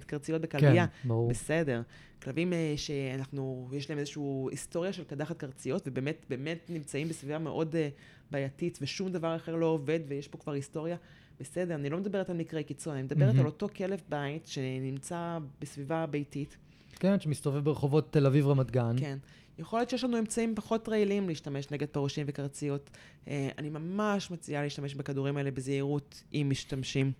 וקרציות 0.00 0.42
בכלבייה. 0.42 0.86
כן, 0.86 1.08
ברור. 1.08 1.28
בסדר. 1.28 1.82
כלבים 2.22 2.52
אה, 2.52 2.74
שאנחנו, 2.76 3.68
יש 3.72 3.90
להם 3.90 3.98
איזושהי 3.98 4.22
היסטוריה 4.50 4.92
של 4.92 5.04
קדחת 5.04 5.38
קרציות, 5.38 5.82
ובאמת, 5.86 6.26
באמת 6.30 6.58
נמצאים 6.68 7.08
בסביבה 7.08 7.38
מאוד 7.38 7.76
אה, 7.76 7.88
בעייתית, 8.30 8.78
ושום 8.82 9.12
דבר 9.12 9.36
אחר 9.36 9.56
לא 9.56 9.66
עובד, 9.66 10.00
ויש 10.08 10.28
פה 10.28 10.38
כבר 10.38 10.52
היסטוריה. 10.52 10.96
בסדר, 11.40 11.74
אני 11.74 11.90
לא 11.90 11.98
מדברת 11.98 12.30
על 12.30 12.36
מקרי 12.36 12.64
קיצון, 12.64 12.94
אני 12.94 13.02
מדברת. 13.02 13.34
על 13.38 13.46
אותו 13.46 13.68
כלב 13.76 14.00
בית 14.08 14.46
שנמצא 14.46 15.38
בסביבה 15.60 16.06
ביתית. 16.06 16.56
כן, 17.00 17.20
שמסתובב 17.20 17.64
ברחובות 17.64 18.12
תל 18.12 18.26
אביב 18.26 18.46
רמת 18.46 18.70
גן. 18.70 18.96
כן. 18.98 19.18
יכול 19.60 19.78
להיות 19.78 19.90
שיש 19.90 20.04
לנו 20.04 20.18
אמצעים 20.18 20.54
פחות 20.54 20.88
רעילים 20.88 21.28
להשתמש 21.28 21.70
נגד 21.70 21.86
פרושים 21.86 22.26
וקרציות. 22.28 22.90
אה, 23.28 23.48
אני 23.58 23.70
ממש 23.70 24.30
מציעה 24.30 24.62
להשתמש 24.62 24.94
בכדורים 24.94 25.36
האלה 25.36 25.50
בזהירות, 25.50 26.22
אם 26.32 26.46
משתמשים. 26.50 27.12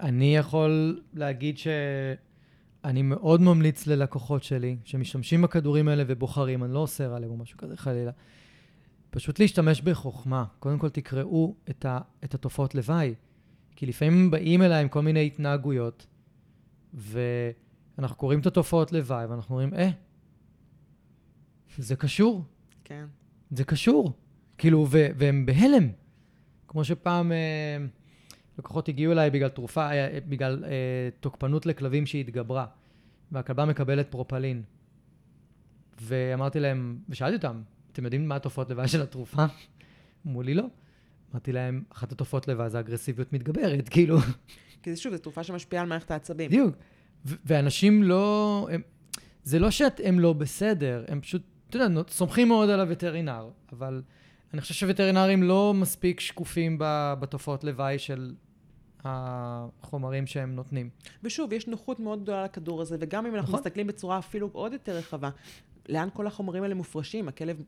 אני 0.00 0.36
יכול 0.36 1.00
להגיד 1.14 1.58
שאני 1.58 3.02
מאוד 3.02 3.40
ממליץ 3.40 3.86
ללקוחות 3.86 4.42
שלי 4.42 4.76
שמשתמשים 4.84 5.42
בכדורים 5.42 5.88
האלה 5.88 6.04
ובוחרים, 6.06 6.64
אני 6.64 6.74
לא 6.74 6.78
אוסר 6.78 7.14
עליהם 7.14 7.32
או 7.32 7.36
משהו 7.36 7.58
כזה 7.58 7.76
חלילה, 7.76 8.10
פשוט 9.10 9.38
להשתמש 9.38 9.80
בחוכמה. 9.80 10.44
קודם 10.58 10.78
כל 10.78 10.88
תקראו 10.88 11.54
את, 11.70 11.84
ה, 11.84 11.98
את 12.24 12.34
התופעות 12.34 12.74
לוואי, 12.74 13.14
כי 13.76 13.86
לפעמים 13.86 14.30
באים 14.30 14.62
אליי 14.62 14.82
עם 14.82 14.88
כל 14.88 15.02
מיני 15.02 15.26
התנהגויות, 15.26 16.06
ואנחנו 16.94 18.16
קוראים 18.16 18.40
את 18.40 18.46
התופעות 18.46 18.92
לוואי 18.92 19.26
ואנחנו 19.26 19.54
אומרים, 19.54 19.74
אה, 19.74 19.90
זה 21.78 21.96
קשור, 21.96 22.44
כן. 22.84 23.04
זה 23.50 23.64
קשור. 23.64 24.12
כאילו, 24.58 24.86
ו- 24.90 25.06
והם 25.16 25.46
בהלם. 25.46 25.88
כמו 26.68 26.84
שפעם 26.84 27.32
אה, 27.32 27.36
לקוחות 28.58 28.88
הגיעו 28.88 29.12
אליי 29.12 29.30
בגלל 29.30 29.48
תרופה, 29.48 29.90
אה, 29.92 30.18
בגלל 30.28 30.64
אה, 30.64 30.70
תוקפנות 31.20 31.66
לכלבים 31.66 32.06
שהתגברה, 32.06 32.66
והכלבה 33.32 33.64
מקבלת 33.64 34.10
פרופלין. 34.10 34.62
ואמרתי 36.00 36.60
להם, 36.60 36.98
ושאלתי 37.08 37.36
אותם, 37.36 37.62
אתם 37.92 38.04
יודעים 38.04 38.28
מה 38.28 38.36
התופעות 38.36 38.70
לוואי 38.70 38.88
של 38.88 39.02
התרופה? 39.02 39.44
אמרו 40.26 40.42
לי 40.42 40.54
לא. 40.54 40.64
אמרתי 41.32 41.52
להם, 41.52 41.82
אחת 41.92 42.12
התופעות 42.12 42.48
לוואי 42.48 42.70
זה 42.70 42.80
אגרסיביות 42.80 43.32
מתגברת, 43.32 43.88
כאילו, 43.88 44.18
כי 44.82 44.94
זה 44.94 45.00
שוב, 45.00 45.12
זו 45.12 45.18
תרופה 45.18 45.42
שמשפיעה 45.42 45.82
על 45.82 45.88
מערכת 45.88 46.10
העצבים. 46.10 46.48
בדיוק. 46.48 46.76
ואנשים 47.24 48.02
לא... 48.02 48.68
הם, 48.72 48.82
זה 49.42 49.58
לא 49.58 49.70
שהם 49.70 50.20
לא 50.20 50.32
בסדר, 50.32 51.04
הם 51.08 51.20
פשוט, 51.20 51.42
אתה 51.68 51.76
יודע, 51.76 52.02
סומכים 52.08 52.48
מאוד 52.48 52.70
על 52.70 52.80
הווטרינר, 52.80 53.48
אבל 53.72 54.02
אני 54.52 54.60
חושב 54.60 54.74
שווטרינרים 54.74 55.42
לא 55.42 55.74
מספיק 55.74 56.20
שקופים 56.20 56.76
בתופעות 57.20 57.64
לוואי 57.64 57.98
של 57.98 58.34
החומרים 59.04 60.26
שהם 60.26 60.54
נותנים. 60.54 60.90
ושוב, 61.22 61.52
יש 61.52 61.66
נוחות 61.66 62.00
מאוד 62.00 62.22
גדולה 62.22 62.44
לכדור 62.44 62.82
הזה, 62.82 62.96
וגם 63.00 63.26
אם 63.26 63.34
אנחנו 63.34 63.48
נכון. 63.48 63.60
מסתכלים 63.60 63.86
בצורה 63.86 64.18
אפילו 64.18 64.50
עוד 64.52 64.72
יותר 64.72 64.96
רחבה, 64.96 65.30
לאן 65.88 66.08
כל 66.12 66.26
החומרים 66.26 66.62
האלה 66.62 66.74
מופרשים? 66.74 67.28
הכלב 67.28 67.62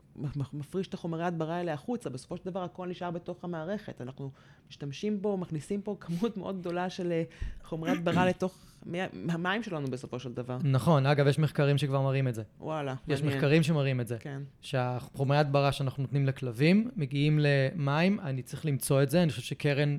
מפריש 0.52 0.88
את 0.88 0.94
החומרי 0.94 1.24
ההדברה 1.24 1.56
האלה 1.56 1.72
החוצה, 1.72 2.10
בסופו 2.10 2.36
של 2.36 2.44
דבר 2.44 2.62
הכל 2.62 2.88
נשאר 2.88 3.10
בתוך 3.10 3.44
המערכת. 3.44 4.00
אנחנו 4.00 4.30
משתמשים 4.70 5.22
בו, 5.22 5.36
מכניסים 5.36 5.82
פה 5.82 5.96
כמות 6.00 6.36
מאוד 6.36 6.60
גדולה 6.60 6.90
של 6.90 7.12
אה, 7.12 7.22
חומרי 7.64 7.90
הדברה 7.90 8.26
לתוך 8.30 8.58
מי- 8.86 8.98
המים 9.28 9.62
שלנו 9.62 9.86
בסופו 9.86 10.18
של 10.18 10.32
דבר. 10.32 10.58
נכון, 10.64 11.06
אגב, 11.06 11.26
יש 11.26 11.38
מחקרים 11.38 11.78
שכבר 11.78 12.02
מראים 12.02 12.28
את 12.28 12.34
זה. 12.34 12.42
וואלה, 12.60 12.94
יש 13.08 13.20
מעניין. 13.20 13.38
מחקרים 13.38 13.62
שמראים 13.62 14.00
את 14.00 14.08
זה. 14.08 14.16
כן. 14.20 14.42
שהחומרי 14.60 15.38
הדברה 15.38 15.72
שאנחנו 15.72 16.02
נותנים 16.02 16.26
לכלבים 16.26 16.90
מגיעים 16.96 17.38
למים, 17.42 18.20
אני 18.20 18.42
צריך 18.42 18.66
למצוא 18.66 19.02
את 19.02 19.10
זה, 19.10 19.22
אני 19.22 19.30
חושב 19.30 19.42
שקרן 19.42 19.96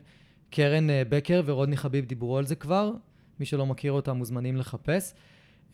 קרן 0.49 0.89
אה, 0.89 1.01
בקר 1.09 1.41
ורודני 1.45 1.77
חביב 1.77 2.05
דיברו 2.05 2.37
על 2.37 2.45
זה 2.45 2.55
כבר, 2.55 2.91
מי 3.39 3.45
שלא 3.45 3.65
מכיר 3.65 3.91
אותם 3.91 4.17
מוזמנים 4.17 4.57
לחפש. 4.57 5.13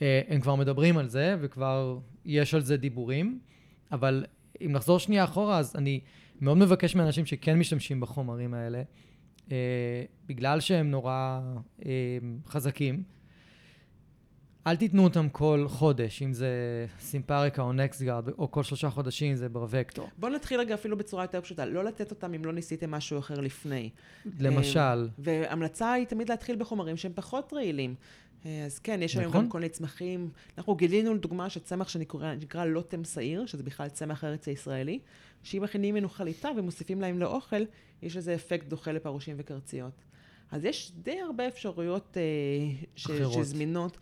אה, 0.02 0.22
הם 0.28 0.42
כבר 0.42 0.56
מדברים 0.56 0.98
על 0.98 1.08
זה, 1.08 1.36
וכבר 1.42 1.98
יש 2.26 2.54
על 2.54 2.62
זה 2.62 2.78
דיבורים, 2.78 3.40
אבל 3.92 4.26
אם 4.62 4.72
נחזור 4.72 5.00
שנייה 5.00 5.24
אחורה, 5.24 5.58
אז 5.58 5.76
אני 5.76 6.00
מאוד 6.42 6.58
מבקש 6.58 6.96
מאנשים 6.96 7.26
שכן 7.26 7.60
משתמשים 7.60 8.00
בחומרים 8.00 8.54
האלה, 8.54 8.82
אה, 9.52 10.04
בגלל 10.28 10.60
שהם 10.60 10.92
נורא 10.92 11.42
אה, 11.86 12.18
חזקים, 12.48 13.04
אל 14.68 14.76
תיתנו 14.76 15.04
אותם 15.04 15.30
כל 15.30 15.66
חודש, 15.68 16.22
אם 16.22 16.34
זה 16.34 16.50
סימפריקה 17.00 17.62
או 17.62 17.74
נקסטגארד, 17.74 18.30
או 18.30 18.52
כל 18.52 18.64
שלושה 18.64 18.90
חודשים 18.90 19.36
זה 19.36 19.50
ברווקטו. 19.50 20.10
בואו 20.18 20.32
נתחיל 20.32 20.60
רגע 20.60 20.74
אפילו 20.74 20.98
בצורה 20.98 21.24
יותר 21.24 21.42
פשוטה, 21.42 21.66
לא 21.66 21.84
לתת 21.84 22.12
אותם 22.12 22.34
אם 22.34 22.46
לא 22.46 22.54
ניסיתם 22.54 22.92
משהו 22.92 23.20
אחר 23.20 23.40
לפני. 23.40 23.90
למשל, 24.40 25.10
והמלצה 25.18 25.92
היא 25.92 26.06
תמיד 26.06 26.30
להתחיל 26.30 26.56
בחומרים 26.56 26.98
שהם 26.98 27.12
פחות 27.16 27.54
רעילים. 27.54 27.96
אה, 28.46 28.66
אז 28.66 28.80
כן, 28.80 29.02
יש 29.02 29.18
היום 29.18 29.30
נכון. 29.30 29.44
גם 29.44 29.50
כל 29.50 29.58
מיני 29.60 29.70
צמחים. 29.70 30.30
אנחנו 30.58 30.76
גילינו 30.76 31.14
לדוגמה 31.14 31.50
שצמח 31.50 31.88
שנקרא 31.88 32.66
לוטם 32.66 33.04
שעיר, 33.04 33.46
שזה 33.46 33.64
בכלל 33.64 33.90
צמח 33.90 34.24
ארץ 34.24 34.48
הישראלי, 34.48 35.00
שאם 35.44 35.62
מכינים 35.64 35.96
ממנו 35.96 36.10
חליטה 36.10 36.50
ומוסיפים 36.58 37.02
להם 37.02 37.20
לאוכל, 37.20 37.64
יש 38.02 38.18
לזה 38.18 38.36
אפקט 38.36 38.68
דוחה 38.68 38.92
לפרושים 38.92 39.36
וקרציות. 39.40 40.04
אז 40.52 40.66
יש 40.66 40.92
די 41.04 41.20
הרבה 41.20 41.48
אפשרויות 41.48 42.18
אה, 42.18 42.22
ש-. 42.96 43.12
שזמינות. 43.34 43.98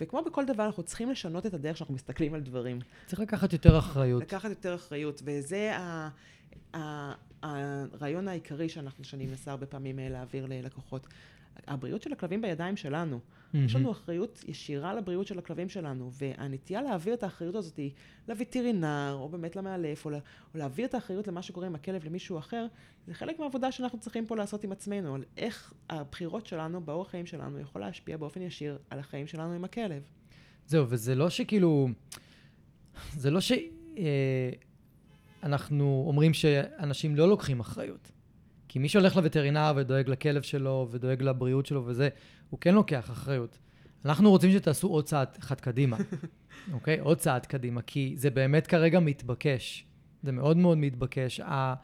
וכמו 0.00 0.22
בכל 0.22 0.44
דבר, 0.44 0.66
אנחנו 0.66 0.82
צריכים 0.82 1.10
לשנות 1.10 1.46
את 1.46 1.54
הדרך 1.54 1.76
שאנחנו 1.76 1.94
מסתכלים 1.94 2.34
על 2.34 2.40
דברים. 2.40 2.78
צריך 3.06 3.20
לקחת 3.20 3.52
יותר 3.52 3.78
אחריות. 3.78 4.22
לקחת 4.22 4.50
יותר 4.50 4.74
אחריות, 4.74 5.22
וזה 5.24 5.76
ה- 5.76 6.08
ה- 6.74 7.12
הרעיון 7.42 8.28
העיקרי 8.28 8.68
שאנחנו, 8.68 9.04
שאני 9.04 9.26
מנסה 9.26 9.50
הרבה 9.50 9.66
פעמים 9.66 9.98
אה, 9.98 10.08
להעביר 10.08 10.46
ללקוחות. 10.46 11.06
הבריאות 11.66 12.02
של 12.02 12.12
הכלבים 12.12 12.42
בידיים 12.42 12.76
שלנו. 12.76 13.20
יש 13.54 13.76
לנו 13.76 13.90
אחריות 13.90 14.44
ישירה 14.48 14.94
לבריאות 14.94 15.26
של 15.26 15.38
הכלבים 15.38 15.68
שלנו, 15.68 16.10
והנטייה 16.12 16.82
להעביר 16.82 17.14
את 17.14 17.22
האחריות 17.22 17.54
הזאת 17.54 17.76
היא 17.76 17.90
לווטרינר, 18.28 19.16
או 19.20 19.28
באמת 19.28 19.56
למאלף, 19.56 20.04
או, 20.04 20.10
לה, 20.10 20.18
או 20.54 20.58
להעביר 20.58 20.86
את 20.86 20.94
האחריות 20.94 21.28
למה 21.28 21.42
שקורה 21.42 21.66
עם 21.66 21.74
הכלב 21.74 22.04
למישהו 22.04 22.38
אחר, 22.38 22.66
זה 23.06 23.14
חלק 23.14 23.38
מהעבודה 23.38 23.72
שאנחנו 23.72 24.00
צריכים 24.00 24.26
פה 24.26 24.36
לעשות 24.36 24.64
עם 24.64 24.72
עצמנו, 24.72 25.14
על 25.14 25.24
איך 25.36 25.72
הבחירות 25.90 26.46
שלנו, 26.46 26.80
באורח 26.80 27.10
חיים 27.10 27.26
שלנו, 27.26 27.58
יכול 27.58 27.80
להשפיע 27.80 28.16
באופן 28.16 28.42
ישיר 28.42 28.78
על 28.90 28.98
החיים 28.98 29.26
שלנו 29.26 29.52
עם 29.52 29.64
הכלב. 29.64 30.02
זהו, 30.66 30.86
וזה 30.88 31.14
לא 31.14 31.30
שכאילו... 31.30 31.88
זה 33.12 33.30
לא 33.30 33.40
שאנחנו 35.40 36.04
אומרים 36.06 36.34
שאנשים 36.34 37.16
לא 37.16 37.28
לוקחים 37.28 37.60
אחריות. 37.60 38.10
כי 38.68 38.78
מי 38.78 38.88
שהולך 38.88 39.16
לווטרינר 39.16 39.72
ודואג 39.76 40.08
לכלב 40.08 40.42
שלו 40.42 40.88
ודואג 40.90 41.22
לבריאות 41.22 41.66
שלו 41.66 41.86
וזה, 41.86 42.08
הוא 42.50 42.60
כן 42.60 42.74
לוקח 42.74 43.10
אחריות. 43.10 43.58
אנחנו 44.04 44.30
רוצים 44.30 44.52
שתעשו 44.52 44.88
עוד 44.88 45.04
צעד 45.04 45.28
אחד 45.38 45.60
קדימה, 45.60 45.96
אוקיי? 46.74 46.98
עוד 47.00 47.18
צעד 47.18 47.46
קדימה, 47.46 47.82
כי 47.82 48.14
זה 48.16 48.30
באמת 48.30 48.66
כרגע 48.66 49.00
מתבקש. 49.00 49.86
זה 50.22 50.32
מאוד 50.32 50.56
מאוד 50.56 50.78
מתבקש. 50.78 51.40
ה... 51.40 51.74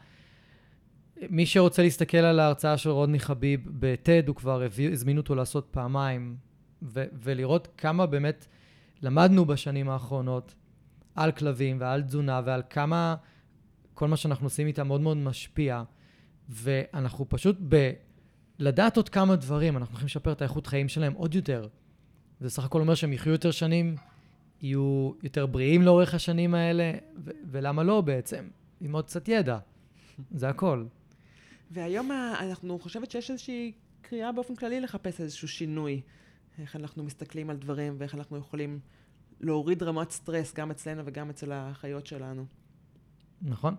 מי 1.29 1.45
שרוצה 1.45 1.81
להסתכל 1.81 2.17
על 2.17 2.39
ההרצאה 2.39 2.77
של 2.77 2.89
רודני 2.89 3.19
חביב 3.19 3.61
בטד, 3.79 4.27
הוא 4.27 4.35
כבר 4.35 4.61
הביא, 4.61 4.91
הזמין 4.91 5.17
אותו 5.17 5.35
לעשות 5.35 5.67
פעמיים, 5.71 6.37
ו- 6.81 7.05
ולראות 7.13 7.67
כמה 7.77 8.05
באמת 8.05 8.47
למדנו 9.01 9.45
בשנים 9.45 9.89
האחרונות 9.89 10.55
על 11.15 11.31
כלבים 11.31 11.77
ועל 11.79 12.03
תזונה 12.03 12.41
ועל 12.45 12.61
כמה 12.69 13.15
כל 13.93 14.07
מה 14.07 14.17
שאנחנו 14.17 14.45
עושים 14.45 14.67
איתם 14.67 14.87
מאוד 14.87 15.01
מאוד 15.01 15.17
משפיע. 15.17 15.83
ואנחנו 16.49 17.29
פשוט 17.29 17.57
ב... 17.69 17.91
לדעת 18.59 18.97
עוד 18.97 19.09
כמה 19.09 19.35
דברים, 19.35 19.77
אנחנו 19.77 19.91
הולכים 19.91 20.05
לשפר 20.05 20.31
את 20.31 20.41
האיכות 20.41 20.67
חיים 20.67 20.89
שלהם 20.89 21.13
עוד 21.13 21.35
יותר. 21.35 21.67
זה 22.39 22.49
סך 22.49 22.63
הכל 22.63 22.81
אומר 22.81 22.95
שהם 22.95 23.13
יחיו 23.13 23.31
יותר 23.31 23.51
שנים, 23.51 23.95
יהיו 24.61 25.11
יותר 25.23 25.45
בריאים 25.45 25.81
לאורך 25.81 26.13
השנים 26.13 26.55
האלה, 26.55 26.91
ו- 27.25 27.31
ולמה 27.51 27.83
לא 27.83 28.01
בעצם? 28.01 28.47
עם 28.81 28.95
עוד 28.95 29.05
קצת 29.05 29.27
ידע. 29.27 29.57
זה 30.31 30.49
הכל. 30.49 30.85
והיום 31.71 32.11
אנחנו 32.39 32.79
חושבת 32.79 33.11
שיש 33.11 33.31
איזושהי 33.31 33.71
קריאה 34.01 34.31
באופן 34.31 34.55
כללי 34.55 34.81
לחפש 34.81 35.21
איזשהו 35.21 35.47
שינוי. 35.47 36.01
איך 36.59 36.75
אנחנו 36.75 37.03
מסתכלים 37.03 37.49
על 37.49 37.57
דברים 37.57 37.95
ואיך 37.97 38.15
אנחנו 38.15 38.37
יכולים 38.37 38.79
להוריד 39.39 39.83
רמת 39.83 40.11
סטרס 40.11 40.53
גם 40.53 40.71
אצלנו 40.71 41.01
וגם 41.05 41.29
אצל 41.29 41.51
החיות 41.51 42.07
שלנו. 42.07 42.45
נכון. 43.41 43.75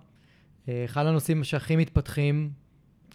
אה, 0.69 0.85
אחד 0.85 1.07
הנושאים 1.07 1.45
שהכי 1.45 1.77
מתפתחים, 1.77 2.51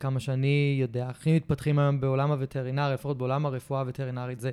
כמה 0.01 0.19
שאני 0.19 0.77
יודע, 0.79 1.09
הכי 1.09 1.35
מתפתחים 1.35 1.79
היום 1.79 2.01
בעולם 2.01 2.31
הווטרינרי, 2.31 2.93
לפחות 2.93 3.17
בעולם 3.17 3.45
הרפואה 3.45 3.79
הווטרינרית, 3.79 4.39
זה 4.39 4.51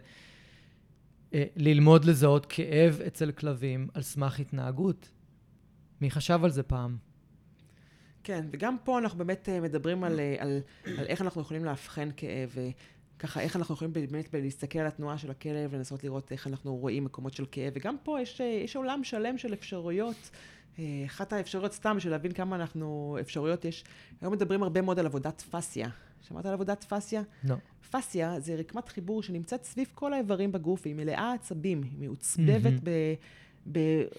אה, 1.34 1.44
ללמוד 1.56 2.04
לזהות 2.04 2.46
כאב 2.46 3.00
אצל 3.06 3.32
כלבים 3.32 3.88
על 3.94 4.02
סמך 4.02 4.40
התנהגות. 4.40 5.10
מי 6.00 6.10
חשב 6.10 6.40
על 6.44 6.50
זה 6.50 6.62
פעם? 6.62 6.96
כן, 8.24 8.46
וגם 8.50 8.76
פה 8.84 8.98
אנחנו 8.98 9.18
באמת 9.18 9.48
אה, 9.48 9.60
מדברים 9.60 10.04
על, 10.04 10.20
על, 10.38 10.60
על 10.98 11.06
איך 11.06 11.22
אנחנו 11.22 11.40
יכולים 11.40 11.64
לאבחן 11.64 12.08
כאב, 12.16 12.56
ככה 13.18 13.40
איך 13.40 13.56
אנחנו 13.56 13.74
יכולים 13.74 13.92
באמת 13.92 14.34
להסתכל 14.34 14.78
על 14.78 14.86
התנועה 14.86 15.18
של 15.18 15.30
הכלב, 15.30 15.74
לנסות 15.74 16.04
לראות 16.04 16.32
איך 16.32 16.46
אנחנו 16.46 16.76
רואים 16.76 17.04
מקומות 17.04 17.32
של 17.32 17.44
כאב, 17.52 17.72
וגם 17.76 17.96
פה 18.02 18.20
יש, 18.20 18.40
יש 18.40 18.76
עולם 18.76 19.04
שלם 19.04 19.38
של 19.38 19.52
אפשרויות. 19.52 20.30
אחת 21.06 21.32
האפשרויות 21.32 21.72
סתם, 21.72 21.96
בשביל 21.96 22.12
להבין 22.12 22.32
כמה 22.32 22.56
אנחנו, 22.56 23.16
אפשרויות 23.20 23.64
יש, 23.64 23.84
היום 24.20 24.32
מדברים 24.32 24.62
הרבה 24.62 24.82
מאוד 24.82 24.98
על 24.98 25.06
עבודת 25.06 25.44
פסיה. 25.50 25.88
שמעת 26.28 26.46
על 26.46 26.52
עבודת 26.52 26.84
פסיה? 26.84 27.22
לא. 27.44 27.54
No. 27.54 27.58
פסיה 27.90 28.40
זה 28.40 28.54
רקמת 28.54 28.88
חיבור 28.88 29.22
שנמצאת 29.22 29.64
סביב 29.64 29.88
כל 29.94 30.12
האיברים 30.12 30.52
בגוף, 30.52 30.86
היא 30.86 30.94
מלאה 30.94 31.32
עצבים, 31.32 31.82
היא 31.82 31.98
מעוצבבת 31.98 32.72
mm-hmm. 32.72 33.68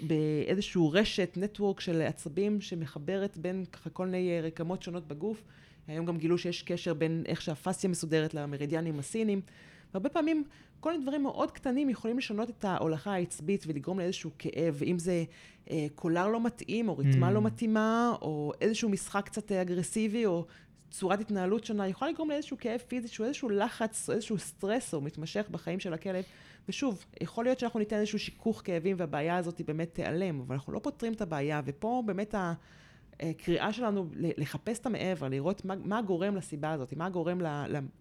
באיזשהו 0.01 0.91
רשת, 0.91 1.33
נטוורק 1.37 1.79
של 1.79 2.01
עצבים 2.01 2.61
שמחברת 2.61 3.37
בין 3.37 3.65
ככה 3.71 3.89
כל 3.89 4.05
מיני 4.05 4.41
רקמות 4.41 4.83
שונות 4.83 5.07
בגוף. 5.07 5.43
היום 5.87 6.05
גם 6.05 6.17
גילו 6.17 6.37
שיש 6.37 6.63
קשר 6.63 6.93
בין 6.93 7.23
איך 7.25 7.41
שהפסיה 7.41 7.89
מסודרת 7.89 8.33
למרידיאנים 8.33 8.99
הסינים. 8.99 9.41
והרבה 9.93 10.09
פעמים 10.09 10.43
כל 10.79 10.91
מיני 10.91 11.03
דברים 11.03 11.23
מאוד 11.23 11.51
קטנים 11.51 11.89
יכולים 11.89 12.17
לשנות 12.17 12.49
את 12.49 12.65
ההולכה 12.65 13.13
העצבית 13.13 13.63
ולגרום 13.67 13.99
לאיזשהו 13.99 14.31
כאב, 14.37 14.81
אם 14.85 14.99
זה 14.99 15.23
אה, 15.69 15.87
קולר 15.95 16.27
לא 16.27 16.41
מתאים, 16.41 16.89
או 16.89 16.97
ריתמה 16.97 17.29
mm. 17.29 17.31
לא 17.31 17.41
מתאימה, 17.41 18.15
או 18.21 18.51
איזשהו 18.61 18.89
משחק 18.89 19.25
קצת 19.25 19.51
אגרסיבי, 19.51 20.25
או 20.25 20.45
צורת 20.91 21.19
התנהלות 21.19 21.65
שונה, 21.65 21.87
יכולה 21.87 22.11
לגרום 22.11 22.29
לאיזשהו 22.29 22.57
כאב 22.59 22.79
פיזי, 22.87 23.07
שהוא 23.07 23.27
איזשהו 23.27 23.49
לחץ, 23.49 24.09
או 24.09 24.13
איזשהו 24.13 24.37
סטרס, 24.37 24.93
או 24.93 25.01
מתמשך 25.01 25.45
בחיים 25.51 25.79
של 25.79 25.93
הכלב. 25.93 26.23
ושוב, 26.69 27.05
יכול 27.21 27.45
להיות 27.45 27.59
שאנחנו 27.59 27.79
ניתן 27.79 27.95
איזשהו 27.95 28.19
שיכוך 28.19 28.61
כאבים 28.65 28.95
והבעיה 28.99 29.37
הזאת 29.37 29.61
באמת 29.61 29.93
תיעלם, 29.93 30.39
אבל 30.39 30.55
אנחנו 30.55 30.73
לא 30.73 30.79
פותרים 30.79 31.13
את 31.13 31.21
הבעיה, 31.21 31.61
ופה 31.65 32.03
באמת 32.05 32.35
ה... 32.35 32.53
הקריאה 33.19 33.73
שלנו 33.73 34.09
לחפש 34.15 34.79
את 34.79 34.85
המעבר, 34.85 35.27
לראות 35.27 35.65
מה, 35.65 35.75
מה 35.83 36.01
גורם 36.01 36.35
לסיבה 36.35 36.71
הזאת, 36.71 36.93
מה 36.93 37.09
גורם 37.09 37.41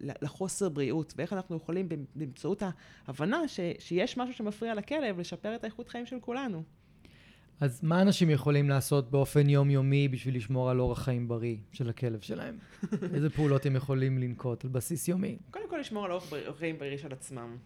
לחוסר 0.00 0.68
בריאות, 0.68 1.14
ואיך 1.16 1.32
אנחנו 1.32 1.56
יכולים 1.56 1.88
באמצעות 2.14 2.62
ההבנה 3.06 3.48
ש, 3.48 3.60
שיש 3.78 4.16
משהו 4.16 4.34
שמפריע 4.34 4.74
לכלב, 4.74 5.20
לשפר 5.20 5.54
את 5.54 5.64
האיכות 5.64 5.88
חיים 5.88 6.06
של 6.06 6.20
כולנו. 6.20 6.62
אז 7.60 7.80
מה 7.82 8.02
אנשים 8.02 8.30
יכולים 8.30 8.68
לעשות 8.68 9.10
באופן 9.10 9.48
יומיומי 9.48 10.08
בשביל 10.08 10.36
לשמור 10.36 10.70
על 10.70 10.80
אורח 10.80 11.02
חיים 11.02 11.28
בריא 11.28 11.56
של 11.72 11.88
הכלב 11.88 12.20
שלהם? 12.20 12.58
איזה 13.14 13.30
פעולות 13.30 13.66
הם 13.66 13.76
יכולים 13.76 14.18
לנקוט 14.18 14.64
על 14.64 14.70
בסיס 14.70 15.08
יומי? 15.08 15.36
קודם 15.50 15.70
כל 15.70 15.78
לשמור 15.78 16.04
על 16.04 16.12
אורח 16.12 16.24
חיים 16.58 16.78
בריא 16.78 16.98
של 16.98 17.12
עצמם. 17.12 17.56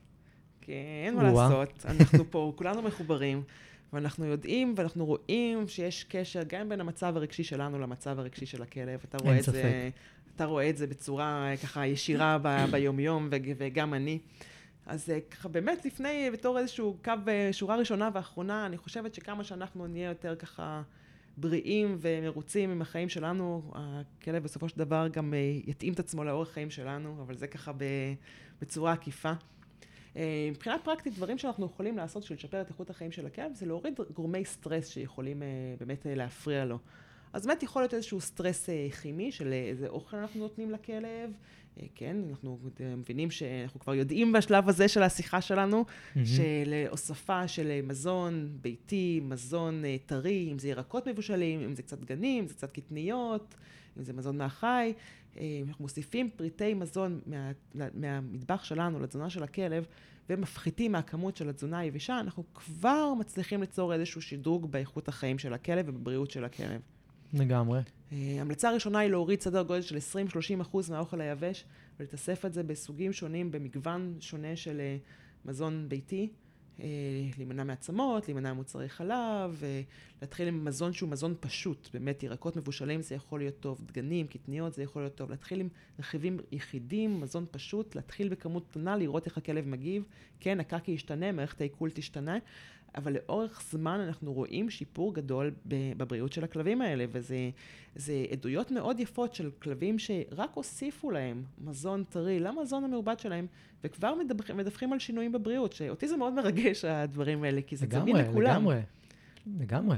כי 0.61 0.72
אין 1.07 1.14
מה 1.14 1.22
לעשות, 1.22 1.84
אנחנו 1.84 2.30
פה 2.30 2.53
כולנו 2.57 2.82
מחוברים. 2.82 3.42
ואנחנו 3.93 4.24
יודעים 4.24 4.74
ואנחנו 4.76 5.07
רואים 5.07 5.68
שיש 5.68 6.05
קשר 6.05 6.43
גם 6.47 6.68
בין 6.68 6.80
המצב 6.80 7.16
הרגשי 7.16 7.45
שלנו 7.45 7.78
למצב 7.78 8.18
הרגשי 8.18 8.47
של 8.47 8.62
הכלב. 8.62 9.01
אתה 9.09 9.18
רואה 9.18 9.38
את 9.38 9.45
זה, 9.45 9.90
אתה 10.36 10.45
רואה 10.45 10.70
את 10.70 10.76
זה 10.76 10.86
בצורה 10.86 11.53
ככה 11.62 11.86
ישירה 11.86 12.38
ב, 12.43 12.49
ביומיום, 12.70 13.28
וגם 13.59 13.95
אני. 13.95 14.18
אז 14.86 15.11
אה, 15.11 15.20
ככה 15.20 15.49
באמת 15.49 15.84
לפני, 15.84 16.30
בתור 16.32 16.59
איזשהו 16.59 16.97
קו 17.05 17.12
אה, 17.28 17.49
שורה 17.53 17.76
ראשונה 17.76 18.11
ואחרונה, 18.14 18.66
אני 18.66 18.76
חושבת 18.76 19.14
שכמה 19.14 19.45
שאנחנו 19.45 19.86
נהיה 19.86 20.09
יותר 20.09 20.36
ככה 20.36 20.82
בריאים 21.36 21.99
ומרוצים 22.01 22.70
עם 22.70 22.82
החיים 22.82 23.09
שלנו, 23.09 23.72
הכלב 23.74 24.43
בסופו 24.43 24.68
של 24.68 24.78
דבר 24.78 25.09
גם 25.12 25.34
אה, 25.34 25.38
יתאים 25.66 25.93
את 25.93 25.99
עצמו 25.99 26.24
לאורך 26.24 26.53
חיים 26.53 26.70
שלנו, 26.70 27.16
אבל 27.22 27.36
זה 27.36 27.47
ככה 27.47 27.72
בצורה 28.62 28.93
עקיפה. 28.93 29.32
אה, 30.16 30.48
מבחינה 30.50 30.78
פרקטית, 30.78 31.14
דברים 31.14 31.38
שאנחנו 31.38 31.66
יכולים 31.66 31.96
לעשות 31.96 32.22
בשביל 32.22 32.38
לשפר 32.38 32.60
את 32.60 32.68
איכות 32.68 32.90
החיים 32.90 33.12
של 33.12 33.26
הכלב, 33.26 33.54
זה 33.54 33.66
להוריד 33.66 34.00
גורמי 34.14 34.44
סטרס 34.44 34.88
שיכולים 34.88 35.42
אה, 35.42 35.48
באמת 35.80 36.06
אה, 36.06 36.14
להפריע 36.14 36.64
לו. 36.64 36.78
אז 37.32 37.46
באמת 37.46 37.62
יכול 37.62 37.82
להיות 37.82 37.94
איזשהו 37.94 38.20
סטרס 38.20 38.68
כימי 39.02 39.32
של 39.32 39.52
איזה 39.52 39.88
אוכל 39.88 40.16
אנחנו 40.16 40.40
נותנים 40.40 40.70
לכלב. 40.70 41.32
כן, 41.94 42.16
אנחנו 42.30 42.58
מבינים 42.96 43.30
שאנחנו 43.30 43.80
כבר 43.80 43.94
יודעים 43.94 44.32
בשלב 44.32 44.68
הזה 44.68 44.88
של 44.88 45.02
השיחה 45.02 45.40
שלנו, 45.40 45.84
mm-hmm. 45.84 46.18
של 46.24 46.86
הוספה 46.90 47.48
של 47.48 47.80
מזון 47.82 48.48
ביתי, 48.60 49.20
מזון 49.24 49.82
טרי, 50.06 50.48
אם 50.52 50.58
זה 50.58 50.68
ירקות 50.68 51.08
מבושלים, 51.08 51.60
אם 51.60 51.74
זה 51.74 51.82
קצת 51.82 51.98
דגנים, 51.98 52.42
אם 52.42 52.46
זה 52.46 52.54
קצת 52.54 52.72
קטניות, 52.72 53.54
אם 53.98 54.04
זה 54.04 54.12
מזון 54.12 54.38
מהחי. 54.38 54.92
אנחנו 55.37 55.83
מוסיפים 55.85 56.30
פריטי 56.37 56.74
מזון 56.74 57.20
מה, 57.26 57.53
מהמטבח 57.95 58.64
שלנו 58.64 59.01
לתזונה 59.01 59.30
של 59.30 59.43
הכלב, 59.43 59.87
ומפחיתים 60.30 60.93
מהכמות 60.93 61.37
של 61.37 61.49
התזונה 61.49 61.78
היבשה, 61.78 62.20
אנחנו 62.20 62.45
כבר 62.55 63.14
מצליחים 63.14 63.61
ליצור 63.61 63.95
איזשהו 63.95 64.22
שדרוג 64.22 64.72
באיכות 64.72 65.09
החיים 65.09 65.39
של 65.39 65.53
הכלב 65.53 65.89
ובבריאות 65.89 66.30
של 66.30 66.45
הכלב. 66.45 66.80
לגמרי. 67.35 67.80
המלצה 68.12 68.70
ראשונה 68.70 68.99
היא 68.99 69.11
להוריד 69.11 69.41
סדר 69.41 69.62
גודל 69.62 69.83
של 69.83 69.97
20-30 69.97 70.62
אחוז 70.62 70.91
מהאוכל 70.91 71.20
היבש, 71.20 71.64
ולתאסף 72.01 72.45
את 72.45 72.53
זה 72.53 72.62
בסוגים 72.62 73.12
שונים, 73.12 73.51
במגוון 73.51 74.16
שונה 74.20 74.57
של 74.57 74.80
מזון 75.45 75.89
ביתי. 75.89 76.28
אה, 76.81 76.87
להימנע 77.39 77.64
מעצמות, 77.64 78.29
להימנע 78.29 78.53
ממוצרי 78.53 78.89
חלב, 78.89 79.61
אה, 79.62 79.83
להתחיל 80.23 80.49
עם 80.49 80.64
מזון 80.64 80.93
שהוא 80.93 81.11
מזון 81.11 81.35
פשוט, 81.41 81.89
באמת 81.93 82.23
ירקות 82.23 82.57
מבושלים 82.57 83.03
זה 83.03 83.14
יכול 83.14 83.41
להיות 83.41 83.61
טוב, 83.61 83.81
דגנים, 83.87 84.27
קטניות 84.27 84.75
זה 84.75 84.83
יכול 84.83 85.03
להיות 85.03 85.14
טוב, 85.14 85.31
להתחיל 85.31 85.61
עם 85.61 85.68
רכיבים 85.99 86.39
יחידים, 86.53 87.20
מזון 87.20 87.47
פשוט, 87.51 87.95
להתחיל 87.95 88.29
בכמות 88.29 88.66
קטנה, 88.70 88.97
לראות 88.97 89.27
איך 89.27 89.39
הכלב 89.39 89.68
מגיב, 89.68 90.05
כן, 90.41 90.61
הקקי 90.61 90.91
ישתנה, 90.91 91.33
מערכת 91.33 91.61
העיכול 91.61 91.91
תשתנה, 91.91 92.39
אבל 92.97 93.12
לאורך 93.12 93.62
זמן 93.70 94.01
אנחנו 94.01 94.32
רואים 94.32 94.70
שיפור 94.70 95.14
גדול 95.14 95.51
בבריאות 95.66 96.32
של 96.32 96.45
הכלבים 96.45 96.82
האלה, 96.82 97.05
וזה 97.09 98.24
עדויות 98.30 98.70
מאוד 98.70 99.01
יפות 99.01 99.34
של 99.34 99.51
כלבים 99.62 99.99
שרק 99.99 100.51
הוסיפו 100.55 101.11
להם 101.11 101.45
מזון 101.59 102.05
טרי 102.05 102.40
למזון 102.40 102.84
המעובד 102.84 103.18
שלהם, 103.18 103.47
וכבר 103.84 104.14
מדווחים, 104.14 104.57
מדווחים 104.57 104.93
על 104.93 104.99
שינויים 104.99 105.32
בבריאות, 105.32 105.72
שאותי 105.72 106.09
זה 106.09 106.16
מאוד 106.16 106.32
מרגש 106.32 106.84
הדברים 106.84 107.45
האלה, 107.45 107.62
כי 107.62 107.76
זה 107.76 107.86
זמין 107.90 108.16
לכולם. 108.16 108.51
לגמרי, 108.51 108.76
לגמרי, 109.47 109.64
לגמרי. 109.64 109.97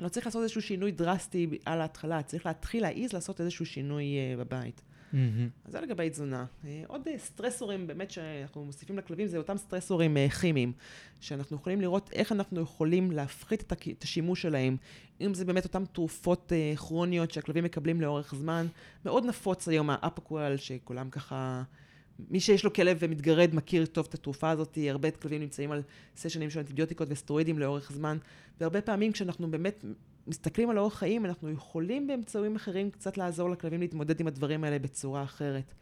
לא 0.00 0.08
צריך 0.08 0.26
לעשות 0.26 0.42
איזשהו 0.42 0.62
שינוי 0.62 0.92
דרסטי 0.92 1.58
על 1.64 1.80
ההתחלה, 1.80 2.22
צריך 2.22 2.46
להתחיל 2.46 2.82
להעיז 2.82 3.12
לעשות 3.12 3.40
איזשהו 3.40 3.66
שינוי 3.66 4.04
uh, 4.04 4.40
בבית. 4.40 4.82
Mm-hmm. 5.12 5.16
אז 5.64 5.72
זה 5.72 5.80
לגבי 5.80 6.10
תזונה. 6.10 6.44
אה, 6.64 6.82
עוד 6.86 7.08
אה, 7.08 7.18
סטרסורים 7.18 7.86
באמת 7.86 8.10
שאנחנו 8.10 8.64
מוסיפים 8.64 8.98
לכלבים, 8.98 9.26
זה 9.26 9.38
אותם 9.38 9.56
סטרסורים 9.56 10.16
אה, 10.16 10.28
כימיים, 10.28 10.72
שאנחנו 11.20 11.56
יכולים 11.56 11.80
לראות 11.80 12.10
איך 12.12 12.32
אנחנו 12.32 12.60
יכולים 12.60 13.10
להפחית 13.10 13.72
את 13.72 14.02
השימוש 14.02 14.42
שלהם, 14.42 14.76
אם 15.20 15.34
זה 15.34 15.44
באמת 15.44 15.64
אותן 15.64 15.84
תרופות 15.84 16.52
כרוניות 16.76 17.30
שהכלבים 17.30 17.64
מקבלים 17.64 18.00
לאורך 18.00 18.34
זמן. 18.34 18.66
מאוד 19.04 19.24
נפוץ 19.24 19.68
היום 19.68 19.90
האפקואל, 19.90 20.56
שכולם 20.56 21.10
ככה... 21.10 21.62
מי 22.30 22.40
שיש 22.40 22.64
לו 22.64 22.72
כלב 22.72 22.96
ומתגרד 23.00 23.54
מכיר 23.54 23.86
טוב 23.86 24.06
את 24.08 24.14
התרופה 24.14 24.50
הזאת, 24.50 24.78
הרבה 24.90 25.10
כלבים 25.10 25.40
נמצאים 25.40 25.72
על 25.72 25.82
סשנים 26.16 26.50
של 26.50 26.58
אנטיביוטיקות 26.60 27.08
וסטרואידים 27.10 27.58
לאורך 27.58 27.92
זמן, 27.92 28.18
והרבה 28.60 28.80
פעמים 28.80 29.12
כשאנחנו 29.12 29.50
באמת 29.50 29.84
מסתכלים 30.26 30.70
על 30.70 30.78
אורח 30.78 30.98
חיים, 30.98 31.26
אנחנו 31.26 31.50
יכולים 31.50 32.06
באמצעים 32.06 32.56
אחרים 32.56 32.90
קצת 32.90 33.18
לעזור 33.18 33.50
לכלבים 33.50 33.80
להתמודד 33.80 34.20
עם 34.20 34.26
הדברים 34.26 34.64
האלה 34.64 34.78
בצורה 34.78 35.22
אחרת. 35.22 35.74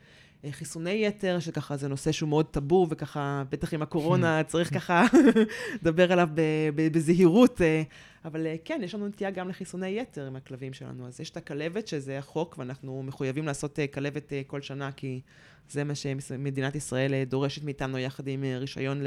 אה, 0.45 0.53
חיסוני 0.53 1.07
יתר, 1.07 1.39
שככה 1.41 1.77
זה 1.77 1.89
נושא 1.89 2.13
שהוא 2.13 2.29
מאוד 2.29 2.47
טאבו, 2.47 2.87
וככה, 2.91 3.43
בטח 3.51 3.75
עם 3.75 3.83
הקורונה 3.83 4.43
צריך 4.47 4.75
ככה 4.75 5.05
לדבר 5.83 6.13
עליו 6.13 6.29
בזהירות, 6.75 7.63
אה, 7.63 7.83
אבל 8.25 8.47
אה, 8.47 8.57
כן, 8.65 8.81
יש 8.85 8.95
לנו 8.95 9.09
נטייה 9.09 9.31
גם 9.31 9.49
לחיסוני 9.49 10.01
יתר 10.01 10.27
עם 10.27 10.37
הכלבים 10.37 10.73
שלנו. 10.73 11.07
אז 11.07 11.21
יש 11.21 11.31
את 11.31 11.37
הכלבת, 11.37 11.89
שזה 11.89 12.19
החוק, 12.19 12.59
ואנחנו 12.59 13.03
מחויבים 13.03 13.47
לעשות 13.47 13.79
כלבת 13.95 14.33
כל 14.47 14.61
שנה, 14.63 14.93
כי 14.93 15.21
זה 15.71 15.85
מה 15.85 15.95
שמדינת 15.95 16.75
ישראל 16.75 17.25
דורשת 17.25 17.65
מאיתנו 17.65 17.99
יחד 17.99 18.29
עם 18.29 18.45
רישיון 18.45 19.03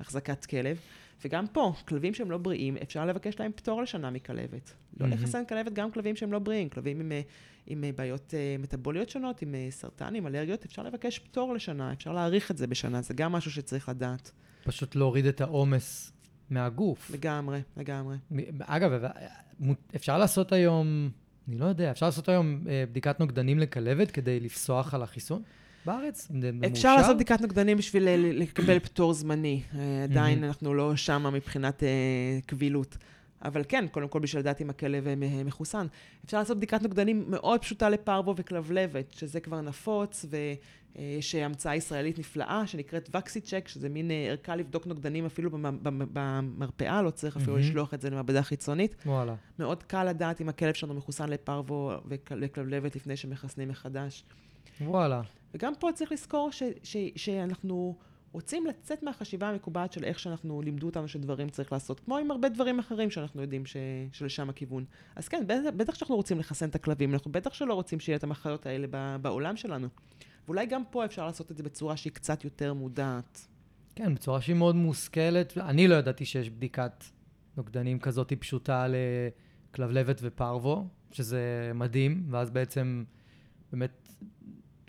להחזקת 0.00 0.44
כלב. 0.44 0.76
וגם 1.24 1.46
פה, 1.46 1.72
כלבים 1.88 2.14
שהם 2.14 2.30
לא 2.30 2.38
בריאים, 2.38 2.76
אפשר 2.82 3.06
לבקש 3.06 3.40
להם 3.40 3.52
פטור 3.54 3.82
לשנה 3.82 4.10
מכלבת. 4.10 4.72
לא 5.00 5.06
מהמם. 5.06 5.22
לחסן 5.22 5.44
כלבת 5.44 5.72
גם 5.72 5.90
כלבים 5.90 6.16
שהם 6.16 6.32
לא 6.32 6.38
בריאים, 6.38 6.68
כלבים 6.68 7.00
עם, 7.00 7.12
אה, 7.12 7.20
עם 7.66 7.84
אה, 7.84 7.90
בעיות 7.96 8.34
אה, 8.34 8.56
מטבוליות 8.58 9.10
שונות, 9.10 9.42
עם 9.42 9.54
סרטן, 9.70 10.14
עם 10.14 10.26
אלרגיות, 10.26 10.64
אפשר 10.64 10.82
לבקש 10.82 11.18
פטור 11.18 11.54
לשנה, 11.54 11.92
אפשר 11.92 12.12
להאריך 12.12 12.50
את 12.50 12.56
זה 12.56 12.66
בשנה, 12.66 13.02
זה 13.02 13.14
גם 13.14 13.32
משהו 13.32 13.50
שצריך 13.50 13.88
לדעת. 13.88 14.30
פשוט 14.64 14.96
להוריד 14.96 15.26
את 15.26 15.40
העומס 15.40 16.12
מהגוף. 16.50 17.10
לגמרי, 17.10 17.60
לגמרי. 17.76 18.16
אגב, 18.60 19.10
אפשר 19.96 20.18
לעשות 20.18 20.52
היום, 20.52 21.10
אני 21.48 21.58
לא 21.58 21.64
יודע, 21.64 21.90
אפשר 21.90 22.06
לעשות 22.06 22.28
היום 22.28 22.64
בדיקת 22.90 23.20
נוגדנים 23.20 23.58
לכלבת 23.58 24.10
כדי 24.10 24.40
לפסוח 24.40 24.94
על 24.94 25.02
החיסון 25.02 25.42
בארץ? 25.86 26.28
זה 26.40 26.50
אפשר 26.50 26.88
מאושר? 26.88 26.96
לעשות 26.96 27.16
בדיקת 27.16 27.40
נוגדנים 27.40 27.76
בשביל 27.78 28.08
אה, 28.08 28.16
לקבל 28.18 28.78
פטור 28.78 29.12
זמני. 29.14 29.62
אה, 29.78 30.04
עדיין 30.04 30.34
מהמם. 30.40 30.48
אנחנו 30.48 30.74
לא 30.74 30.96
שמה 30.96 31.30
מבחינת 31.30 31.82
אה, 31.82 31.88
קבילות. 32.46 32.96
אבל 33.44 33.62
כן, 33.68 33.84
קודם 33.90 34.08
כל 34.08 34.18
בשביל 34.18 34.40
לדעת 34.40 34.60
אם 34.60 34.70
הכלב 34.70 35.06
מחוסן. 35.44 35.86
אפשר 36.24 36.38
לעשות 36.38 36.56
בדיקת 36.56 36.82
נוגדנים 36.82 37.24
מאוד 37.28 37.60
פשוטה 37.60 37.88
לפרבו 37.88 38.34
וכלבלבת, 38.36 39.12
שזה 39.12 39.40
כבר 39.40 39.60
נפוץ, 39.60 40.26
ויש 40.96 41.34
המצאה 41.34 41.76
ישראלית 41.76 42.18
נפלאה 42.18 42.66
שנקראת 42.66 43.10
וקסיצ'ק, 43.16 43.68
שזה 43.68 43.88
מין 43.88 44.10
ערכה 44.28 44.56
לבדוק 44.56 44.86
נוגדנים 44.86 45.26
אפילו 45.26 45.50
במ- 45.50 45.78
במ- 45.82 46.06
במרפאה, 46.12 47.02
לא 47.02 47.10
צריך 47.10 47.36
אפילו 47.36 47.52
מהמם. 47.52 47.64
לשלוח 47.68 47.94
את 47.94 48.00
זה 48.00 48.10
למעבדה 48.10 48.42
חיצונית. 48.42 48.96
וואלה. 49.06 49.34
מאוד 49.58 49.82
קל 49.82 50.04
לדעת 50.04 50.40
אם 50.40 50.48
הכלב 50.48 50.74
שלנו 50.74 50.94
מחוסן 50.94 51.28
לפרבו 51.28 51.92
וכלבלבת 52.38 52.96
לפני 52.96 53.16
שמחסנים 53.16 53.68
מחדש. 53.68 54.24
וואלה. 54.80 55.22
וגם 55.54 55.72
פה 55.78 55.88
צריך 55.94 56.12
לזכור 56.12 56.52
ש, 56.52 56.62
ש, 56.82 56.96
שאנחנו 57.16 57.96
רוצים 58.32 58.66
לצאת 58.66 59.02
מהחשיבה 59.02 59.48
המקובעת 59.48 59.92
של 59.92 60.04
איך 60.04 60.18
שאנחנו 60.18 60.62
לימדו 60.62 60.86
אותנו 60.86 61.08
שדברים 61.08 61.48
צריך 61.48 61.72
לעשות, 61.72 62.00
כמו 62.00 62.18
עם 62.18 62.30
הרבה 62.30 62.48
דברים 62.48 62.78
אחרים 62.78 63.10
שאנחנו 63.10 63.42
יודעים 63.42 63.66
ש, 63.66 63.76
שלשם 64.12 64.50
הכיוון. 64.50 64.84
אז 65.16 65.28
כן, 65.28 65.46
בטח, 65.46 65.70
בטח 65.76 65.94
שאנחנו 65.94 66.16
רוצים 66.16 66.38
לחסן 66.38 66.68
את 66.68 66.74
הכלבים, 66.74 67.14
אנחנו 67.14 67.32
בטח 67.32 67.54
שלא 67.54 67.74
רוצים 67.74 68.00
שיהיה 68.00 68.16
את 68.16 68.24
המחלות 68.24 68.66
האלה 68.66 68.86
ב, 68.90 69.16
בעולם 69.22 69.56
שלנו. 69.56 69.88
ואולי 70.46 70.66
גם 70.66 70.82
פה 70.90 71.04
אפשר 71.04 71.26
לעשות 71.26 71.50
את 71.50 71.56
זה 71.56 71.62
בצורה 71.62 71.96
שהיא 71.96 72.12
קצת 72.12 72.44
יותר 72.44 72.74
מודעת. 72.74 73.46
כן, 73.94 74.14
בצורה 74.14 74.40
שהיא 74.40 74.56
מאוד 74.56 74.76
מושכלת. 74.76 75.58
אני 75.58 75.88
לא 75.88 75.94
ידעתי 75.94 76.24
שיש 76.24 76.50
בדיקת 76.50 77.04
נוגדנים 77.56 77.98
כזאת 77.98 78.32
פשוטה 78.32 78.86
לכלבלבת 79.70 80.20
ופרוו, 80.22 80.86
שזה 81.12 81.72
מדהים, 81.74 82.26
ואז 82.30 82.50
בעצם 82.50 83.04
באמת, 83.72 83.99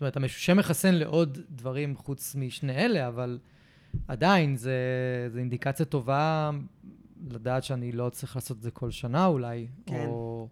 זאת 0.02 0.04
אומרת, 0.04 0.18
המשושה 0.18 0.54
מחסן 0.54 0.96
לעוד 0.96 1.38
דברים 1.50 1.96
חוץ 1.96 2.36
משני 2.36 2.76
אלה, 2.76 3.08
אבל 3.08 3.40
עדיין 4.08 4.56
זה, 4.56 4.74
זה 5.34 5.40
אינדיקציה 5.40 5.86
טובה 5.86 6.52
לדעת 7.30 7.64
שאני 7.64 7.92
לא 7.92 8.10
צריך 8.10 8.36
לעשות 8.36 8.58
את 8.58 8.62
זה 8.62 8.72
כל 8.72 8.92
שנה 8.92 9.26
אולי, 9.26 9.68
כן. 9.86 10.06
או... 10.08 10.48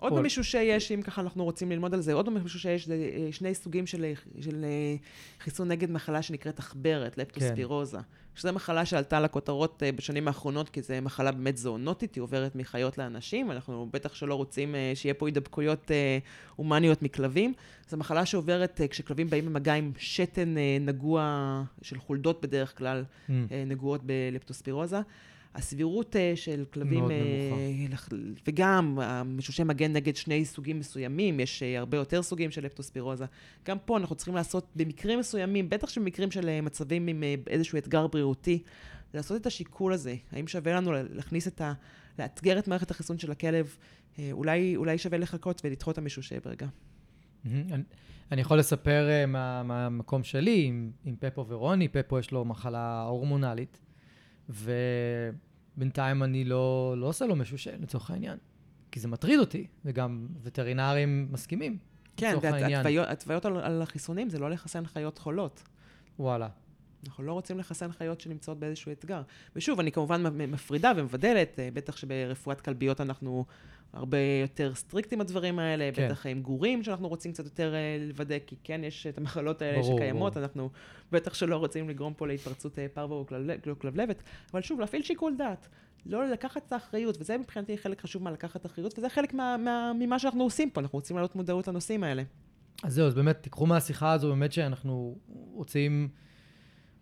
עוד 0.00 0.12
או- 0.12 0.18
במישושה 0.18 0.62
יש, 0.62 0.92
אם 0.92 1.02
ככה 1.02 1.20
אנחנו 1.20 1.44
רוצים 1.44 1.70
ללמוד 1.70 1.94
על 1.94 2.00
זה, 2.00 2.12
עוד 2.12 2.26
במישושה 2.26 2.70
יש 2.70 2.86
זה, 2.86 2.94
אה, 2.94 3.32
שני 3.32 3.54
סוגים 3.54 3.86
של, 3.86 4.04
אה, 4.04 4.12
של 4.40 4.64
אה, 4.64 4.96
חיסון 5.40 5.68
נגד 5.68 5.90
מחלה 5.90 6.22
שנקראת 6.22 6.58
עכברת, 6.58 7.18
לפטוספירוזה. 7.18 7.98
שזו 8.34 8.52
מחלה 8.52 8.84
שעלתה 8.84 9.20
לכותרות 9.20 9.82
בשנים 9.96 10.28
האחרונות, 10.28 10.68
כי 10.68 10.82
זו 10.82 10.94
מחלה 11.02 11.32
באמת 11.32 11.56
זואונוטית, 11.56 12.14
היא 12.14 12.22
עוברת 12.22 12.56
מחיות 12.56 12.98
לאנשים, 12.98 13.50
אנחנו 13.50 13.88
בטח 13.92 14.14
שלא 14.14 14.34
רוצים 14.34 14.74
שיהיה 14.94 15.14
פה 15.14 15.28
הידבקויות 15.28 15.90
הומניות 16.56 17.02
מכלבים. 17.02 17.52
זו 17.88 17.96
מחלה 17.96 18.26
שעוברת 18.26 18.80
כשכלבים 18.90 19.30
באים 19.30 19.46
במגע 19.46 19.74
עם 19.74 19.92
שתן 19.98 20.54
נגוע 20.80 21.62
של 21.82 21.98
חולדות 21.98 22.42
בדרך 22.42 22.78
כלל, 22.78 23.04
Mm, 23.28 23.30
נגועות 23.66 24.00
בלפטוספירוזה. 24.04 25.00
הסבירות 25.54 26.16
אה, 26.16 26.32
של 26.34 26.64
כלבים, 26.72 26.98
מאוד 27.00 27.10
אה, 27.10 27.16
לח- 27.90 28.08
וגם 28.48 28.98
המשושי 29.02 29.64
מגן 29.64 29.92
נגד 29.92 30.16
שני 30.16 30.44
סוגים 30.44 30.78
מסוימים, 30.78 31.40
יש 31.40 31.62
אה, 31.62 31.78
הרבה 31.78 31.96
יותר 31.96 32.22
סוגים 32.22 32.50
של 32.50 32.64
לפטוספירוזה. 32.64 33.24
גם 33.66 33.76
פה 33.84 33.96
אנחנו 33.98 34.14
צריכים 34.16 34.34
לעשות, 34.34 34.66
במקרים 34.76 35.18
מסוימים, 35.18 35.68
בטח 35.70 35.88
שבמקרים 35.88 36.30
של 36.30 36.60
מצבים 36.60 37.06
עם 37.06 37.22
איזשהו 37.46 37.78
אתגר 37.78 38.06
בריאותי, 38.06 38.62
לעשות 39.14 39.40
את 39.40 39.46
השיקול 39.46 39.92
הזה. 39.92 40.14
האם 40.32 40.46
שווה 40.46 40.72
לנו 40.72 40.92
לה- 40.92 41.02
להכניס 41.10 41.48
את 41.48 41.60
ה... 41.60 41.72
לאתגר 42.18 42.58
את 42.58 42.68
מערכת 42.68 42.90
החיסון 42.90 43.18
של 43.18 43.30
הכלב? 43.30 43.76
אולי, 44.32 44.76
אולי 44.76 44.98
שווה 44.98 45.18
לחכות 45.18 45.60
ולדחות 45.64 45.92
את 45.92 45.98
המשושה 45.98 46.40
ברגע. 46.44 46.66
אני- 47.46 47.82
אני 48.32 48.40
יכול 48.40 48.58
לספר 48.58 49.08
אה, 49.10 49.26
מה- 49.26 49.62
מהמקום 49.62 50.22
שלי 50.24 50.62
עם, 50.64 50.90
עם 51.04 51.14
פפו 51.20 51.46
ורוני. 51.48 51.88
פפו 51.88 52.18
יש 52.18 52.30
לו 52.30 52.44
מחלה 52.44 53.02
הורמונלית, 53.02 53.78
ובינתיים 54.50 56.22
אני 56.22 56.44
לא, 56.44 56.94
לא 56.98 57.06
עושה 57.06 57.26
לו 57.26 57.36
משושה, 57.36 57.70
לצורך 57.80 58.10
העניין. 58.10 58.38
כי 58.92 59.00
זה 59.00 59.08
מטריד 59.08 59.40
אותי, 59.40 59.66
וגם 59.84 60.26
וטרינרים 60.42 61.28
מסכימים. 61.30 61.78
כן, 62.16 62.30
לצורך 62.36 62.44
העניין. 62.44 62.86
והתוויות 62.86 63.44
על, 63.44 63.56
על 63.56 63.82
החיסונים 63.82 64.30
זה 64.30 64.38
לא 64.38 64.50
לחסן 64.50 64.86
חיות 64.86 65.18
חולות. 65.18 65.62
וואלה. 66.18 66.48
אנחנו 67.06 67.24
לא 67.24 67.32
רוצים 67.32 67.58
לחסן 67.58 67.92
חיות 67.92 68.20
שנמצאות 68.20 68.58
באיזשהו 68.58 68.92
אתגר. 68.92 69.22
ושוב, 69.56 69.80
אני 69.80 69.92
כמובן 69.92 70.22
מפרידה 70.52 70.92
ומבדלת, 70.96 71.58
אה, 71.58 71.68
בטח 71.74 71.96
שברפואת 71.96 72.60
כלביות 72.60 73.00
אנחנו 73.00 73.44
הרבה 73.92 74.18
יותר 74.18 74.74
strict 74.74 75.12
עם 75.12 75.20
הדברים 75.20 75.58
האלה, 75.58 75.90
כן. 75.94 76.06
בטח 76.06 76.26
עם 76.26 76.42
גורים 76.42 76.82
שאנחנו 76.82 77.08
רוצים 77.08 77.32
קצת 77.32 77.44
יותר 77.44 77.74
אה, 77.74 77.96
לוודא, 78.08 78.36
כי 78.46 78.56
כן 78.64 78.84
יש 78.84 79.06
את 79.06 79.18
המחלות 79.18 79.62
האלה 79.62 79.82
ברור, 79.82 79.96
שקיימות, 79.96 80.32
ברור. 80.32 80.44
אנחנו 80.44 80.70
בטח 81.12 81.34
שלא 81.34 81.56
רוצים 81.56 81.88
לגרום 81.88 82.14
פה 82.14 82.26
להתפרצות 82.26 82.78
אה, 82.78 82.86
פרבו 82.94 83.16
או 83.16 83.26
כלב- 83.26 83.74
כלבלבת, 83.78 84.22
אבל 84.52 84.62
שוב, 84.62 84.80
להפעיל 84.80 85.02
שיקול 85.02 85.36
דעת. 85.36 85.68
לא 86.06 86.26
לקחת 86.26 86.62
את 86.66 86.72
האחריות, 86.72 87.16
וזה 87.20 87.38
מבחינתי 87.38 87.78
חלק 87.78 88.00
חשוב 88.00 88.22
מה 88.22 88.30
לקחת 88.30 88.66
אחריות, 88.66 88.98
וזה 88.98 89.08
חלק 89.08 89.34
מה, 89.34 89.56
מה, 89.56 89.92
ממה 89.98 90.18
שאנחנו 90.18 90.42
עושים 90.42 90.70
פה, 90.70 90.80
אנחנו 90.80 90.96
רוצים 90.96 91.16
להעלות 91.16 91.36
מודעות 91.36 91.68
לנושאים 91.68 92.04
האלה. 92.04 92.22
אז 92.82 92.94
זהו, 92.94 93.06
אז 93.06 93.14
באמת, 93.14 93.42
תיקחו 93.42 93.66
מהשיחה 93.66 94.12
הזו 94.12 94.28
באמת 94.28 94.52
שאנחנו 94.52 95.18
רוצים 95.52 96.08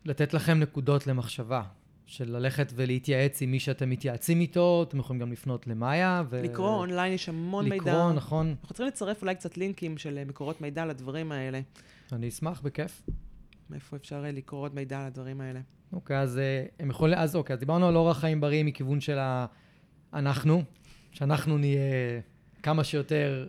לתת 0.04 0.34
לכם 0.34 0.58
נקודות 0.58 1.06
למחשבה, 1.06 1.62
של 2.08 2.36
ללכת 2.36 2.72
ולהתייעץ 2.76 3.42
עם 3.42 3.50
מי 3.50 3.60
שאתם 3.60 3.90
מתייעצים 3.90 4.40
איתו, 4.40 4.84
אתם 4.88 4.98
יכולים 4.98 5.20
גם 5.20 5.32
לפנות 5.32 5.66
למאיה. 5.66 6.22
ו... 6.30 6.42
לקרוא 6.42 6.70
אונליין 6.70 7.12
יש 7.12 7.28
המון 7.28 7.68
מידע. 7.68 7.92
לקרוא, 7.92 8.12
נכון. 8.12 8.48
אנחנו 8.48 8.68
צריכים 8.68 8.86
לצרף 8.86 9.22
אולי 9.22 9.34
קצת 9.34 9.56
לינקים 9.56 9.98
של 9.98 10.18
אה, 10.18 10.24
מקורות 10.24 10.60
מידע 10.60 10.86
לדברים 10.86 11.32
האלה. 11.32 11.60
אני 12.12 12.28
אשמח, 12.28 12.60
בכיף. 12.60 13.02
מאיפה 13.70 13.96
אפשר 13.96 14.24
אה, 14.24 14.32
לקרוא 14.32 14.60
עוד 14.60 14.74
מידע 14.74 15.00
על 15.00 15.06
הדברים 15.06 15.40
האלה. 15.40 15.60
אוקיי, 15.92 16.18
אז 16.18 16.38
אה, 16.38 16.64
הם 16.78 16.90
יכולים, 16.90 17.18
אז 17.18 17.36
אוקיי, 17.36 17.54
אז 17.54 17.60
דיברנו 17.60 17.88
על 17.88 17.96
אורח 17.96 18.18
חיים 18.18 18.40
בריא 18.40 18.64
מכיוון 18.64 19.00
של 19.00 19.18
ה... 19.18 19.46
אנחנו, 20.12 20.62
שאנחנו 21.12 21.58
נהיה 21.58 21.80
כמה 22.62 22.84
שיותר 22.84 23.48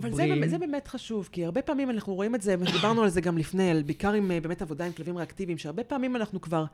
אבל 0.00 0.12
זה, 0.16 0.48
זה 0.48 0.58
באמת 0.58 0.88
חשוב, 0.88 1.28
כי 1.32 1.44
הרבה 1.44 1.62
פעמים 1.62 1.90
אנחנו 1.90 2.14
רואים 2.14 2.34
את 2.34 2.42
זה, 2.42 2.54
ודיברנו 2.58 3.02
על 3.02 3.08
זה 3.08 3.20
גם 3.20 3.38
לפני, 3.38 3.70
על- 3.70 3.82
בעיקר 3.82 4.12
עם 4.12 4.30
אה, 4.30 4.40
באמת 4.40 4.62
עבודה 4.62 4.86
עם 4.86 4.92
כלבים 4.92 5.16
ריאקטיביים, 5.16 5.58
שהרבה 5.58 5.84
פעמים 5.84 6.16
אנחנו 6.16 6.40
כבר 6.40 6.64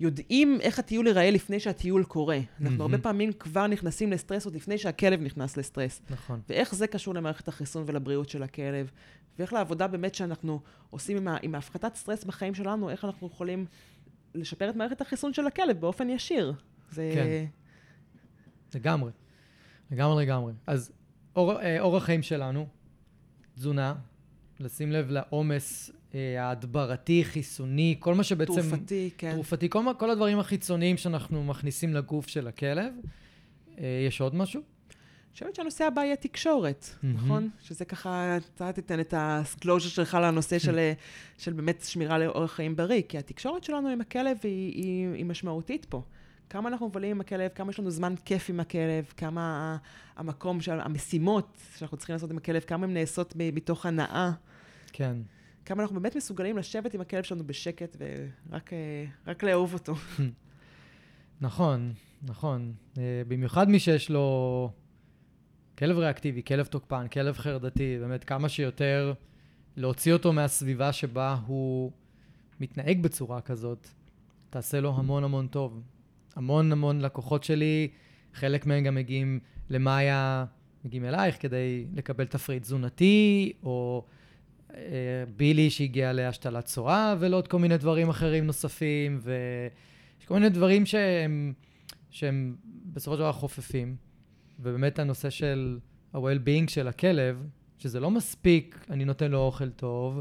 יודעים 0.00 0.58
איך 0.60 0.78
הטיול 0.78 1.06
ייראה 1.06 1.30
לפני 1.30 1.60
שהטיול 1.60 2.04
קורה. 2.04 2.38
אנחנו. 2.60 2.82
הרבה 2.82 2.98
פעמים 2.98 3.32
כבר 3.32 3.66
נכנסים 3.66 4.12
לסטרס 4.12 4.44
עוד 4.44 4.54
לפני 4.54 4.78
שהכלב 4.78 5.20
נכנס 5.22 5.56
לסטרס. 5.56 6.02
נכון. 6.10 6.40
ואיך 6.48 6.74
זה 6.74 6.86
קשור 6.86 7.14
למערכת 7.14 7.48
החיסון 7.48 7.84
ולבריאות 7.86 8.28
של 8.28 8.42
הכלב, 8.42 8.90
ואיך 9.38 9.52
לעבודה 9.52 9.86
באמת 9.86 10.14
שאנחנו 10.14 10.60
עושים 10.90 11.16
עם, 11.16 11.28
ה, 11.28 11.36
עם 11.42 11.54
ההפחתת 11.54 11.94
סטרס 11.94 12.24
בחיים 12.24 12.54
שלנו, 12.54 12.90
איך 12.90 13.04
אנחנו 13.04 13.26
יכולים 13.26 13.66
לשפר 14.34 14.70
את 14.70 14.76
מערכת 14.76 15.00
החיסון 15.00 15.32
של 15.32 15.46
הכלב 15.46 15.80
באופן 15.80 16.10
ישיר. 16.10 16.52
זה... 16.90 17.10
כן. 17.14 17.44
לגמרי. 18.74 19.10
לגמרי, 19.90 20.24
לגמרי. 20.24 20.52
אז 20.66 20.92
אור, 21.36 21.60
אה, 21.60 21.80
אורח 21.80 22.04
חיים 22.04 22.22
שלנו, 22.22 22.66
תזונה, 23.54 23.94
לשים 24.60 24.92
לב 24.92 25.10
לעומס 25.10 25.90
אה, 26.14 26.44
ההדברתי, 26.44 27.24
חיסוני, 27.24 27.96
כל 27.98 28.14
מה 28.14 28.24
שבעצם... 28.24 28.52
תרופתי, 28.52 29.10
כן. 29.18 29.34
תרופתי, 29.34 29.70
כל, 29.70 29.84
כל 29.98 30.10
הדברים 30.10 30.38
החיצוניים 30.38 30.96
שאנחנו 30.96 31.44
מכניסים 31.44 31.94
לגוף 31.94 32.28
של 32.28 32.48
הכלב. 32.48 32.94
אה, 33.78 34.04
יש 34.06 34.20
עוד 34.20 34.34
משהו? 34.34 34.60
אני 34.60 35.34
חושבת 35.34 35.54
שהנושא 35.54 35.84
הבא 35.84 36.02
יהיה 36.02 36.16
תקשורת, 36.16 36.86
מהמם. 37.02 37.16
נכון? 37.16 37.50
שזה 37.62 37.84
ככה, 37.84 38.36
אתה 38.36 38.72
תיתן 38.72 39.00
את 39.00 39.14
ה 39.16 39.22
disclosure 39.22 39.88
שלך 39.88 40.18
לנושא 40.22 40.58
של, 40.58 40.78
של 41.42 41.52
באמת 41.52 41.82
שמירה 41.82 42.18
לאורח 42.18 42.52
חיים 42.52 42.76
בריא, 42.76 43.02
כי 43.08 43.18
התקשורת 43.18 43.64
שלנו 43.64 43.88
עם 43.88 44.00
הכלב 44.00 44.36
היא, 44.42 44.72
היא, 44.74 45.08
היא 45.14 45.24
משמעותית 45.24 45.84
פה. 45.84 46.02
כמה 46.52 46.68
אנחנו 46.68 46.88
מבלים 46.88 47.10
עם 47.10 47.20
הכלב, 47.20 47.50
כמה 47.54 47.70
יש 47.70 47.78
לנו 47.78 47.90
זמן 47.90 48.14
כיף 48.24 48.50
עם 48.50 48.60
הכלב, 48.60 49.04
כמה 49.16 49.76
המקום, 50.16 50.60
של, 50.60 50.80
המשימות 50.80 51.58
שאנחנו 51.76 51.96
צריכים 51.96 52.12
לעשות 52.12 52.30
עם 52.30 52.36
הכלב, 52.36 52.62
כמה 52.62 52.86
הן 52.86 52.94
נעשות 52.94 53.34
מתוך 53.36 53.86
הנאה, 53.86 54.30
כן. 54.92 55.16
כמה 55.64 55.82
אנחנו 55.82 56.00
באמת 56.00 56.16
מסוגלים 56.16 56.58
לשבת 56.58 56.94
עם 56.94 57.00
הכלב 57.00 57.22
שלנו 57.22 57.44
בשקט 57.46 57.96
ורק 58.50 58.72
אה, 58.72 59.32
לאהוב 59.42 59.74
אותו. 59.74 59.94
נכון. 61.40 61.92
נכון. 62.22 62.72
אה, 62.98 63.22
במיוחד 63.28 63.68
מי 63.68 63.78
שיש 63.78 64.10
לו 64.10 64.70
כלב 65.78 65.98
ריאקטיבי, 65.98 66.42
כלב 66.42 66.66
תוקפן, 66.66 67.08
כלב 67.08 67.36
חרדתי, 67.36 67.98
באמת 68.00 68.24
כמה 68.24 68.48
שיותר 68.48 69.12
להוציא 69.76 70.12
אותו 70.12 70.32
מהסביבה 70.32 70.92
שבה 70.92 71.36
הוא 71.46 71.92
מתנהג 72.60 73.02
בצורה 73.02 73.40
כזאת, 73.40 73.88
תעשה 74.50 74.80
לו 74.80 74.94
המון 74.96 75.24
המון 75.24 75.46
טוב. 75.46 75.82
המון 76.36 76.72
המון 76.72 77.00
לקוחות 77.00 77.44
שלי, 77.44 77.88
חלק 78.34 78.66
מהם 78.66 78.84
גם 78.84 78.94
מגיעים 78.94 79.40
למאיה, 79.70 80.44
מגיעים 80.84 81.04
אלייך 81.04 81.42
כדי 81.42 81.86
לקבל 81.94 82.24
תפריט 82.24 82.62
תזונתי, 82.62 83.52
או 83.62 84.04
אה, 84.74 84.78
בילי 85.36 85.70
שהגיע 85.70 86.12
להשתלת 86.12 86.64
צורה, 86.64 87.14
ולעוד 87.18 87.48
כל 87.48 87.58
מיני 87.58 87.76
דברים 87.78 88.08
אחרים 88.08 88.46
נוספים, 88.46 89.20
ויש 89.22 90.26
כל 90.26 90.34
מיני 90.34 90.48
דברים 90.48 90.86
שהם, 90.86 91.52
שהם 92.10 92.56
בסופו 92.92 93.16
של 93.16 93.20
דבר 93.20 93.32
חופפים. 93.32 93.96
ובאמת 94.58 94.98
הנושא 94.98 95.30
של 95.30 95.78
ה-well-being 96.12 96.70
של 96.70 96.88
הכלב, 96.88 97.46
שזה 97.78 98.00
לא 98.00 98.10
מספיק, 98.10 98.86
אני 98.90 99.04
נותן 99.04 99.30
לו 99.30 99.38
אוכל 99.38 99.70
טוב, 99.70 100.20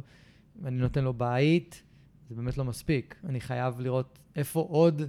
ואני 0.61 0.77
נותן 0.77 1.03
לו 1.03 1.13
בית, 1.13 1.83
זה 2.29 2.35
באמת 2.35 2.57
לא 2.57 2.65
מספיק. 2.65 3.15
אני 3.23 3.41
חייב 3.41 3.79
לראות 3.79 4.19
איפה 4.35 4.59
עוד 4.69 5.01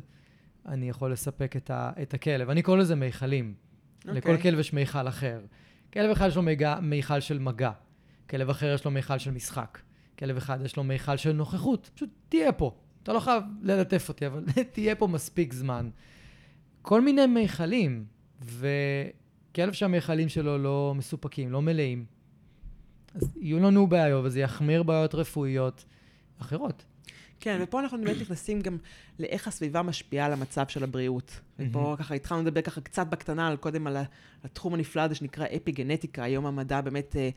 אני 0.66 0.88
יכול 0.88 1.12
לספק 1.12 1.56
את, 1.56 1.70
ה, 1.70 1.90
את 2.02 2.14
הכלב. 2.14 2.50
אני 2.50 2.62
קורא 2.62 2.76
לזה 2.76 2.94
מיכלים. 2.94 3.54
Okay. 3.54 4.10
לכל 4.10 4.30
אוקיי. 4.30 4.42
כלב 4.42 4.58
יש 4.58 4.72
מיכל 4.72 5.08
אחר. 5.08 5.40
כלב 5.92 6.10
אחד 6.10 6.28
יש 6.28 6.36
לו 6.36 6.42
מיגע, 6.42 6.80
מיכל 6.80 7.20
של 7.20 7.38
מגע, 7.38 7.70
כלב 8.30 8.50
אחר 8.50 8.74
יש 8.74 8.84
לו 8.84 8.90
מיכל 8.90 9.18
של 9.18 9.30
משחק, 9.30 9.78
כלב 10.18 10.36
אחד 10.36 10.58
יש 10.64 10.76
לו 10.76 10.84
מיכל 10.84 11.16
של 11.16 11.32
נוכחות. 11.32 11.90
פשוט 11.94 12.10
תהיה 12.28 12.52
פה. 12.52 12.74
אתה 13.02 13.12
לא 13.12 13.20
חייב 13.20 13.44
ללטף 13.62 14.08
אותי, 14.08 14.26
אבל 14.26 14.44
תהיה 14.72 14.94
פה 14.94 15.06
מספיק 15.06 15.52
זמן. 15.52 15.90
כל 16.82 17.00
מיני 17.00 17.26
מיכלים, 17.26 18.04
וכלב 18.42 19.72
שהמיכלים 19.72 20.28
שלו 20.28 20.58
לא 20.58 20.92
מסופקים, 20.96 21.52
לא 21.52 21.62
מלאים, 21.62 22.04
אז 23.14 23.36
יהיו 23.40 23.58
לנו 23.58 23.86
בעיות, 23.86 24.24
וזה 24.24 24.40
יחמיר 24.40 24.82
בעיות 24.82 25.14
רפואיות 25.14 25.84
אחרות. 26.38 26.84
כן, 27.42 27.58
ופה 27.62 27.80
אנחנו 27.80 27.98
באמת 27.98 28.16
נכנסים 28.20 28.60
גם 28.60 28.76
לאיך 29.18 29.48
הסביבה 29.48 29.82
משפיעה 29.82 30.26
על 30.26 30.32
המצב 30.32 30.68
של 30.68 30.84
הבריאות. 30.84 31.40
ופה 31.58 31.96
ככה 31.98 32.14
התחלנו 32.14 32.42
לדבר 32.42 32.62
ככה 32.62 32.80
קצת 32.80 33.06
בקטנה 33.06 33.48
על 33.48 33.56
קודם 33.56 33.86
על 33.86 33.96
התחום 34.44 34.74
הנפלא 34.74 35.02
הזה 35.02 35.14
שנקרא 35.14 35.46
אפי-גנטיקה. 35.56 36.24
היום 36.24 36.46
המדע 36.46 36.80
באמת 36.80 37.16
אה, 37.16 37.28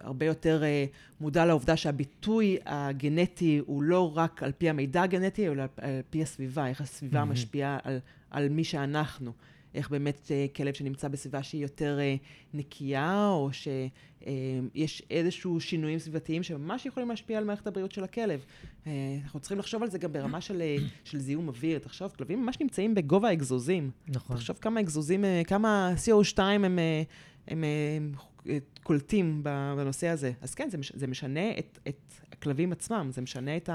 הרבה 0.00 0.26
יותר 0.26 0.64
אה, 0.64 0.84
מודע 1.20 1.44
לעובדה 1.44 1.76
שהביטוי 1.76 2.58
הגנטי 2.66 3.60
הוא 3.66 3.82
לא 3.82 4.16
רק 4.16 4.42
על 4.42 4.52
פי 4.58 4.70
המידע 4.70 5.02
הגנטי, 5.02 5.48
אלא 5.48 5.62
על 5.62 5.68
פי 6.10 6.22
הסביבה, 6.22 6.66
איך 6.66 6.80
הסביבה 6.80 7.24
משפיעה 7.24 7.78
על, 7.84 7.98
על 8.30 8.48
מי 8.48 8.64
שאנחנו. 8.64 9.32
איך 9.74 9.90
באמת 9.90 10.30
אה, 10.30 10.46
כלב 10.56 10.74
שנמצא 10.74 11.08
בסביבה 11.08 11.42
שהיא 11.42 11.62
יותר 11.62 11.98
אה, 12.00 12.16
נקייה, 12.54 13.28
או 13.28 13.50
שיש 13.52 15.02
אה, 15.02 15.16
איזשהו 15.16 15.60
שינויים 15.60 15.98
סביבתיים 15.98 16.42
שממש 16.42 16.86
יכולים 16.86 17.08
להשפיע 17.08 17.38
על 17.38 17.44
מערכת 17.44 17.66
הבריאות 17.66 17.92
של 17.92 18.04
הכלב. 18.04 18.44
אנחנו 19.22 19.40
צריכים 19.40 19.58
לחשוב 19.58 19.82
על 19.82 19.90
זה 19.90 19.98
גם 19.98 20.12
ברמה 20.12 20.40
של, 20.40 20.62
של 21.04 21.18
זיהום 21.18 21.48
אוויר. 21.48 21.78
תחשוב, 21.78 22.12
כלבים 22.18 22.42
ממש 22.42 22.60
נמצאים 22.60 22.94
בגובה 22.94 23.28
האגזוזים. 23.28 23.90
נכון. 24.08 24.36
תחשוב 24.36 24.56
כמה 24.60 24.80
אגזוזים, 24.80 25.24
כמה 25.46 25.94
CO2 26.04 26.40
הם, 26.42 26.64
הם, 26.64 26.78
הם 27.48 28.12
קולטים 28.82 29.40
בנושא 29.76 30.08
הזה. 30.08 30.32
אז 30.40 30.54
כן, 30.54 30.70
זה, 30.70 30.78
מש, 30.78 30.92
זה 30.94 31.06
משנה 31.06 31.58
את, 31.58 31.78
את 31.88 32.12
הכלבים 32.32 32.72
עצמם, 32.72 33.08
זה 33.12 33.22
משנה 33.22 33.56
את 33.56 33.70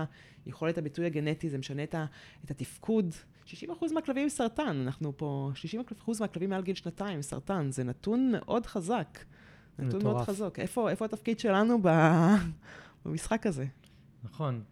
היכולת 0.46 0.78
הביטוי 0.78 1.06
הגנטי, 1.06 1.50
זה 1.50 1.58
משנה 1.58 1.84
את, 1.84 1.96
ה, 1.96 2.06
את 2.46 2.52
התפקוד 2.52 3.16
60% 3.46 3.94
מהכלבים 3.94 4.24
עם 4.24 4.30
סרטן, 4.30 4.78
אנחנו 4.86 5.18
פה, 5.18 5.52
60% 6.06 6.12
מהכלבים 6.20 6.50
מעל 6.50 6.62
גיל 6.62 6.76
שנתיים 6.76 7.16
עם 7.16 7.22
סרטן, 7.22 7.72
זה 7.72 7.84
נתון 7.84 8.32
מאוד 8.32 8.66
חזק. 8.66 9.20
נתון 9.80 10.00
מטורף. 10.00 10.16
מאוד 10.16 10.26
חזק. 10.26 10.60
איפה, 10.60 10.89
איפה 10.89 11.06
התפקיד 11.06 11.39
שלנו 11.39 11.80
ב... 11.82 11.89
במשחק 13.06 13.46
הזה? 13.46 13.66
נכון. 14.24 14.64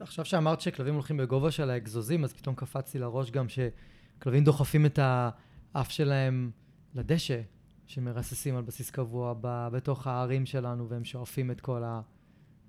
עכשיו 0.00 0.24
שאמרת 0.24 0.60
שכלבים 0.60 0.94
הולכים 0.94 1.16
בגובה 1.16 1.50
של 1.50 1.70
האגזוזים, 1.70 2.24
אז 2.24 2.32
פתאום 2.32 2.54
קפצתי 2.54 2.98
לראש 2.98 3.30
גם 3.30 3.46
שכלבים 3.48 4.44
דוחפים 4.44 4.86
את 4.86 4.98
האף 5.02 5.90
שלהם 5.90 6.50
לדשא, 6.94 7.40
שמרססים 7.86 8.56
על 8.56 8.62
בסיס 8.62 8.90
קבוע 8.90 9.34
ב... 9.40 9.68
בתוך 9.72 10.06
הערים 10.06 10.46
שלנו, 10.46 10.88
והם 10.88 11.04
שואפים 11.04 11.50
את 11.50 11.60
כל 11.60 11.82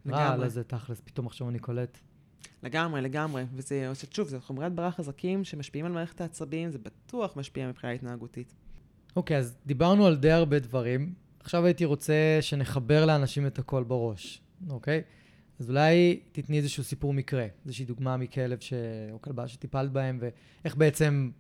הרעל 0.06 0.44
הזה 0.44 0.64
תכלס. 0.64 1.02
פתאום 1.02 1.28
עכשיו 1.28 1.50
אני 1.50 1.60
קולט. 1.60 2.00
לגמרי, 2.64 3.02
לגמרי. 3.02 3.44
וזה, 3.54 3.92
שוב, 4.12 4.28
זה 4.28 4.40
חומרי 4.40 4.66
הדברה 4.66 4.92
חזקים 4.92 5.44
שמשפיעים 5.44 5.86
על 5.86 5.92
מערכת 5.92 6.22
העצבים, 6.22 6.72
זה 6.72 6.78
בטוח 6.78 7.38
משפיע 7.38 7.68
מבחינה 7.68 7.94
התנהגותית. 7.94 8.54
אוקיי, 9.16 9.38
okay, 9.38 9.40
אז 9.40 9.58
דיברנו 9.66 10.06
על 10.08 10.16
די 10.16 10.32
הרבה 10.32 10.60
דברים. 10.60 11.14
עכשיו 11.40 11.66
הייתי 11.66 11.86
רוצה 11.86 12.38
שנחבר 12.42 13.06
לאנשים 13.06 13.48
את 13.48 13.60
הכל 13.60 13.84
בראש, 13.84 14.42
אוקיי? 14.70 15.02
Okay? 15.06 15.24
אז 15.60 15.70
אולי 15.70 16.20
תתני 16.32 16.58
איזשהו 16.58 16.84
סיפור 16.84 17.14
מקרה, 17.14 17.48
איזושהי 17.66 17.86
דוגמה 17.86 18.18
מכלב 18.18 18.60
ש... 18.60 18.74
או 19.12 19.22
כלבה 19.22 19.48
שטיפלת 19.48 19.92
בהם, 19.92 20.20
ואיך 20.22 20.76
בעצם 20.76 21.32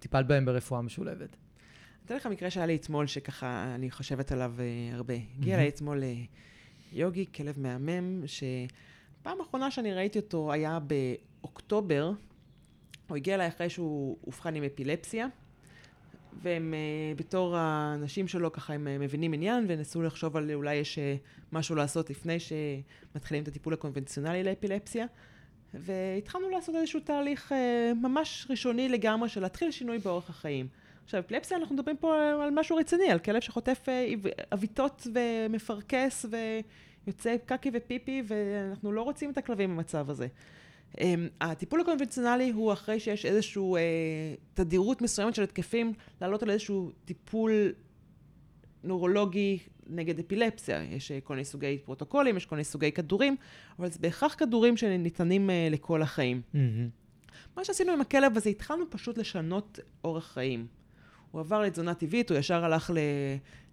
טיפלת 0.00 0.26
בהם 0.26 0.44
ברפואה 0.44 0.82
משולבת. 0.82 1.20
אני 1.20 2.06
אתן 2.06 2.16
לך 2.16 2.26
מקרה 2.26 2.50
שהיה 2.50 2.66
לי 2.66 2.76
אתמול, 2.76 3.06
שככה 3.06 3.74
אני 3.74 3.90
חושבת 3.90 4.32
עליו 4.32 4.54
uh, 4.56 4.94
הרבה. 4.94 5.14
הגיע 5.38 5.54
אליי 5.54 5.68
אתמול 5.68 6.02
uh, 6.02 6.06
יוגי, 6.92 7.26
כלב 7.34 7.58
מהמם, 7.58 8.22
ש... 8.26 8.44
פעם 9.24 9.40
אחרונה 9.40 9.70
שאני 9.70 9.94
ראיתי 9.94 10.18
אותו 10.18 10.52
היה 10.52 10.78
באוקטובר. 10.80 12.12
הוא 13.08 13.16
הגיע 13.16 13.34
אליי 13.34 13.48
אחרי 13.48 13.70
שהוא 13.70 14.16
אובחן 14.26 14.54
עם 14.54 14.64
אפילפסיה, 14.64 15.26
והם 16.42 16.74
uh, 16.74 17.18
בתור 17.18 17.56
האנשים 17.56 18.28
שלו 18.28 18.52
ככה 18.52 18.74
הם 18.74 18.86
uh, 18.86 19.02
מבינים 19.02 19.32
עניין 19.32 19.64
ונסו 19.68 20.02
לחשוב 20.02 20.36
על 20.36 20.50
אולי 20.54 20.74
יש 20.74 20.98
uh, 20.98 21.00
משהו 21.52 21.74
לעשות 21.74 22.10
לפני 22.10 22.36
שמתחילים 22.40 23.42
את 23.42 23.48
הטיפול 23.48 23.72
הקונבנציונלי 23.72 24.44
לאפילפסיה. 24.44 25.06
והתחלנו 25.74 26.50
לעשות 26.50 26.74
איזשהו 26.74 27.00
תהליך 27.00 27.52
ממש 28.02 28.46
ראשוני 28.50 28.88
לגמרי 28.88 29.28
של 29.28 29.40
להתחיל 29.40 29.70
שינוי 29.70 29.98
באורח 29.98 30.30
החיים. 30.30 30.68
עכשיו, 31.04 31.20
אפילפסיה, 31.20 31.56
אנחנו 31.56 31.74
מדברים 31.74 31.96
פה 31.96 32.16
על 32.42 32.50
משהו 32.50 32.76
רציני, 32.76 33.10
על 33.10 33.18
כלב 33.18 33.40
שחוטף 33.40 33.86
עוויתות 34.50 35.06
ומפרכס 35.14 36.26
ו... 36.30 36.36
יוצא 37.06 37.36
קקי 37.46 37.70
ופיפי, 37.72 38.22
ואנחנו 38.26 38.92
לא 38.92 39.02
רוצים 39.02 39.30
את 39.30 39.38
הכלבים 39.38 39.76
במצב 39.76 40.10
הזה. 40.10 40.26
Um, 40.92 41.00
הטיפול 41.40 41.80
הקונבנציונלי 41.80 42.50
הוא 42.50 42.72
אחרי 42.72 43.00
שיש 43.00 43.26
איזושהי 43.26 43.62
uh, 43.62 43.76
תדירות 44.54 45.02
מסוימת 45.02 45.34
של 45.34 45.42
התקפים, 45.42 45.92
לעלות 46.20 46.42
על 46.42 46.50
איזשהו 46.50 46.92
טיפול 47.04 47.72
נורולוגי 48.84 49.58
נגד 49.86 50.18
אפילפסיה. 50.18 50.82
יש 50.82 51.10
uh, 51.10 51.14
כל 51.24 51.34
מיני 51.34 51.44
סוגי 51.44 51.78
פרוטוקולים, 51.78 52.36
יש 52.36 52.46
כל 52.46 52.56
מיני 52.56 52.64
סוגי 52.64 52.92
כדורים, 52.92 53.36
אבל 53.78 53.90
זה 53.90 53.98
בהכרח 54.00 54.34
כדורים 54.38 54.76
שניתנים 54.76 55.50
uh, 55.50 55.72
לכל 55.72 56.02
החיים. 56.02 56.42
Mm-hmm. 56.54 56.56
מה 57.56 57.64
שעשינו 57.64 57.92
עם 57.92 58.00
הכלב 58.00 58.36
הזה, 58.36 58.50
התחלנו 58.50 58.84
פשוט 58.90 59.18
לשנות 59.18 59.78
אורח 60.04 60.32
חיים. 60.32 60.66
הוא 61.34 61.40
עבר 61.40 61.62
לתזונה 61.62 61.94
טבעית, 61.94 62.30
הוא 62.30 62.38
ישר 62.38 62.64
הלך 62.64 62.92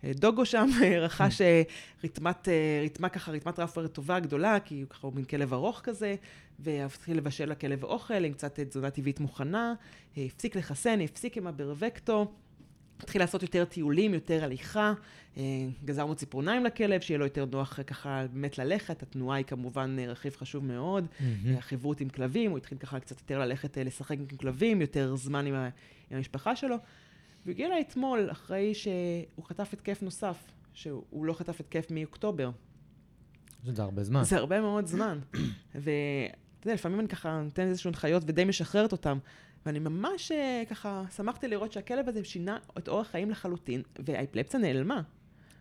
לדוגו 0.04 0.46
שם, 0.46 0.70
רכש 1.06 1.42
אה, 1.42 1.62
רתמת, 2.04 2.48
אה, 2.48 2.82
רתמה 2.86 3.10
ככה, 3.10 3.32
רתמת 3.32 3.60
רפר 3.60 3.88
טובה 3.88 4.20
גדולה, 4.20 4.60
כי 4.60 4.82
הוא 4.82 4.90
ככה 4.90 5.08
הוא 5.08 5.16
מין 5.16 5.26
כלב 5.26 5.54
ארוך 5.54 5.82
כזה, 5.84 6.16
והתחיל 6.60 7.18
לבשל 7.18 7.52
לכלב 7.52 7.84
אוכל 7.84 8.26
עם 8.26 8.34
קצת 8.34 8.60
תזונה 8.60 8.90
טבעית 8.90 9.20
מוכנה, 9.20 9.74
אה, 10.18 10.26
הפסיק 10.26 10.56
לחסן, 10.56 11.02
הפסיק 11.02 11.38
עם 11.38 11.48
הברבקטו. 11.48 12.32
התחיל 13.00 13.22
לעשות 13.22 13.42
יותר 13.42 13.66
טיולים, 13.66 14.14
יותר 14.14 14.44
הליכה, 14.44 14.94
גזרנו 15.86 16.16
ציפורניים 16.16 16.66
לכלב, 16.66 17.02
שיהיה 17.02 17.18
לו 17.18 17.26
יותר 17.26 17.46
נוח 17.46 17.80
ככה 17.88 18.26
באמת 18.34 18.58
ללכת, 18.58 19.04
התנועה 19.04 19.38
היא 19.38 19.46
כמובן 19.46 19.98
רכיב 20.08 20.36
חשוב 20.36 20.66
מאוד, 20.66 21.06
mm-hmm. 21.06 21.58
החברות 21.58 22.02
עם 22.02 22.10
כלבים, 22.10 22.52
הוא 22.52 22.58
התחיל 22.58 22.78
ככה 22.78 23.00
קצת 23.00 23.20
יותר 23.20 23.40
ללכת 23.40 23.78
לשחק 23.78 24.18
עם 24.18 24.26
כלבים, 24.26 24.82
יותר 24.82 25.16
זמן 25.16 25.46
עם, 25.46 25.56
המשפחה 26.12 26.56
שלו. 26.56 26.76
והוא 27.46 27.52
הגיע 27.52 27.68
אליי 27.68 27.82
אתמול, 27.82 28.32
אחרי 28.32 28.74
שהוא 28.74 29.46
חטף 29.46 29.74
התקף 29.74 30.02
נוסף, 30.02 30.38
שהוא 30.74 31.26
לא 31.26 31.34
חטף 31.34 31.60
התקף 31.60 31.88
מאוקטובר. 31.90 32.52
זה 33.68 33.84
הרבה 33.84 34.04
זמן. 34.04 34.24
זה 34.24 34.38
הרבה 34.38 34.62
מאוד 34.62 34.86
זמן. 34.86 35.20
ואתה 35.76 36.66
יודע, 36.66 36.74
לפעמים 36.74 37.00
אני 37.00 37.08
ככה 37.08 37.42
נותן 37.42 37.68
איזשהו 37.68 37.88
הנחיות 37.88 38.24
ודי 38.26 38.46
משחררת 38.46 38.92
אותם. 38.92 39.18
ואני 39.66 39.80
ממש 39.80 40.32
אה, 40.32 40.64
ככה 40.70 41.04
שמחתי 41.16 41.48
לראות 41.48 41.72
שהכלב 41.72 42.10
הזה 42.10 42.24
שינה 42.24 42.58
את 42.78 42.88
אורח 42.88 43.08
חיים 43.08 43.30
לחלוטין, 43.30 43.82
והאפילפסיה 44.06 44.60
נעלמה. 44.60 45.02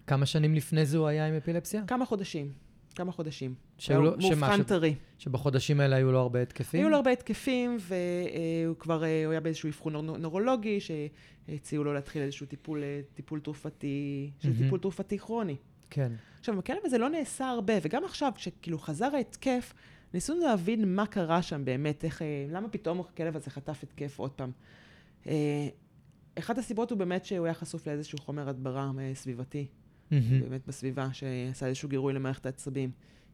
כמה 0.06 0.26
שנים 0.26 0.54
לפני 0.54 0.86
זה 0.86 0.98
הוא 0.98 1.06
היה 1.06 1.26
עם 1.26 1.34
אפילפסיה? 1.34 1.82
כמה 1.86 2.06
חודשים. 2.06 2.52
כמה 2.94 3.12
חודשים. 3.12 3.54
לא, 3.90 4.16
מאובחן 4.18 4.62
טרי. 4.62 4.94
שבחודשים 5.18 5.80
האלה 5.80 5.96
היו 5.96 6.12
לו 6.12 6.18
הרבה 6.18 6.42
התקפים? 6.42 6.80
היו 6.80 6.88
לו 6.88 6.96
הרבה 6.96 7.10
התקפים, 7.10 7.76
והוא 7.80 8.76
כבר, 8.76 9.04
אה, 9.04 9.24
הוא 9.24 9.30
היה 9.30 9.40
באיזשהו 9.40 9.68
אבחון 9.68 10.06
נורולוגי, 10.06 10.78
שהציעו 10.80 11.84
לו 11.84 11.94
להתחיל 11.94 12.22
איזשהו 12.22 12.46
טיפול, 12.46 12.82
אה, 12.82 13.00
טיפול 13.14 13.40
תרופתי, 13.40 14.30
של 14.38 14.58
טיפול 14.58 14.78
תרופתי 14.78 15.18
כרוני. 15.18 15.56
כן. 15.90 16.12
עכשיו, 16.38 16.58
הכלב 16.58 16.78
הזה 16.84 16.98
לא 16.98 17.08
נעשה 17.08 17.48
הרבה, 17.48 17.74
וגם 17.82 18.04
עכשיו, 18.04 18.32
כשכאילו 18.34 18.78
חזר 18.78 19.14
ההתקף, 19.14 19.74
ניסינו 20.14 20.38
להבין 20.38 20.94
מה 20.94 21.06
קרה 21.06 21.42
שם 21.42 21.64
באמת, 21.64 22.04
איך, 22.04 22.22
אה, 22.22 22.46
למה 22.50 22.68
פתאום 22.68 23.00
הכלב 23.00 23.36
הזה 23.36 23.50
חטף 23.50 23.82
התקף 23.82 24.18
עוד 24.18 24.30
פעם. 24.30 24.50
אחת 26.38 26.58
הסיבות 26.58 26.90
הוא 26.90 26.98
באמת 26.98 27.24
שהוא 27.24 27.44
היה 27.44 27.54
חשוף 27.54 27.86
לאיזשהו 27.86 28.18
חומר 28.18 28.48
הדברה 28.48 28.90
סביבתי. 29.14 29.66
באמת 30.10 30.66
בסביבה, 30.66 31.08
שעשה 31.12 31.66
איזשהו 31.66 31.88
גירוי 31.88 32.12
למערכת 32.12 32.46
העצבים. 32.46 32.90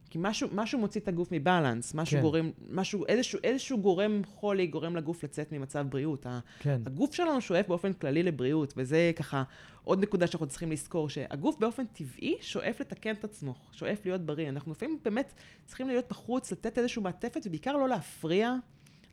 כי 0.09 0.17
משהו, 0.21 0.47
משהו 0.51 0.79
מוציא 0.79 1.01
את 1.01 1.07
הגוף 1.07 1.31
מבלנס, 1.31 1.93
משהו 1.93 2.17
כן. 2.17 2.21
גורם, 2.21 2.51
משהו, 2.69 3.05
איזשהו, 3.05 3.39
איזשהו 3.43 3.81
גורם 3.81 4.21
חולי 4.25 4.67
גורם 4.67 4.95
לגוף 4.95 5.23
לצאת 5.23 5.51
ממצב 5.51 5.85
בריאות. 5.89 6.25
כן. 6.59 6.81
הגוף 6.85 7.13
שלנו 7.13 7.41
שואף 7.41 7.67
באופן 7.67 7.93
כללי 7.93 8.23
לבריאות, 8.23 8.73
וזה 8.77 9.11
ככה 9.15 9.43
עוד 9.83 10.01
נקודה 10.01 10.27
שאנחנו 10.27 10.47
צריכים 10.47 10.71
לזכור, 10.71 11.09
שהגוף 11.09 11.57
באופן 11.59 11.85
טבעי 11.85 12.35
שואף 12.41 12.81
לתקן 12.81 13.11
את 13.11 13.23
עצמו, 13.23 13.55
שואף 13.71 14.05
להיות 14.05 14.21
בריא. 14.21 14.49
אנחנו 14.49 14.71
לפעמים 14.71 14.99
באמת 15.03 15.33
צריכים 15.65 15.87
להיות 15.87 16.05
בחוץ, 16.09 16.51
לתת 16.51 16.77
איזושהי 16.77 17.01
מעטפת, 17.01 17.41
ובעיקר 17.45 17.77
לא 17.77 17.89
להפריע 17.89 18.55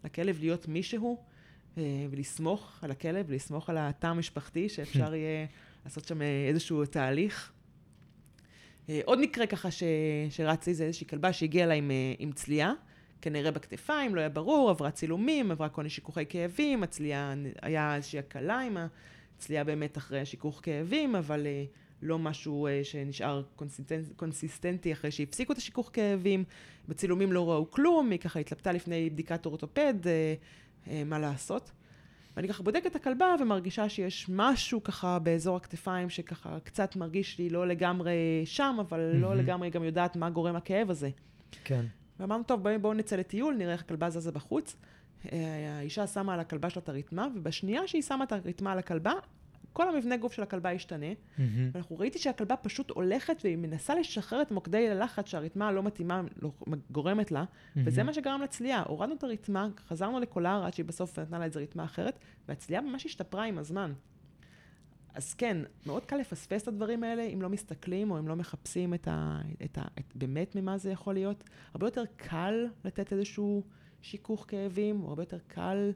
לכלב 0.04 0.38
להיות 0.40 0.68
מישהו, 0.68 1.18
אה, 1.78 1.82
ולסמוך 2.10 2.78
על 2.82 2.90
הכלב, 2.90 3.26
ולסמוך 3.28 3.70
על 3.70 3.76
התא 3.78 4.06
המשפחתי, 4.06 4.68
שאפשר 4.68 5.14
יהיה 5.14 5.46
לעשות 5.84 6.04
שם 6.04 6.22
איזשהו 6.22 6.84
תהליך. 6.84 7.52
אה, 8.89 9.01
עוד 9.05 9.20
מקרה 9.20 9.47
ככה 9.47 9.70
ש... 9.70 9.82
שרץ 10.30 10.66
לי 10.66 10.74
זה 10.74 10.85
איזושהי 10.85 11.07
כלבה 11.07 11.32
שהגיעה 11.32 11.66
אליי 11.66 11.78
עם, 11.78 11.91
אה, 11.91 12.14
עם 12.18 12.32
צליעה, 12.32 12.72
כנראה 13.20 13.51
בכתפיים, 13.51 14.14
לא 14.14 14.20
היה 14.20 14.28
ברור, 14.28 14.70
עברה 14.70 14.91
צילומים, 14.91 15.51
עברה 15.51 15.68
כל 15.68 15.80
מיני 15.80 15.91
שיכוכי 15.91 16.26
כאבים, 16.26 16.82
הצליעה, 16.82 17.34
היה 17.62 17.97
איזושהי 17.97 18.18
הקלה 18.18 18.61
עם 18.61 18.76
הצליעה 19.36 19.64
באמת 19.64 19.99
אחרי 19.99 20.20
השיכוך 20.20 20.61
כאבים, 20.62 21.16
אבל 21.16 21.47
אה, 21.47 21.64
לא 22.03 22.18
משהו 22.18 22.68
שנשאר 22.82 23.43
consistent, 23.57 24.07
קונסיסטנטי 24.16 24.93
אחרי 24.93 25.11
שהפסיקו 25.11 25.53
את 25.53 25.59
השיכוך 25.59 25.91
כאבים. 25.93 26.45
בצילומים 26.89 27.32
לא 27.32 27.51
ראו 27.51 27.70
כלום, 27.70 28.11
היא 28.11 28.18
ככה 28.18 28.39
התלבטה 28.39 28.72
לפני 28.72 29.11
בדיקת 29.11 29.47
אורתופד, 29.47 29.95
מה 31.07 31.18
לעשות. 31.18 31.70
ואני 32.37 32.49
ככה 32.49 32.62
בודקת 32.62 32.87
את 32.87 32.97
הכלבה 32.97 33.35
ומרגישה 33.41 33.89
שיש 33.89 34.26
משהו 34.28 34.82
ככה 34.82 35.18
באזור 35.18 35.57
הכתפיים 35.57 36.11
שככה 36.11 36.59
קצת 36.64 36.97
מרגיש 36.97 37.39
לי 37.39 37.51
לא 37.51 37.66
לגמרי 37.66 38.43
שם, 38.45 38.76
אבל 38.80 39.01
לא 39.01 39.28
מהמם. 39.28 39.41
לגמרי 39.41 39.70
גם 39.70 39.85
יודעת 39.85 40.16
מה 40.16 40.30
גורם 40.30 40.57
הכאב 40.57 40.91
הזה. 40.91 41.11
כן. 41.64 41.85
ואמרנו, 42.20 42.45
טוב, 42.45 42.62
בואו 42.62 42.80
בוא 42.80 42.95
נצא 42.95 43.16
לטיול, 43.16 43.55
נראה 43.55 43.72
איך 43.72 43.80
הכלבה 43.80 44.11
זזה 44.11 44.32
בחוץ. 44.32 44.76
אה, 45.32 45.78
האישה 45.78 46.07
שמה 46.07 46.35
על 46.35 46.41
הכלבה 46.41 46.70
שלה 46.70 46.82
את 46.82 46.89
הרתמה, 46.89 47.28
ובשנייה 47.37 47.87
שהיא 47.87 48.03
שמה 48.03 48.24
את 48.24 48.32
הרתמה 48.32 48.72
על 48.72 48.78
הכלבה, 48.78 49.12
כל 49.75 49.89
המבנה 49.89 50.16
גוף 50.16 50.33
של 50.33 50.43
הכלבה 50.43 50.70
השתנה. 50.70 51.07
מהמם. 51.39 51.70
ואנחנו 51.72 51.99
ראיתי 51.99 52.18
שהכלבה 52.18 52.57
פשוט 52.57 52.91
הולכת 52.91 53.41
והיא 53.45 53.57
מנסה 53.57 53.95
לשחרר 53.95 54.43
את 54.43 54.51
מוקדי 54.51 54.89
הלחץ 54.89 55.27
שהרתמה 55.27 55.68
הלא 55.68 55.83
מתאימה 55.83 56.22
לא, 56.43 56.51
גורמת 56.91 57.31
לה, 57.33 57.45
וזה 57.77 57.97
מהמם. 57.97 58.07
מה 58.07 58.14
שגרם 58.14 58.43
לצלייה. 58.43 58.83
הורדנו 58.87 59.14
את 59.14 59.25
הרתמה, 59.25 59.68
חזרנו 59.89 60.20
לקולר 60.20 60.64
עד 60.66 60.75
שהיא 60.75 60.87
בסוף 60.87 61.18
נתנה 61.18 61.39
לה 61.39 61.45
איזה 61.45 61.61
רתמה 61.61 61.85
אחרת, 61.85 62.18
והצלייה 62.49 62.81
ממש 62.81 63.07
השתפרה 63.07 63.45
עם 63.45 63.59
הזמן. 63.59 63.93
אז 65.14 65.35
כן, 65.35 65.57
מאוד 65.87 66.07
קל 66.07 66.16
לפספס 66.16 66.62
את 66.62 66.68
הדברים 66.68 67.05
האלה 67.05 67.22
אם 67.22 67.43
לא 67.43 67.49
מסתכלים 67.49 68.11
או 68.11 68.18
אם 68.18 68.29
לא 68.29 68.37
מחפשים 68.37 68.95
את 68.95 69.09
ה... 69.09 69.41
את 69.64 69.79
ה 69.79 69.83
את, 69.99 70.12
באמת 70.14 70.57
ממה 70.57 70.79
זה 70.79 70.91
יכול 70.91 71.14
להיות. 71.14 71.45
הרבה 71.75 71.87
יותר 71.87 72.05
קל 72.16 72.66
לתת 72.85 73.12
איזשהו 73.12 73.62
שיכוך 74.03 74.45
כאבים, 74.49 75.03
או 75.03 75.09
הרבה 75.09 75.22
יותר 75.22 75.39
קל 75.49 75.93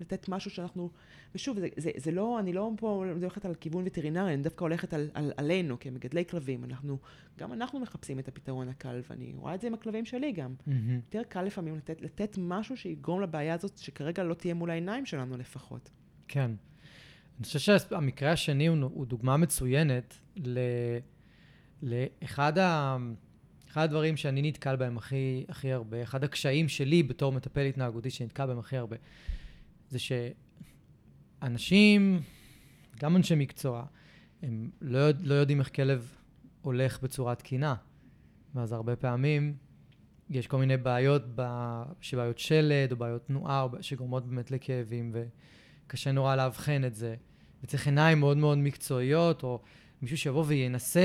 לתת 0.00 0.28
משהו 0.28 0.50
שאנחנו... 0.50 0.90
ושוב, 1.34 1.60
זה, 1.60 1.68
זה, 1.76 1.90
זה 1.96 2.10
לא, 2.10 2.38
אני 2.38 2.52
לא 2.52 2.70
פה 2.76 3.04
הולכת 3.20 3.44
על 3.44 3.54
כיוון 3.54 3.84
וטרינרי, 3.86 4.34
אני 4.34 4.42
דווקא 4.42 4.64
הולכת 4.64 4.94
על, 4.94 5.10
על, 5.14 5.32
עלינו 5.36 5.80
כמגדלי 5.80 6.24
כלבים. 6.24 6.64
אנחנו, 6.64 6.98
גם 7.38 7.52
אנחנו 7.52 7.80
מחפשים 7.80 8.18
את 8.18 8.28
הפתרון 8.28 8.68
הקל, 8.68 9.00
ואני 9.10 9.32
רואה 9.36 9.54
את 9.54 9.60
זה 9.60 9.66
עם 9.66 9.74
הכלבים 9.74 10.04
שלי 10.04 10.32
גם. 10.32 10.54
מהמם. 10.66 10.94
יותר 10.94 11.22
קל 11.28 11.42
לפעמים 11.42 11.76
לתת, 11.76 12.02
לתת 12.02 12.38
משהו 12.38 12.76
שיגרום 12.76 13.20
לבעיה 13.20 13.54
הזאת, 13.54 13.78
שכרגע 13.78 14.22
לא 14.22 14.34
תהיה 14.34 14.54
מול 14.54 14.70
העיניים 14.70 15.06
שלנו 15.06 15.36
לפחות. 15.36 15.90
כן. 16.28 16.50
אני 17.38 17.44
חושב 17.44 17.58
שהמקרה 17.58 18.32
השני 18.32 18.66
הוא, 18.66 18.78
הוא 18.82 19.06
דוגמה 19.06 19.36
מצוינת 19.36 20.18
ל, 20.36 20.58
לאחד 21.82 22.58
ה, 22.58 22.96
אחד 23.72 23.84
הדברים 23.84 24.16
שאני 24.16 24.42
נתקל 24.42 24.76
בהם 24.76 24.98
הכי, 24.98 25.44
הכי 25.48 25.72
הרבה, 25.72 26.02
אחד 26.02 26.24
הקשיים 26.24 26.68
שלי 26.68 27.02
בתור 27.02 27.32
מטפל 27.32 27.66
התנהגותי 27.66 28.10
שנתקל 28.10 28.46
בהם 28.46 28.58
הכי 28.58 28.76
הרבה, 28.76 28.96
זה 29.92 29.98
שאנשים, 31.40 32.22
גם 33.00 33.16
אנשי 33.16 33.34
מקצוע, 33.34 33.84
הם 34.42 34.70
לא, 34.80 34.98
יודע, 34.98 35.20
לא 35.24 35.34
יודעים 35.34 35.60
איך 35.60 35.74
כלב 35.74 36.14
הולך 36.62 37.02
בצורה 37.02 37.34
תקינה. 37.34 37.74
ואז 38.54 38.72
הרבה 38.72 38.96
פעמים 38.96 39.56
יש 40.30 40.46
כל 40.46 40.58
מיני 40.58 40.76
בעיות, 40.76 41.22
ב, 41.34 41.42
שבעיות 42.00 42.38
שלד 42.38 42.92
או 42.92 42.96
בעיות 42.96 43.26
תנועה, 43.26 43.66
שגורמות 43.80 44.26
באמת 44.26 44.50
לכאבים, 44.50 45.14
וקשה 45.86 46.12
נורא 46.12 46.36
לאבחן 46.36 46.84
את 46.84 46.94
זה. 46.94 47.14
וצריך 47.64 47.86
עיניים 47.86 48.20
מאוד 48.20 48.36
מאוד 48.36 48.58
מקצועיות, 48.58 49.42
או 49.42 49.62
מישהו 50.02 50.18
שיבוא 50.18 50.44
וינסה, 50.46 51.00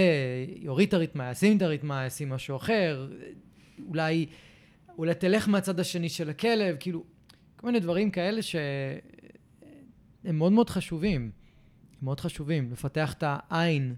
יוריד 0.56 0.88
את 0.88 0.94
הרתמה, 0.94 1.32
ישים 1.32 1.58
את 1.58 1.62
הרתמה, 1.62 2.06
ישים 2.06 2.30
משהו 2.30 2.56
אחר, 2.56 3.10
אולי, 3.88 4.26
אולי 4.98 5.14
תלך 5.14 5.50
מהצד 5.50 5.80
השני 5.80 6.10
של 6.10 6.30
הכלב, 6.30 6.76
כאילו, 6.80 7.04
כל 7.58 7.68
מיני 7.68 7.80
דברים 7.80 8.12
כאלה 8.12 8.41
שהם 8.41 8.99
מאוד 10.34 10.51
מאוד 10.51 10.70
חשובים. 10.70 11.32
מאוד 12.01 12.20
חשובים, 12.20 12.72
לפתח 12.72 13.14
את 13.14 13.24
העין 13.28 13.95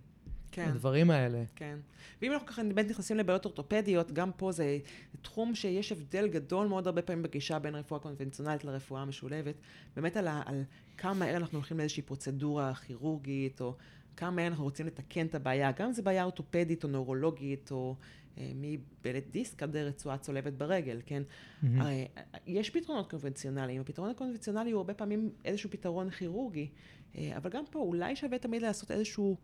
כן. 0.52 0.70
לדברים 0.70 1.12
האלה. 1.12 1.44
כן. 1.56 1.78
ואם 2.22 2.32
אנחנו 2.32 2.48
ככה 2.48 2.64
באמת 2.64 2.90
נכנסים 2.90 3.18
לבעיות 3.18 3.46
אורתופדיות, 3.46 4.12
גם 4.12 4.32
פה 4.38 4.52
זה 4.52 4.78
תחום 5.22 5.56
שיש 5.56 5.92
הבדל 5.92 6.28
גדול 6.28 6.68
מאוד 6.68 6.88
הרבה 6.88 7.02
פעמים 7.02 7.24
בגישה 7.24 7.60
בין 7.60 7.76
רפואה 7.76 8.00
קונבנציונלית 8.00 8.64
לרפואה 8.64 9.02
המשולבת. 9.02 9.56
באמת 9.96 10.18
על, 10.18 10.28
ה, 10.28 10.42
על 10.46 10.64
כמה 10.98 11.14
מהר 11.14 11.38
אנחנו 11.38 11.58
הולכים 11.58 11.78
לאיזושהי 11.78 12.04
פרוצדורה 12.04 12.76
כירורגית, 12.76 13.62
או 13.62 13.76
כמה 14.18 14.32
מהר 14.32 14.48
אנחנו 14.48 14.64
רוצים 14.64 14.88
לתקן 14.88 15.26
את 15.26 15.36
הבעיה, 15.36 15.72
גם 15.72 15.86
אם 15.86 15.94
זו 15.94 16.04
בעיה 16.04 16.24
אורתופדית 16.24 16.84
או 16.84 16.90
נוירולוגית, 16.90 17.72
או 17.72 17.96
מבלט 18.38 19.24
דיסק 19.32 19.64
עד 19.64 19.76
רצועה 19.76 20.18
צולבת 20.18 20.54
ברגל, 20.54 21.02
כן? 21.06 21.24
הרי 21.64 22.08
יש 22.48 22.70
פתרונות 22.70 23.10
קונבנציונליים, 23.10 23.82
הפתרון 23.82 24.10
הקונבנציונלי 24.10 24.72
הוא 24.72 24.78
הרבה 24.78 24.94
פעמים 24.94 25.30
איזשהו 25.46 25.70
פתרון 25.70 26.10
כירורגי, 26.10 26.70
אה, 27.16 27.38
אבל 27.38 27.50
גם 27.50 27.64
פה 27.72 27.80
אולי 27.80 28.16
שווה 28.16 28.38
תמיד 28.38 28.62
לעשות 28.62 28.92
איזשהו, 28.92 29.38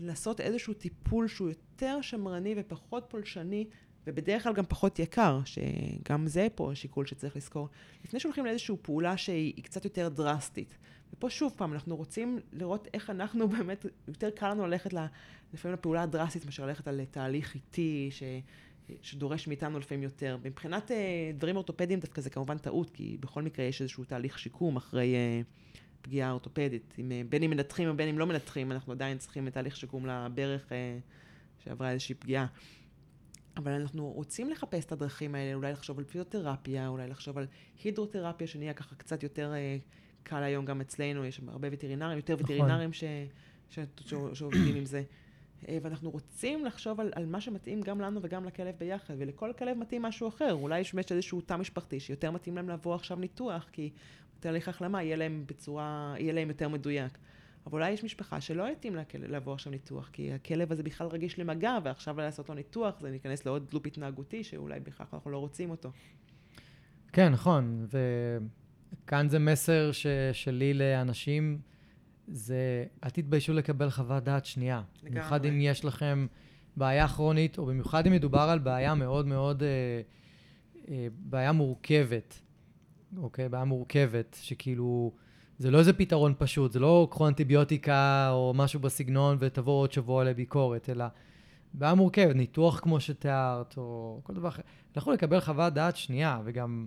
לעשות 0.00 0.40
איזשהו 0.40 0.74
טיפול 0.74 1.28
שהוא 1.28 1.48
יותר 1.48 2.00
שמרני 2.00 2.54
ופחות 2.56 3.06
פולשני, 3.08 3.66
ובדרך 4.06 4.42
כלל 4.42 4.52
גם 4.52 4.64
פחות 4.68 4.98
יקר, 4.98 5.40
שגם 5.44 6.26
זה 6.26 6.46
פה 6.54 6.70
שיקול 6.74 7.06
שצריך 7.06 7.36
לזכור, 7.36 7.68
לפני 8.04 8.20
שהולכים 8.20 8.46
לאיזושהי 8.46 8.76
פעולה 8.82 9.16
שהיא 9.16 9.52
היא 9.56 9.64
קצת 9.64 9.84
יותר 9.84 10.08
דרסטית. 10.08 10.78
ופה 11.12 11.30
שוב 11.30 11.54
פעם, 11.56 11.72
אנחנו 11.72 11.96
רוצים 11.96 12.38
לראות 12.52 12.88
איך 12.94 13.10
אנחנו 13.10 13.48
באמת, 13.58 13.86
יותר 14.08 14.30
קל 14.30 14.50
לנו 14.50 14.66
ללכת 14.66 14.92
ל- 14.92 15.06
לפעמים 15.54 15.78
לפעולה 15.78 16.02
הדרסטית 16.02 16.44
מאשר 16.44 16.66
ללכת 16.66 16.88
על 16.88 17.00
תהליך 17.10 17.54
איטי, 17.54 18.08
ש... 18.10 18.22
שדורש 19.02 19.48
מאיתנו 19.48 19.78
לפעמים 19.78 20.02
יותר. 20.02 20.38
מבחינת 20.44 20.90
אה, 20.90 21.30
דברים 21.34 21.56
אורתופדיים 21.56 22.00
דווקא 22.00 22.20
זה 22.20 22.30
כמובן 22.30 22.58
טעות, 22.58 22.90
כי 22.90 23.16
בכל 23.20 23.42
מקרה 23.42 23.64
יש 23.64 23.80
איזשהו 23.80 24.04
תהליך 24.04 24.38
שיקום 24.38 24.76
אחרי 24.76 25.14
אה, 25.14 25.40
פגיעה 26.02 26.30
אורתופדית. 26.30 26.94
אם, 26.98 27.12
אה, 27.12 27.22
בין 27.28 27.42
אם 27.42 27.50
מנתחים 27.50 27.90
ובין 27.90 28.08
אם 28.08 28.18
לא 28.18 28.26
מנתחים, 28.26 28.72
אנחנו 28.72 28.92
עדיין 28.92 29.18
צריכים 29.18 29.50
תהליך 29.50 29.76
שיקום 29.76 30.06
לברך 30.06 30.72
אה, 30.72 30.98
שעברה 31.64 31.90
איזושהי 31.90 32.14
פגיעה. 32.14 32.46
אבל 33.56 33.72
אנחנו 33.72 34.12
רוצים 34.12 34.50
לחפש 34.50 34.84
את 34.84 34.92
הדרכים 34.92 35.34
האלה, 35.34 35.54
אולי 35.54 35.72
לחשוב 35.72 35.98
על 35.98 36.04
פיזיותרפיה, 36.04 36.88
אולי 36.88 37.08
לחשוב 37.08 37.38
על 37.38 37.46
הידרותרפיה, 37.84 38.46
שנהיה 38.46 38.74
ככה 38.74 38.94
קצת 38.94 39.22
יותר 39.22 39.52
אה, 39.54 39.76
קל 40.22 40.42
היום 40.42 40.64
גם 40.64 40.80
אצלנו, 40.80 41.24
יש 41.24 41.36
שם 41.36 41.48
הרבה 41.48 41.68
וטרינרים, 41.72 42.16
יותר 42.16 42.34
נכון. 42.34 42.44
וטרינרים 42.44 42.92
ש, 42.92 43.04
ש, 43.70 43.78
ש, 44.00 44.14
שעובדים 44.34 44.76
עם 44.76 44.84
זה. 44.84 45.02
אה, 45.68 45.78
ואנחנו 45.82 46.10
רוצים 46.10 46.64
לחשוב 46.64 47.00
על, 47.00 47.12
על 47.14 47.26
מה 47.26 47.40
שמתאים 47.40 47.80
גם 47.80 48.00
לנו 48.00 48.20
וגם 48.22 48.44
לכלב 48.44 48.74
ביחד, 48.78 49.14
ולכל 49.18 49.52
כלב 49.58 49.78
מתאים 49.78 50.02
משהו 50.02 50.28
אחר. 50.28 50.52
אולי 50.52 50.80
יש 50.80 50.94
באמת 50.94 51.12
איזשהו 51.12 51.40
תא 51.40 51.56
משפחתי 51.56 52.00
שיותר 52.00 52.30
מתאים 52.30 52.56
להם 52.56 52.68
לעבור 52.68 52.94
עכשיו 52.94 53.16
ניתוח, 53.16 53.68
כי 53.72 53.90
תהליך 54.40 54.68
החלמה 54.68 55.02
יהיה 55.02 55.16
להם 55.16 55.44
בצורה, 55.46 56.14
יהיה 56.18 56.32
להם 56.32 56.48
יותר 56.48 56.68
מדויק. 56.68 57.18
אבל 57.66 57.74
אולי 57.74 57.90
יש 57.90 58.04
משפחה 58.04 58.40
שלא 58.40 58.64
לכלב 58.68 59.30
לעבור 59.30 59.54
עכשיו 59.54 59.72
ניתוח, 59.72 60.10
כי 60.12 60.32
הכלב 60.32 60.72
הזה 60.72 60.82
בכלל 60.82 61.06
רגיש 61.06 61.38
למגע, 61.38 61.78
ועכשיו 61.84 62.16
לעשות 62.16 62.48
לו 62.48 62.54
ניתוח, 62.54 63.00
זה 63.00 63.10
להיכנס 63.10 63.46
לעוד 63.46 63.68
לופ 63.72 63.86
התנהגותי, 63.86 64.44
שאולי 64.44 64.80
בכלל 64.80 65.06
אנחנו 65.12 65.30
לא 65.30 65.38
רוצים 65.38 65.70
אותו. 65.70 65.90
כן, 67.12 67.32
נכון, 67.32 67.86
וכאן 69.02 69.28
זה 69.28 69.38
מסר 69.38 69.92
ש... 69.92 70.06
שלי 70.32 70.74
לאנשים, 70.74 71.58
זה 72.28 72.84
אל 73.04 73.10
תתביישו 73.10 73.52
לקבל 73.52 73.90
חוות 73.90 74.24
דעת 74.24 74.44
שנייה. 74.44 74.82
לגמרי. 74.96 75.10
במיוחד 75.10 75.44
אם 75.44 75.60
יש 75.60 75.84
לכם 75.84 76.26
בעיה 76.76 77.08
כרונית, 77.08 77.58
או 77.58 77.66
במיוחד 77.66 78.06
אם 78.06 78.12
מדובר 78.12 78.40
על 78.40 78.58
בעיה 78.58 78.94
מאוד 78.94 79.26
מאוד, 79.26 79.62
אה, 79.62 79.68
אה, 80.88 81.06
בעיה 81.18 81.52
מורכבת, 81.52 82.40
אוקיי? 83.16 83.48
בעיה 83.48 83.64
מורכבת, 83.64 84.36
שכאילו, 84.40 85.12
זה 85.58 85.70
לא 85.70 85.78
איזה 85.78 85.92
פתרון 85.92 86.34
פשוט, 86.38 86.72
זה 86.72 86.80
לא 86.80 87.08
קחו 87.10 87.28
אנטיביוטיקה 87.28 88.30
או 88.30 88.52
משהו 88.56 88.80
בסגנון 88.80 89.36
ותבואו 89.40 89.76
עוד 89.76 89.92
שבוע 89.92 90.24
לביקורת, 90.24 90.90
אלא 90.90 91.04
בעיה 91.74 91.94
מורכבת, 91.94 92.36
ניתוח 92.36 92.80
כמו 92.80 93.00
שתיארת, 93.00 93.74
או 93.76 94.20
כל 94.22 94.34
דבר 94.34 94.48
אחר. 94.48 94.62
לכו 94.96 95.12
לקבל 95.12 95.40
חוות 95.40 95.72
דעת 95.72 95.96
שנייה, 95.96 96.40
וגם, 96.44 96.86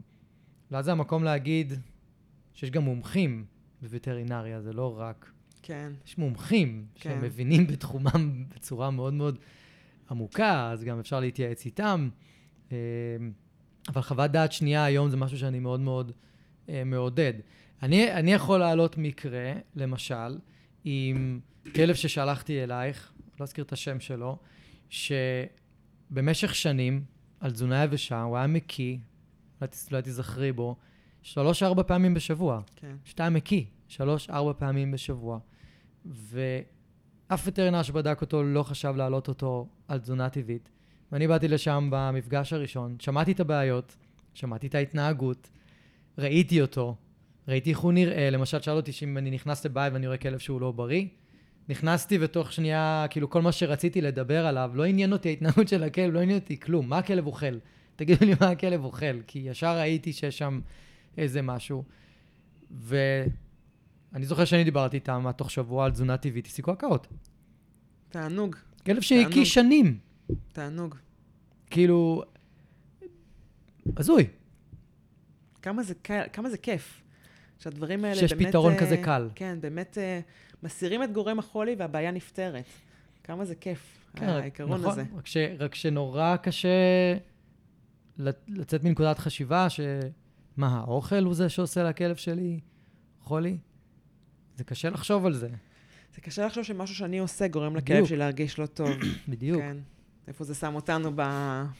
אולי 0.72 0.84
זה 0.84 0.92
המקום 0.92 1.24
להגיד 1.24 1.74
שיש 2.54 2.72
גם 2.72 2.84
מומחים 2.84 3.46
בווטרינריה, 3.82 4.62
זה 4.62 4.74
לא 4.74 5.00
רק... 5.00 5.32
כן. 5.62 5.92
יש 6.06 6.18
מומחים 6.18 6.86
כן. 6.96 7.18
שמבינים 7.22 7.68
בתחומם 7.68 8.44
בצורה 8.56 8.92
מאוד 8.92 9.14
מאוד 9.14 9.40
עמוקה, 10.12 10.72
אז 10.72 10.84
גם 10.84 11.00
אפשר 11.00 11.20
להתייעץ 11.20 11.66
איתם. 11.66 12.10
אה, 12.72 12.78
אבל 13.88 14.02
חוות 14.02 14.32
דעת 14.32 14.52
שנייה 14.52 14.84
היום 14.84 15.10
זה 15.10 15.18
משהו 15.18 15.38
שאני 15.38 15.60
מאוד 15.60 15.80
מאוד 15.80 16.12
אה, 16.70 16.84
מעודד. 16.86 17.34
אני, 17.84 18.14
אני 18.14 18.34
יכול 18.34 18.60
להעלות 18.60 18.98
מקרה, 18.98 19.54
למשל, 19.76 20.38
עם 20.84 21.40
כלב 21.76 21.96
ששלחתי 21.96 22.64
אלייך, 22.64 23.12
לא 23.40 23.44
אזכיר 23.44 23.64
את 23.64 23.74
השם 23.74 24.00
שלו, 24.00 24.38
שבמשך 24.90 26.56
שנים, 26.56 27.04
על 27.40 27.52
תזונה 27.52 27.84
יבשה, 27.84 28.22
הוא 28.22 28.38
היה 28.38 28.48
מקיא, 28.48 28.98
אולי 29.92 30.02
תיזכרי 30.02 30.52
בו, 30.52 30.76
שלוש-ארבע 31.22 31.84
פעמים 31.84 32.14
בשבוע. 32.14 32.62
כן. 32.76 32.96
שתיים 33.06 33.34
מקיא, 33.34 33.64
שלוש-ארבע 33.88 34.54
פעמים 34.54 34.92
בשבוע. 34.92 35.40
ואף 36.06 37.44
וטרינר 37.46 37.84
שבדק 37.84 38.22
אותו 38.22 38.44
לא 38.44 38.64
חשב 38.64 38.94
להעלות 38.98 39.28
אותו 39.28 39.68
על 39.88 40.00
תזונה 40.00 40.30
טבעית. 40.30 40.70
ואני 41.12 41.28
באתי 41.28 41.48
לשם 41.48 41.90
במפגש 41.92 42.54
הראשון, 42.54 42.96
שמעתי 43.00 43.32
את 43.32 43.40
הבעיות, 43.40 43.96
שמעתי 44.34 44.68
את 44.68 44.76
ההתנהגות, 44.76 45.50
ראיתי 46.18 46.62
אותו, 46.62 46.96
ראיתי 47.50 47.70
איך 47.70 47.80
הוא 47.80 47.94
נראה. 47.94 48.30
למשל, 48.30 48.62
שאל 48.62 48.76
אותי 48.76 48.92
שאם 48.92 49.18
אני 49.18 49.32
נכנס 49.32 49.66
לבית 49.66 49.94
ואני 49.94 50.08
רואה 50.08 50.18
כלב 50.18 50.40
שהוא 50.40 50.62
לא 50.62 50.72
בריא, 50.72 51.06
נכנסתי 51.70 52.18
ותוך 52.22 52.54
שנייה, 52.54 53.06
כאילו 53.10 53.30
כל 53.30 53.42
מה 53.42 53.52
שרציתי 53.52 54.02
לדבר 54.02 54.46
עליו, 54.46 54.72
לא 54.74 54.86
עניין 54.86 55.14
אותי 55.14 55.30
ההתנהגות 55.30 55.68
של 55.68 55.84
הכלב, 55.84 56.14
לא 56.14 56.20
עניין 56.20 56.40
אותי 56.40 56.60
כלום. 56.60 56.90
מה 56.90 56.98
הכלב 56.98 57.28
אוכל? 57.28 57.58
תגידו 57.96 58.26
לי 58.26 58.34
מה 58.42 58.50
הכלב 58.50 58.84
אוכל, 58.84 59.22
כי 59.28 59.40
ישר 59.40 59.78
ראיתי 59.78 60.14
שיש 60.14 60.38
שם 60.38 60.60
איזה 61.18 61.42
משהו. 61.42 61.84
ואני 62.72 64.26
זוכר 64.26 64.46
שאני 64.46 64.64
דיברתי 64.64 64.98
איתם 64.98 65.26
תוך 65.36 65.52
שבוע 65.52 65.86
על 65.86 65.92
תזונה 65.92 66.18
טבעית, 66.18 66.46
הפסיקו 66.46 66.72
הקאות. 66.72 67.08
תענוג, 68.10 68.56
כלב 68.86 69.02
שהקיא. 69.02 69.46
שנים. 69.46 69.98
תענוג. 70.52 70.96
כאילו, 71.70 72.24
הזוי, 73.98 74.28
כמה 75.62 75.84
זה, 75.84 75.94
כמה 76.34 76.50
זה 76.50 76.58
כיף. 76.58 77.02
שהדברים 77.60 78.06
האלה 78.06 78.16
שיש 78.16 78.34
באמת... 78.34 78.48
פתרון 78.48 78.74
אה, 78.74 78.80
כזה 78.80 78.98
קל. 78.98 79.30
כן, 79.36 79.58
באמת 79.62 79.98
אה, 79.98 80.20
מסירים 80.64 81.04
את 81.04 81.14
גורם 81.14 81.40
החולי 81.40 81.76
והבעיה 81.78 82.12
נפתרת. 82.12 82.66
כמה 83.24 83.46
זה 83.46 83.56
כיף, 83.56 83.98
כן, 84.16 84.30
העיקרון 84.30 84.80
נכון, 84.80 84.92
הזה. 84.92 85.04
רק, 85.18 85.28
ש, 85.28 85.38
רק 85.60 85.76
שנורא 85.76 86.36
קשה 86.36 86.70
לצאת 88.48 88.84
מנקודת 88.84 89.20
חשיבה 89.20 89.68
שמה, 89.70 90.80
האוכל 90.80 91.24
הוא 91.24 91.34
זה 91.34 91.50
שעושה 91.50 91.84
לכלב 91.84 92.16
שלי 92.16 92.60
חולי? 93.22 93.58
זה 94.56 94.64
קשה 94.64 94.90
לחשוב 94.90 95.26
על 95.26 95.34
זה, 95.34 95.50
זה 96.16 96.22
קשה 96.22 96.46
לחשוב 96.46 96.64
שמשהו 96.64 96.96
שאני 96.96 97.20
עושה 97.20 97.48
גורם 97.48 97.76
לכלב 97.76 97.96
בדיוק. 97.96 98.10
שלי 98.10 98.18
להרגיש 98.18 98.60
לא 98.60 98.66
טוב. 98.66 98.90
בדיוק. 99.30 99.62
כן. 99.62 99.78
איפה 100.28 100.44
זה 100.44 100.56
שם 100.56 100.76
אותנו 100.76 101.12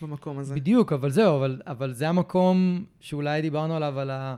במקום 0.02 0.40
הזה. 0.40 0.56
בדיוק, 0.56 0.94
אבל 0.94 1.10
זהו, 1.12 1.38
אבל, 1.38 1.62
אבל 1.68 1.94
זה 1.94 2.10
המקום 2.10 2.86
שאולי 3.00 3.42
דיברנו 3.42 3.76
עליו, 3.76 4.00
על 4.00 4.10
ה... 4.10 4.36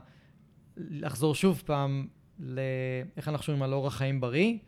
לחזור 0.76 1.34
שוב 1.34 1.62
פעם 1.66 2.06
לאיך 2.38 3.28
אנחנו 3.28 3.44
שומעים 3.44 3.62
על 3.62 3.72
אורח 3.72 3.96
חיים 3.96 4.20
בריא, 4.20 4.58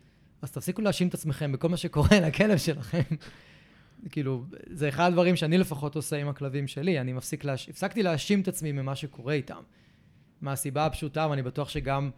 אז 0.41 0.51
תפסיקו 0.51 0.81
להאשים 0.81 1.07
את 1.07 1.13
עצמכם 1.13 1.51
בכל 1.51 1.69
מה 1.69 1.77
שקורה 1.77 2.19
לכלב 2.27 2.57
שלכם. 2.57 3.01
כאילו, 4.11 4.45
זה 4.69 4.89
אחד 4.89 5.07
הדברים 5.07 5.35
שאני 5.35 5.57
לפחות 5.57 5.95
עושה 5.95 6.17
עם 6.17 6.27
הכלבים 6.27 6.67
שלי, 6.67 6.99
אני 6.99 7.13
מפסיק 7.13 7.43
להש... 7.43 7.69
הפסקתי 7.69 8.03
להאשים 8.03 8.41
את 8.41 8.47
עצמי 8.47 8.71
ממה 8.71 8.95
שקורה 8.95 9.33
איתם. 9.33 9.61
מהסיבה 10.41 10.85
הפשוטה, 10.85 11.27
ואני 11.29 11.41
בטוח 11.41 11.69
שגם 11.69 12.09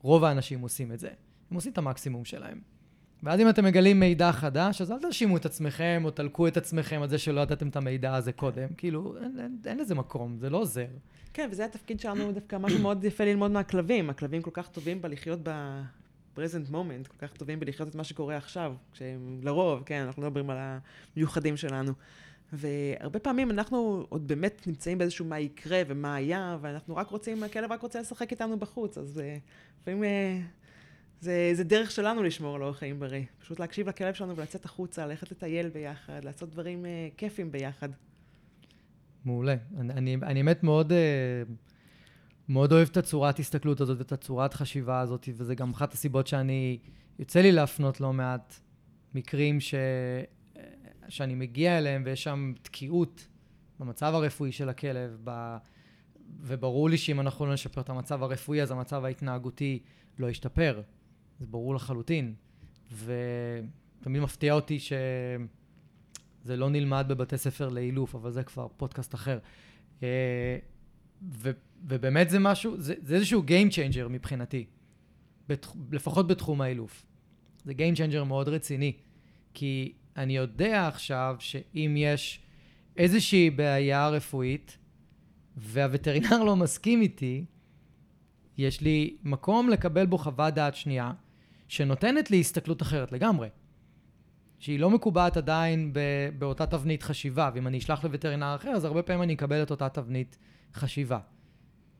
רוב 0.00 0.24
האנשים 0.24 0.60
עושים 0.60 0.92
את 0.92 0.98
זה. 0.98 1.10
הם 1.50 1.54
עושים 1.54 1.72
את 1.72 1.78
המקסימום 1.78 2.24
שלהם. 2.24 2.60
ואז 3.22 3.40
אם 3.40 3.48
אתם 3.48 3.64
מגלים 3.64 4.00
מידע 4.00 4.32
חדש, 4.32 4.80
אז 4.80 4.92
אל 4.92 4.98
תאשימו 4.98 5.36
את 5.36 5.46
עצמכם 5.46 6.02
או 6.04 6.10
תלקו 6.10 6.48
את 6.48 6.56
עצמכם 6.56 7.02
על 7.02 7.08
זה 7.08 7.18
שלא 7.18 7.40
ידעתם 7.40 7.68
את 7.68 7.76
המידע 7.76 8.14
הזה 8.14 8.32
קודם. 8.32 8.68
כאילו, 8.76 9.16
אין, 9.22 9.38
אין, 9.38 9.56
אין 9.66 9.78
לזה 9.78 9.94
מקום, 9.94 10.38
זה 10.38 10.50
לא 10.50 10.56
עוזר. 10.56 10.86
כן, 11.32 11.48
וזה 11.52 11.64
התפקיד 11.64 12.00
שלנו 12.00 12.32
דווקא 12.32 12.56
משהו 12.56 12.78
מאוד 12.78 13.04
יפה 13.04 13.24
ללמוד 13.24 13.50
מהכלבים. 13.50 14.10
הכלבים 14.10 14.42
כל 14.42 14.50
כך 14.52 14.68
טובים 14.68 15.02
בלחיות 15.02 15.38
ב-present 15.42 16.72
moment, 16.72 17.08
כל 17.08 17.26
כך 17.26 17.32
טובים 17.32 17.60
בלחיות 17.60 17.88
את 17.88 17.94
מה 17.94 18.04
שקורה 18.04 18.36
עכשיו, 18.36 18.74
כשהם 18.92 19.40
לרוב, 19.42 19.82
כן, 19.86 20.02
אנחנו 20.06 20.22
לא 20.22 20.28
מדברים 20.28 20.50
על 20.50 20.58
המיוחדים 21.16 21.56
שלנו. 21.56 21.92
והרבה 22.52 23.18
פעמים 23.18 23.50
אנחנו 23.50 24.06
עוד 24.08 24.28
באמת 24.28 24.66
נמצאים 24.66 24.98
באיזשהו 24.98 25.24
מה 25.24 25.40
יקרה 25.40 25.82
ומה 25.88 26.14
היה, 26.14 26.56
ואנחנו 26.60 26.96
רק 26.96 27.08
רוצים, 27.08 27.42
הכלב 27.42 27.72
רק 27.72 27.82
רוצה 27.82 28.00
לשחק 28.00 28.30
איתנו 28.30 28.58
בחוץ, 28.58 28.98
אז 28.98 29.18
אה, 29.18 29.36
לפעמים 29.80 30.04
אה, 30.04 30.40
זה, 31.22 31.50
זה 31.54 31.64
דרך 31.64 31.90
שלנו 31.90 32.22
לשמור 32.22 32.56
על 32.56 32.62
אורח 32.62 32.78
חיים 32.78 33.00
בריא. 33.00 33.24
פשוט 33.38 33.60
להקשיב 33.60 33.88
לכלב 33.88 34.14
שלנו 34.14 34.36
ולצאת 34.36 34.64
החוצה, 34.64 35.06
ללכת 35.06 35.30
לטייל 35.30 35.68
ביחד, 35.68 36.24
לעשות 36.24 36.50
דברים 36.50 36.86
אה, 36.86 37.08
כיפים 37.16 37.52
ביחד. 37.52 37.88
מעולה. 39.24 39.54
אני, 39.78 39.92
אני, 39.92 40.14
אני 40.14 40.42
באמת 40.42 40.62
מאוד, 40.62 40.92
אה, 40.92 41.42
מאוד 42.48 42.72
אוהב 42.72 42.88
את 42.88 42.96
הצורת 42.96 43.38
הסתכלות 43.38 43.80
הזאת 43.80 43.98
ואת 43.98 44.12
הצורת 44.12 44.54
חשיבה 44.54 45.00
הזאת, 45.00 45.28
וזה 45.34 45.54
גם 45.54 45.70
אחת 45.70 45.92
הסיבות 45.92 46.26
שאני, 46.26 46.78
יוצא 47.18 47.40
לי 47.40 47.52
להפנות 47.52 48.00
לא 48.00 48.12
מעט 48.12 48.54
מקרים 49.14 49.60
ש, 49.60 49.74
אה, 49.74 50.62
שאני 51.08 51.34
מגיע 51.34 51.78
אליהם 51.78 52.02
ויש 52.06 52.22
שם 52.22 52.52
תקיעות 52.62 53.26
במצב 53.80 54.14
הרפואי 54.14 54.52
של 54.52 54.68
הכלב, 54.68 55.18
ב, 55.24 55.56
וברור 56.40 56.90
לי 56.90 56.96
שאם 56.96 57.20
אנחנו 57.20 57.46
לא 57.46 57.52
נשפר 57.52 57.80
את 57.80 57.90
המצב 57.90 58.22
הרפואי, 58.22 58.62
אז 58.62 58.70
המצב 58.70 59.04
ההתנהגותי 59.04 59.78
לא 60.18 60.30
ישתפר. 60.30 60.82
זה 61.40 61.46
ברור 61.46 61.74
לחלוטין. 61.74 62.34
ותמיד 62.92 64.22
מפתיע 64.22 64.54
אותי 64.54 64.78
ש... 64.78 64.92
זה 66.44 66.56
לא 66.56 66.70
נלמד 66.70 67.04
בבתי 67.08 67.38
ספר 67.38 67.68
לאילוף, 67.68 68.14
אבל 68.14 68.30
זה 68.30 68.42
כבר 68.42 68.68
פודקאסט 68.76 69.14
אחר. 69.14 69.38
אה, 70.02 70.58
ו, 71.32 71.50
ובאמת 71.84 72.30
זה 72.30 72.38
משהו, 72.38 72.80
זה, 72.80 72.94
זה 73.02 73.14
איזשהו 73.14 73.42
Game 73.42 73.72
Changer 73.72 74.08
מבחינתי, 74.08 74.64
בתח, 75.48 75.74
לפחות 75.92 76.26
בתחום 76.26 76.60
האילוף. 76.60 77.06
זה 77.64 77.72
Game 77.72 77.96
Changer 77.96 78.24
מאוד 78.24 78.48
רציני, 78.48 78.92
כי 79.54 79.92
אני 80.16 80.36
יודע 80.36 80.88
עכשיו 80.88 81.36
שאם 81.38 81.94
יש 81.96 82.40
איזושהי 82.96 83.50
בעיה 83.50 84.08
רפואית, 84.08 84.78
והווטרינר 85.56 86.44
לא 86.44 86.56
מסכים 86.56 87.00
איתי, 87.02 87.44
יש 88.58 88.80
לי 88.80 89.16
מקום 89.22 89.68
לקבל 89.70 90.06
בו 90.06 90.18
חוות 90.18 90.54
דעת 90.54 90.74
שנייה, 90.74 91.12
שנותנת 91.68 92.30
לי 92.30 92.40
הסתכלות 92.40 92.82
אחרת 92.82 93.12
לגמרי. 93.12 93.48
שהיא 94.58 94.80
לא 94.80 94.90
מקובעת 94.90 95.36
עדיין 95.36 95.92
ב- 95.92 95.98
באותה 96.38 96.66
תבנית 96.66 97.02
חשיבה, 97.02 97.50
ואם 97.54 97.66
אני 97.66 97.78
אשלח 97.78 98.04
לווטרינר 98.04 98.54
אחר, 98.56 98.68
אז 98.70 98.84
הרבה 98.84 99.02
פעמים 99.02 99.22
אני 99.22 99.34
אקבל 99.34 99.62
את 99.62 99.70
אותה 99.70 99.88
תבנית 99.88 100.38
חשיבה. 100.74 101.18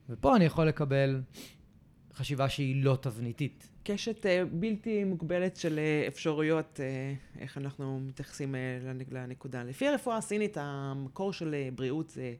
ופה 0.08 0.36
אני 0.36 0.44
יכול 0.44 0.68
לקבל 0.68 1.20
חשיבה 2.14 2.48
שהיא 2.48 2.84
לא 2.84 2.98
תבניתית. 3.00 3.68
קשת 3.84 4.26
אה, 4.26 4.42
בלתי 4.52 5.04
מוגבלת 5.04 5.56
של 5.56 5.78
אה, 5.78 6.04
אפשרויות, 6.08 6.80
אה, 6.82 7.14
איך 7.40 7.58
אנחנו 7.58 8.00
מתייחסים 8.00 8.54
לנ- 8.84 9.14
לנקודה. 9.14 9.64
לפי 9.64 9.88
הרפואה 9.88 10.16
הסינית, 10.16 10.56
המקור 10.60 11.32
של 11.32 11.54
אה, 11.54 11.68
בריאות 11.74 12.10
זה 12.10 12.34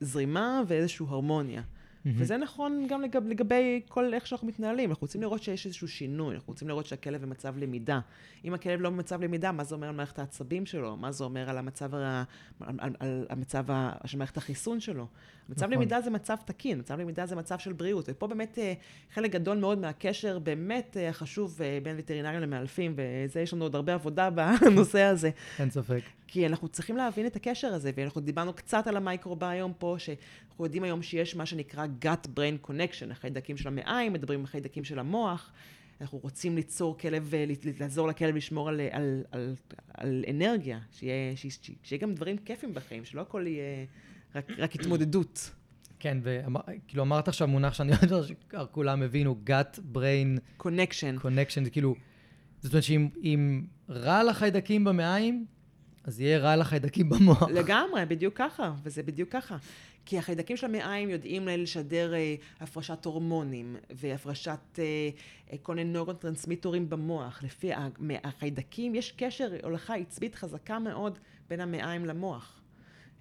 זרימה 0.00 0.62
ואיזושהי 0.68 1.06
הרמוניה. 1.08 1.62
וזה 2.06 2.36
נכון 2.36 2.86
גם 2.88 3.02
לגב, 3.02 3.26
לגבי 3.26 3.80
כל 3.88 4.14
איך 4.14 4.26
שאנחנו 4.26 4.48
מתנהלים. 4.48 4.90
אנחנו 4.90 5.04
רוצים 5.04 5.20
לראות 5.20 5.42
שיש 5.42 5.66
איזשהו 5.66 5.88
שינוי, 5.88 6.34
אנחנו 6.34 6.52
רוצים 6.52 6.68
לראות 6.68 6.86
שהכלב 6.86 7.22
במצב 7.22 7.58
למידה. 7.58 8.00
אם 8.44 8.54
הכלב 8.54 8.80
לא 8.80 8.90
במצב 8.90 9.22
למידה, 9.22 9.52
מה 9.52 9.64
זה 9.64 9.74
אומר 9.74 9.88
על 9.88 9.94
מערכת 9.94 10.18
העצבים 10.18 10.66
שלו? 10.66 10.96
מה 10.96 11.12
זה 11.12 11.24
אומר 11.24 11.50
על 11.50 11.58
המצב, 11.58 11.94
ה... 11.94 12.24
על, 12.60 12.74
על, 12.78 12.96
על 12.98 13.26
המצב 13.30 13.70
ה... 13.70 13.92
של 14.06 14.18
מערכת 14.18 14.36
החיסון 14.36 14.80
שלו? 14.80 15.06
מצב 15.48 15.66
נכון. 15.66 15.74
למידה 15.74 16.00
זה 16.00 16.10
מצב 16.10 16.36
תקין, 16.44 16.78
מצב 16.78 17.00
למידה 17.00 17.26
זה 17.26 17.36
מצב 17.36 17.58
של 17.58 17.72
בריאות. 17.72 18.04
ופה 18.08 18.26
באמת 18.26 18.58
אה, 18.58 18.72
חלק 19.14 19.30
גדול 19.32 19.58
מאוד 19.58 19.78
מהקשר 19.78 20.38
באמת 20.38 20.96
אה, 21.00 21.12
חשוב 21.12 21.62
אה, 21.62 21.78
בין 21.82 21.96
וטרינרים 21.98 22.40
למאלפים, 22.40 22.96
וזה 22.96 23.40
יש 23.40 23.52
לנו 23.52 23.64
עוד 23.64 23.74
הרבה 23.74 23.94
עבודה 23.94 24.30
בנושא 24.30 25.02
הזה. 25.02 25.30
אין 25.58 25.70
ספק. 25.70 26.00
כי 26.26 26.46
אנחנו 26.46 26.68
צריכים 26.68 26.96
להבין 26.96 27.26
את 27.26 27.36
הקשר 27.36 27.74
הזה, 27.74 27.90
ואנחנו 27.96 28.20
דיברנו 28.20 28.52
קצת 28.52 28.86
על 28.86 28.96
המייקרוביום 28.96 29.72
פה, 29.78 29.96
שאנחנו 30.54 30.64
יודעים 30.64 30.82
היום 30.82 31.02
שיש 31.02 31.36
מה 31.36 31.46
שנקרא 31.46 31.86
gut-brain 32.04 32.68
connection, 32.68 33.10
החיידקים 33.10 33.56
של 33.56 33.68
המעיים, 33.68 34.12
מדברים 34.12 34.38
עם 34.40 34.44
החיידקים 34.44 34.84
של 34.84 34.98
המוח. 34.98 35.52
אנחנו 36.00 36.18
רוצים 36.18 36.56
ליצור 36.56 36.98
כלב, 36.98 37.34
אה, 37.34 37.44
לעזור 37.80 38.08
לכלב 38.08 38.36
לשמור 38.36 38.68
על, 38.68 38.80
על, 38.90 39.24
על, 39.30 39.54
על 39.94 40.24
אנרגיה, 40.30 40.78
שיהיה, 40.92 41.36
שיהיה, 41.36 41.54
שיהיה 41.82 42.02
גם 42.02 42.14
דברים 42.14 42.38
כיפים 42.38 42.74
בחיים, 42.74 43.04
שלא 43.04 43.20
הכל 43.20 43.44
יהיה 43.46 43.84
רק, 44.34 44.50
רק 44.58 44.74
התמודדות. 44.74 45.50
כן, 45.98 46.18
וכאילו 46.22 47.02
אמרת 47.02 47.28
עכשיו 47.28 47.48
מונח 47.48 47.74
שאני 47.74 47.90
לא 47.90 47.96
יודע 48.16 48.26
שכולם 48.26 49.02
הבינו, 49.02 49.36
gut 49.46 49.78
brain 49.94 50.62
connection. 50.62 51.24
connection, 51.24 51.64
זה 51.64 51.70
כאילו, 51.70 51.94
זאת 52.60 52.72
אומרת 52.72 52.82
שאם 52.82 53.08
אם 53.22 53.64
רע 53.88 54.24
לחיידקים 54.24 54.84
במעיים, 54.84 55.46
אז 56.04 56.20
יהיה 56.20 56.38
רע 56.38 56.56
לחיידקים 56.56 57.08
במוח. 57.08 57.42
לגמרי, 57.42 58.06
בדיוק 58.08 58.34
ככה, 58.36 58.72
וזה 58.82 59.02
בדיוק 59.02 59.28
ככה. 59.32 59.56
כי 60.06 60.18
החיידקים 60.18 60.56
של 60.56 60.66
המעיים 60.66 61.10
יודעים 61.10 61.48
לשדר 61.48 62.14
אה, 62.14 62.34
הפרשת 62.60 63.04
הורמונים 63.04 63.76
והפרשת 63.90 64.78
אה, 64.78 64.84
אה, 65.52 65.56
כל 65.62 65.74
מיני 65.74 65.92
נוירוטרנסמיטורים 65.92 66.90
במוח. 66.90 67.42
לפי 67.42 67.70
החיידקים 68.24 68.94
יש 68.94 69.12
קשר, 69.12 69.50
הולכה 69.62 69.94
עצבית 69.94 70.34
חזקה 70.34 70.78
מאוד 70.78 71.18
בין 71.48 71.60
המעיים 71.60 72.04
למוח. 72.04 72.60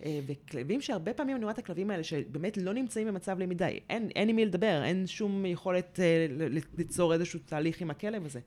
אה, 0.06 0.20
וכלבים 0.28 0.82
שהרבה 0.82 1.14
פעמים 1.14 1.36
אני 1.36 1.44
רואה 1.44 1.54
את 1.54 1.60
הכלבים 1.60 1.90
האלה 1.90 2.04
שבאמת 2.04 2.58
לא 2.58 2.74
נמצאים 2.74 3.08
במצב 3.08 3.40
למידה, 3.40 3.68
אין, 3.68 4.10
אין 4.16 4.30
עם 4.30 4.36
מי 4.36 4.46
לדבר, 4.46 4.84
אין 4.84 5.08
שום 5.08 5.46
יכולת 5.46 6.00
אה, 6.00 6.28
ליצור 6.78 7.14
איזשהו 7.14 7.40
תהליך 7.46 7.82
עם 7.82 7.90
הכלב 7.90 8.26
הזה. 8.26 8.40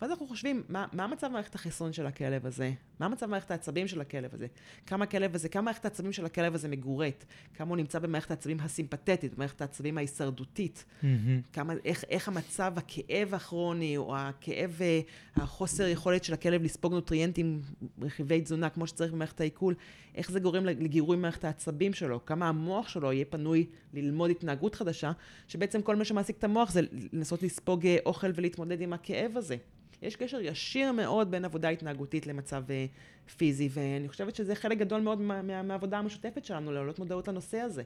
ואז 0.00 0.10
אנחנו 0.10 0.26
חושבים, 0.26 0.62
מה, 0.68 0.86
מה 0.92 1.06
מצב 1.06 1.28
מערכת 1.28 1.54
החיסון 1.54 1.92
של 1.92 2.06
הכלב 2.06 2.46
הזה? 2.46 2.72
מה 3.00 3.08
מצב 3.08 3.26
מערכת 3.26 3.50
העצבים 3.50 3.88
של 3.88 4.00
הכלב 4.00 4.34
הזה? 4.34 4.46
כמה 4.86 5.04
הכלב 5.04 5.34
הזה, 5.34 5.48
כמה 5.48 5.62
מערכת 5.62 5.84
העצבים 5.84 6.12
של 6.12 6.26
הכלב 6.26 6.54
הזה 6.54 6.68
מגורית? 6.68 7.26
כמה 7.54 7.68
הוא 7.68 7.76
נמצא 7.76 7.98
במערכת 7.98 8.30
העצבים 8.30 8.60
הסימפתטית, 8.60 9.34
במערכת 9.34 9.60
העצבים 9.60 9.98
ההישרדותית? 9.98 10.84
Mm-hmm. 10.84 11.04
כמה, 11.52 11.74
איך, 11.84 12.04
איך 12.10 12.28
המצב, 12.28 12.72
הכאב 12.76 13.34
הכרוני, 13.34 13.96
או 13.96 14.16
הכאב, 14.16 14.78
אה, 14.80 15.00
החוסר 15.36 15.88
יכולת 15.88 16.24
של 16.24 16.34
הכלב 16.34 16.62
לספוג 16.62 16.92
נוטריאנטים, 16.92 17.60
רכיבי 18.02 18.40
תזונה, 18.40 18.68
כמו 18.68 18.86
שצריך 18.86 19.12
במערכת 19.12 19.40
העיכול, 19.40 19.74
איך 20.14 20.30
זה 20.30 20.40
גורם 20.40 20.64
לגירוי 20.66 21.16
מערכת 21.16 21.44
העצבים 21.44 21.94
שלו? 21.94 22.26
כמה 22.26 22.48
המוח 22.48 22.88
שלו 22.88 23.12
יהיה 23.12 23.24
פנוי 23.24 23.66
ללמוד 23.94 24.30
התנהגות 24.30 24.74
חדשה, 24.74 25.12
שבעצם 25.48 25.82
כל 25.82 25.96
מה 25.96 26.04
שמעסיק 26.04 26.36
את 26.38 26.44
המוח 26.44 26.70
זה 26.70 26.80
לנסות 27.12 27.42
לספוג 27.42 27.86
אה, 27.86 27.96
אוכל 28.06 28.30
ולהתמודד 28.34 28.80
עם 28.80 28.92
הכאב 28.92 29.36
הזה. 29.36 29.56
יש 30.02 30.16
קשר 30.16 30.40
ישיר 30.40 30.92
מאוד 30.92 31.30
בין 31.30 31.44
עבודה 31.44 31.68
התנהגותית 31.68 32.26
למצב 32.26 32.64
uh, 32.66 33.30
פיזי, 33.36 33.68
ואני 33.72 34.08
חושבת 34.08 34.34
שזה 34.34 34.54
חלק 34.54 34.78
גדול 34.78 35.00
מאוד 35.00 35.20
מה, 35.20 35.42
מה, 35.42 35.62
מהעבודה 35.62 35.98
המשותפת 35.98 36.44
שלנו, 36.44 36.72
להעלות 36.72 36.98
מודעות 36.98 37.28
לנושא 37.28 37.58
הזה. 37.58 37.82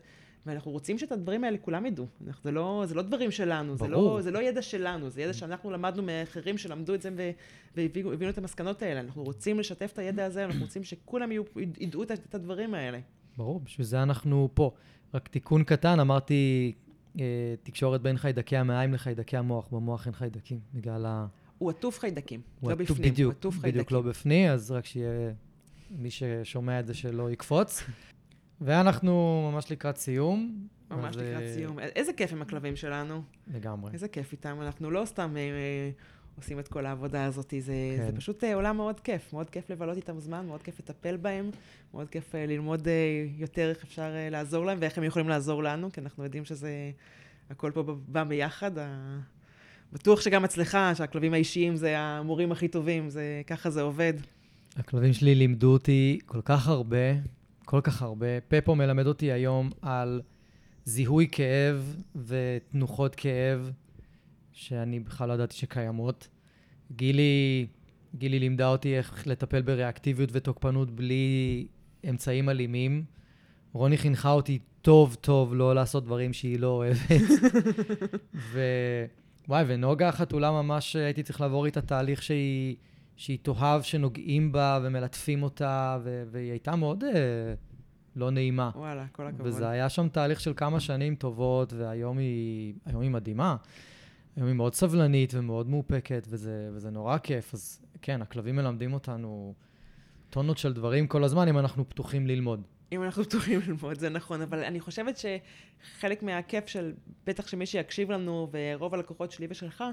ואנחנו 0.46 0.70
רוצים 0.70 0.98
שאת 0.98 1.12
הדברים 1.12 1.44
האלה 1.44 1.58
כולם 1.58 1.86
ידעו. 1.86 2.06
זה 2.44 2.50
לא, 2.50 2.84
זה 2.86 2.94
לא 2.94 3.02
דברים 3.02 3.30
שלנו, 3.30 3.76
זה 3.76 3.88
לא, 3.88 4.18
זה 4.22 4.30
לא 4.30 4.38
ידע 4.38 4.62
שלנו, 4.62 5.10
זה 5.10 5.22
ידע 5.22 5.32
שאנחנו 5.32 5.70
למדנו 5.70 6.02
מאחרים 6.02 6.58
שלמדו 6.58 6.94
את 6.94 7.02
זה 7.02 7.32
והבינו 7.76 8.30
את 8.30 8.38
המסקנות 8.38 8.82
האלה. 8.82 9.00
אנחנו 9.00 9.22
רוצים 9.22 9.58
לשתף 9.58 9.90
את 9.92 9.98
הידע 9.98 10.24
הזה, 10.24 10.44
אנחנו 10.44 10.60
רוצים 10.60 10.84
שכולם 10.84 11.32
יהיו, 11.32 11.42
ידעו 11.80 12.02
את 12.02 12.34
הדברים 12.34 12.74
האלה. 12.74 12.98
ברור, 13.36 13.60
בשביל 13.60 13.86
זה 13.86 14.02
אנחנו 14.02 14.48
פה. 14.54 14.70
רק 15.14 15.28
תיקון 15.28 15.64
קטן, 15.64 16.00
אמרתי 16.00 16.72
אה, 17.20 17.54
תקשורת 17.62 18.02
בין 18.02 18.16
חיידקי 18.16 18.56
המעיים 18.56 18.94
לחיידקי 18.94 19.36
המוח. 19.36 19.68
במוח 19.72 20.06
אין 20.06 20.14
חיידקים, 20.14 20.60
בגלל 20.74 21.06
ה... 21.06 21.26
הוא 21.62 21.70
עטוף 21.70 21.98
חיידקים, 21.98 22.40
לא 22.62 22.70
עטוף, 22.70 22.90
בפנים, 22.90 23.12
בדיוק, 23.12 23.32
הוא 23.32 23.38
עטוף 23.38 23.54
חיידקים. 23.54 23.72
בדיוק 23.72 23.90
לא 23.90 24.00
בפנים, 24.00 24.50
אז 24.50 24.70
רק 24.70 24.86
שיהיה 24.86 25.32
מי 25.90 26.10
ששומע 26.10 26.80
את 26.80 26.86
זה 26.86 26.94
שלא 26.94 27.30
יקפוץ. 27.30 27.82
ואנחנו 28.60 29.48
ממש 29.52 29.70
לקראת 29.70 29.96
סיום. 29.96 30.68
ממש 30.90 31.16
לקראת 31.16 31.42
uh... 31.42 31.54
סיום. 31.54 31.78
איזה 31.78 32.12
כיף 32.12 32.32
עם 32.32 32.42
הכלבים 32.42 32.76
שלנו. 32.76 33.22
לגמרי. 33.54 33.92
איזה 33.92 34.08
כיף 34.08 34.32
איתם. 34.32 34.58
אנחנו 34.60 34.90
לא 34.90 35.02
סתם 35.04 35.36
אה, 35.36 35.90
עושים 36.36 36.58
את 36.58 36.68
כל 36.68 36.86
העבודה 36.86 37.24
הזאת, 37.24 37.54
זה, 37.60 37.72
כן. 37.98 38.06
זה 38.06 38.16
פשוט 38.16 38.44
אה, 38.44 38.54
עולם 38.54 38.76
מאוד 38.76 39.00
כיף. 39.00 39.32
מאוד 39.32 39.50
כיף 39.50 39.70
לבלות 39.70 39.96
איתם 39.96 40.20
זמן, 40.20 40.46
מאוד 40.46 40.62
כיף 40.62 40.80
לטפל 40.80 41.16
בהם, 41.16 41.50
מאוד 41.94 42.08
כיף 42.08 42.34
אה, 42.34 42.46
ללמוד 42.46 42.88
אה, 42.88 43.26
יותר 43.36 43.70
איך 43.70 43.84
אפשר 43.84 44.14
אה, 44.14 44.30
לעזור 44.30 44.66
להם 44.66 44.78
ואיך 44.80 44.98
הם 44.98 45.04
יכולים 45.04 45.28
לעזור 45.28 45.62
לנו, 45.62 45.92
כי 45.92 46.00
אנחנו 46.00 46.24
יודעים 46.24 46.44
שזה, 46.44 46.90
הכל 47.50 47.70
פה 47.74 47.82
בא 48.08 48.24
ביחד. 48.24 48.70
בטוח 49.92 50.20
שגם 50.20 50.44
אצלך, 50.44 50.78
שהכלבים 50.94 51.34
האישיים 51.34 51.76
זה 51.76 51.98
המורים 51.98 52.52
הכי 52.52 52.68
טובים, 52.68 53.10
זה, 53.10 53.42
ככה 53.46 53.70
זה 53.70 53.82
עובד. 53.82 54.14
הכלבים 54.76 55.12
שלי 55.12 55.34
לימדו 55.34 55.72
אותי 55.72 56.18
כל 56.26 56.40
כך 56.44 56.68
הרבה, 56.68 56.96
כל 57.64 57.80
כך 57.80 58.02
הרבה. 58.02 58.40
פפו 58.48 58.74
מלמד 58.74 59.06
אותי 59.06 59.32
היום 59.32 59.70
על 59.82 60.22
זיהוי 60.84 61.28
כאב 61.32 61.96
ותנוחות 62.26 63.14
כאב, 63.14 63.70
שאני 64.52 65.00
בכלל 65.00 65.28
לא 65.28 65.34
ידעתי 65.34 65.56
שקיימות. 65.56 66.28
גילי, 66.96 67.66
גילי 68.14 68.38
לימדה 68.38 68.68
אותי 68.68 68.96
איך 68.96 69.26
לטפל 69.26 69.62
בריאקטיביות 69.62 70.30
ותוקפנות 70.32 70.90
בלי 70.90 71.66
אמצעים 72.10 72.48
אלימים. 72.48 73.04
רוני 73.72 73.98
חינכה 73.98 74.30
אותי 74.30 74.58
טוב 74.82 75.16
טוב 75.20 75.54
לא 75.54 75.74
לעשות 75.74 76.04
דברים 76.04 76.32
שהיא 76.32 76.58
לא 76.58 76.66
אוהבת. 76.66 77.22
ו... 78.52 78.60
וואי, 79.48 79.64
ונוגה 79.66 80.08
החתולה 80.08 80.50
ממש 80.50 80.96
הייתי 80.96 81.22
צריך 81.22 81.40
לעבור 81.40 81.66
איתה 81.66 81.80
תהליך 81.80 82.22
שהיא, 82.22 82.76
שהיא 83.16 83.38
תאהב 83.42 83.82
שנוגעים 83.82 84.52
בה 84.52 84.78
ומלטפים 84.82 85.42
אותה, 85.42 85.98
ו- 86.04 86.22
והיא 86.30 86.50
הייתה 86.50 86.76
מאוד 86.76 87.04
אה, 87.04 87.10
לא 88.16 88.30
נעימה. 88.30 88.70
וואלה, 88.74 89.06
כל 89.12 89.26
הכבוד. 89.26 89.46
וזה 89.46 89.68
היה 89.68 89.88
שם 89.88 90.08
תהליך 90.08 90.40
של 90.40 90.52
כמה 90.56 90.80
שנים 90.80 91.14
טובות, 91.14 91.72
והיום 91.72 92.18
היא, 92.18 92.74
היא 93.00 93.10
מדהימה. 93.10 93.56
היום 94.36 94.48
היא 94.48 94.56
מאוד 94.56 94.74
סבלנית 94.74 95.34
ומאוד 95.34 95.68
מאופקת, 95.68 96.26
וזה, 96.30 96.70
וזה 96.72 96.90
נורא 96.90 97.18
כיף. 97.18 97.54
אז 97.54 97.80
כן, 98.02 98.22
הכלבים 98.22 98.56
מלמדים 98.56 98.92
אותנו 98.92 99.54
טונות 100.30 100.58
של 100.58 100.72
דברים 100.72 101.06
כל 101.06 101.24
הזמן, 101.24 101.48
אם 101.48 101.58
אנחנו 101.58 101.88
פתוחים 101.88 102.26
ללמוד. 102.26 102.62
אם 102.92 103.02
אנחנו 103.02 103.24
פתוחים 103.28 103.60
ללמוד, 103.66 103.98
זה 103.98 104.08
נכון, 104.08 104.42
אבל 104.42 104.64
אני 104.64 104.80
חושבת 104.80 105.16
שחלק 105.18 106.22
מהכיף 106.22 106.66
של, 106.66 106.92
בטח 107.26 107.46
שמי 107.46 107.66
שיקשיב 107.66 108.10
לנו, 108.12 108.48
ורוב 108.52 108.94
הלקוחות 108.94 109.32
שלי 109.32 109.46
ושלך, 109.50 109.84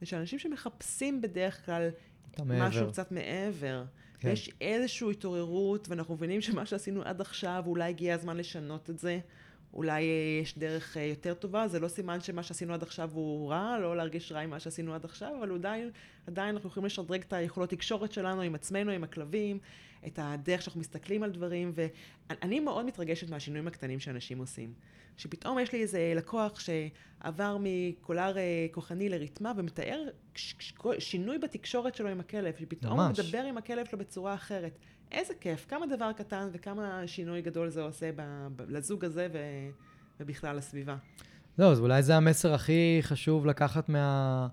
זה 0.00 0.06
שאנשים 0.06 0.38
שמחפשים 0.38 1.20
בדרך 1.20 1.66
כלל 1.66 1.88
משהו 2.44 2.88
קצת 2.88 3.12
מעבר. 3.12 3.84
כן. 4.20 4.28
יש 4.28 4.50
איזושהי 4.60 5.10
התעוררות, 5.10 5.88
ואנחנו 5.88 6.14
מבינים 6.14 6.40
שמה 6.40 6.66
שעשינו 6.66 7.02
עד 7.02 7.20
עכשיו, 7.20 7.62
אולי 7.66 7.88
הגיע 7.88 8.14
הזמן 8.14 8.36
לשנות 8.36 8.90
את 8.90 8.98
זה. 8.98 9.20
אולי 9.74 10.02
אה, 10.02 10.40
יש 10.42 10.58
דרך 10.58 10.96
אה, 10.96 11.02
יותר 11.02 11.34
טובה, 11.34 11.68
זה 11.68 11.80
לא 11.80 11.88
סימן 11.88 12.20
שמה 12.20 12.42
שעשינו 12.42 12.74
עד 12.74 12.82
עכשיו 12.82 13.10
הוא 13.12 13.50
רע, 13.50 13.78
לא 13.78 13.96
להרגיש 13.96 14.32
רע 14.32 14.40
עם 14.40 14.50
מה 14.50 14.60
שעשינו 14.60 14.94
עד 14.94 15.04
עכשיו, 15.04 15.34
אבל 15.38 15.54
עדיין, 15.54 15.90
עדיין 16.26 16.54
אנחנו 16.54 16.68
יכולים 16.68 16.86
לשדרג 16.86 17.20
את 17.20 17.32
היכולות 17.32 17.70
תקשורת 17.70 18.12
שלנו 18.12 18.40
עם 18.40 18.54
עצמנו, 18.54 18.90
עם 18.90 19.04
הכלבים, 19.04 19.58
את 20.06 20.18
הדרך 20.22 20.62
שאנחנו 20.62 20.80
מסתכלים 20.80 21.22
על 21.22 21.30
דברים, 21.30 21.72
ואני 21.74 22.60
מאוד 22.60 22.86
מתרגשת 22.86 23.30
מהשינויים 23.30 23.66
הקטנים 23.66 24.00
שאנשים 24.00 24.38
עושים. 24.38 24.72
שפתאום 25.16 25.58
יש 25.58 25.72
לי 25.72 25.82
איזה 25.82 26.12
לקוח 26.16 26.60
שעבר 26.60 27.56
מקולר 27.60 28.38
אה, 28.38 28.66
כוחני 28.72 29.08
לריתמה 29.08 29.52
ומתאר 29.56 30.02
שינוי 30.98 31.38
בתקשורת 31.38 31.94
שלו 31.94 32.08
עם 32.08 32.20
הכלב, 32.20 32.54
שפתאום 32.58 33.00
ממש. 33.00 33.18
הוא 33.18 33.26
מדבר 33.26 33.42
עם 33.42 33.58
הכלב 33.58 33.86
שלו 33.86 33.98
בצורה 33.98 34.34
אחרת. 34.34 34.78
איזה 35.12 35.34
כיף, 35.40 35.66
כמה 35.68 35.86
דבר 35.86 36.12
קטן 36.12 36.48
וכמה 36.52 37.02
שינוי 37.06 37.42
גדול 37.42 37.68
זה 37.68 37.82
עושה 37.82 38.10
ב, 38.16 38.46
ב, 38.56 38.62
לזוג 38.68 39.04
הזה 39.04 39.28
ו, 39.32 39.38
ובכלל 40.20 40.56
לסביבה. 40.56 40.96
לא, 41.58 41.72
אז 41.72 41.80
אולי 41.80 42.02
זה 42.02 42.16
המסר 42.16 42.54
הכי 42.54 42.98
חשוב 43.02 43.46
לקחת 43.46 43.88
מה, 43.88 44.48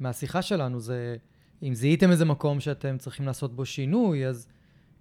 מהשיחה 0.00 0.42
שלנו, 0.42 0.80
זה 0.80 1.16
אם 1.62 1.74
זיהיתם 1.74 2.10
איזה 2.10 2.24
מקום 2.24 2.60
שאתם 2.60 2.98
צריכים 2.98 3.26
לעשות 3.26 3.56
בו 3.56 3.64
שינוי, 3.64 4.26
אז 4.26 4.46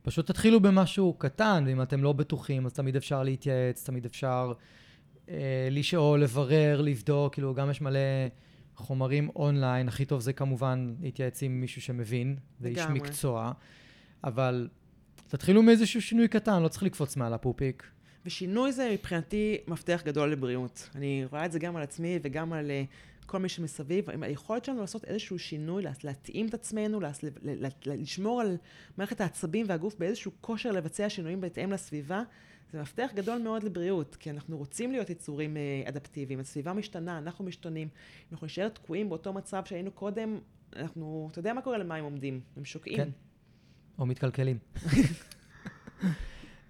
פשוט 0.08 0.28
תתחילו 0.28 0.60
במשהו 0.60 1.14
קטן, 1.14 1.64
ואם 1.68 1.82
אתם 1.82 2.04
לא 2.04 2.14
בטוחים, 2.14 2.66
אז 2.66 2.74
תמיד 2.74 2.96
אפשר 2.96 3.24
להתייעץ, 3.24 3.84
תמיד 3.84 4.06
אפשר 4.06 4.54
אה, 5.30 5.68
לשאול, 5.72 6.22
לברר, 6.22 6.82
לבדוק, 6.82 7.34
כאילו 7.34 7.54
גם 7.54 7.70
יש 7.70 7.82
מלא 7.82 8.00
חומרים 8.76 9.30
אונליין, 9.36 9.88
הכי 9.88 10.06
טוב 10.06 10.22
זה 10.22 10.34
כמובן 10.34 10.94
להתייעץ 11.02 11.44
עם 11.44 11.62
מישהו 11.62 11.82
שמבין, 11.82 12.36
ואיש 12.62 12.80
מקצוע, 12.80 13.52
אבל 14.24 14.68
תתחילו 15.28 15.64
מאיזשהו 15.64 16.02
שינוי 16.02 16.28
קטן, 16.28 16.64
לא 16.64 16.68
צריך 16.68 16.84
לקפוץ 16.84 17.16
מעל 17.16 17.34
הפופיק. 17.34 17.84
ושינוי 18.26 18.72
זה 18.72 18.90
מבחינתי 18.94 19.58
מפתח 19.68 20.02
גדול 20.06 20.32
לבריאות. 20.32 20.90
אני 20.96 21.26
רואה 21.32 21.46
את 21.46 21.52
זה 21.52 21.60
גם 21.60 21.76
על 21.76 21.84
עצמי 21.84 22.20
וגם 22.24 22.54
על 22.54 22.72
אה, 22.72 22.84
כל 23.28 23.38
מי 23.38 23.50
שמסביב. 23.50 24.10
היכולת 24.22 24.66
שלנו 24.66 24.82
לעשות 24.82 25.06
איזשהו 25.06 25.40
שינוי, 25.40 25.84
להתאים 26.04 26.48
את 26.48 26.54
עצמנו, 26.54 27.00
לשמור 27.86 28.42
על 28.42 28.58
מערכת 28.98 29.22
העצבים 29.22 29.66
והגוף 29.70 29.96
באיזשהו 29.96 30.32
כושר 30.42 30.72
לבצע 30.72 31.10
שינויים 31.10 31.42
בהתאם 31.42 31.72
לסביבה, 31.72 32.24
זה 32.72 32.82
מפתח 32.82 33.10
גדול 33.16 33.42
מאוד 33.42 33.64
לבריאות, 33.64 34.16
כי 34.16 34.30
אנחנו 34.30 34.58
רוצים 34.58 34.92
להיות 34.92 35.10
יצורים 35.10 35.58
אה, 35.58 35.84
אדפטיביים. 35.90 36.40
הסביבה 36.40 36.74
משתנה, 36.74 37.18
אנחנו 37.18 37.46
משתנים. 37.46 37.88
אם 37.88 38.28
אנחנו 38.32 38.46
נשאר 38.46 38.70
תקועים 38.70 39.10
באותו 39.10 39.34
מצב 39.34 39.66
שהיינו 39.66 39.92
קודם, 39.92 40.40
אנחנו, 40.76 41.30
אתה 41.32 41.40
יודע 41.40 41.54
מה 41.54 41.62
קורה 41.62 41.78
למה 41.78 41.96
הם 41.96 42.04
עומדים? 42.04 42.42
הם 42.58 42.66
שוקעים. 42.66 42.98
כן. 42.98 43.10
או 44.00 44.06
מתקלקלים. 44.06 44.58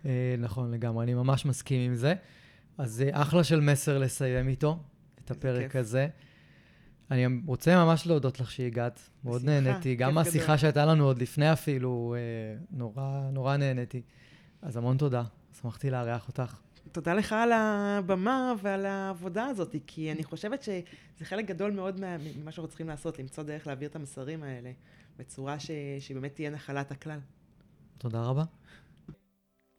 אה, 0.05 0.35
נכון 0.37 0.71
לגמרי, 0.71 1.03
אני 1.03 1.13
ממש 1.13 1.45
מסכים 1.45 1.81
עם 1.81 1.95
זה. 1.95 2.13
אז 2.77 2.91
זה 2.91 3.09
אחלה 3.13 3.43
של 3.43 3.59
מסר 3.59 3.97
לסיים 3.97 4.47
איתו, 4.47 4.79
את 5.25 5.31
הפרק 5.31 5.75
הזה. 5.75 6.07
אני 7.11 7.25
רוצה 7.45 7.85
ממש 7.85 8.07
להודות 8.07 8.39
לך 8.39 8.51
שהגעת, 8.51 9.09
מאוד 9.23 9.43
נהניתי. 9.43 9.95
גם 9.95 10.13
מהשיחה 10.13 10.57
שהייתה 10.57 10.85
לנו 10.85 11.05
עוד 11.05 11.21
לפני 11.21 11.53
אפילו, 11.53 12.15
אה, 12.17 12.59
נורא, 12.71 13.29
נורא 13.31 13.57
נהניתי. 13.57 14.01
אז 14.61 14.77
המון 14.77 14.97
תודה, 14.97 15.23
שמחתי 15.61 15.89
לארח 15.89 16.27
אותך. 16.27 16.59
תודה 16.91 17.13
לך 17.13 17.33
על 17.33 17.51
הבמה 17.51 18.53
ועל 18.61 18.85
העבודה 18.85 19.45
הזאת, 19.45 19.75
כי 19.87 20.11
אני 20.11 20.23
חושבת 20.23 20.63
שזה 20.63 20.81
חלק 21.23 21.45
גדול 21.45 21.71
מאוד 21.71 21.99
ממה 21.99 22.51
שאנחנו 22.51 22.67
צריכים 22.67 22.87
לעשות, 22.87 23.19
למצוא 23.19 23.43
דרך 23.43 23.67
להעביר 23.67 23.89
את 23.89 23.95
המסרים 23.95 24.43
האלה 24.43 24.71
בצורה 25.19 25.59
ש... 25.59 25.71
שבאמת 25.99 26.35
תהיה 26.35 26.49
נחלת 26.49 26.91
הכלל. 26.91 27.19
תודה 27.97 28.21
רבה. 28.21 28.43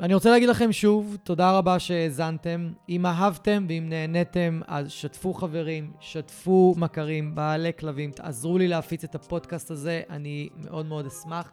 אני 0.03 0.15
רוצה 0.15 0.31
להגיד 0.31 0.49
לכם 0.49 0.73
שוב, 0.73 1.17
תודה 1.23 1.59
רבה 1.59 1.79
שהאזנתם. 1.79 2.73
אם 2.89 3.07
אהבתם 3.07 3.67
ואם 3.69 3.87
נהניתם, 3.89 4.61
אז 4.67 4.91
שתפו 4.91 5.35
חברים, 5.35 5.93
שתפו 6.01 6.75
מכרים, 6.77 7.35
בעלי 7.35 7.71
כלבים, 7.79 8.11
תעזרו 8.11 8.59
לי 8.59 8.69
להפיץ 8.69 9.05
את 9.05 9.15
הפודקאסט 9.15 9.71
הזה, 9.71 10.03
אני 10.11 10.49
מאוד 10.65 10.87
מאוד 10.87 11.07
אשמח. 11.07 11.53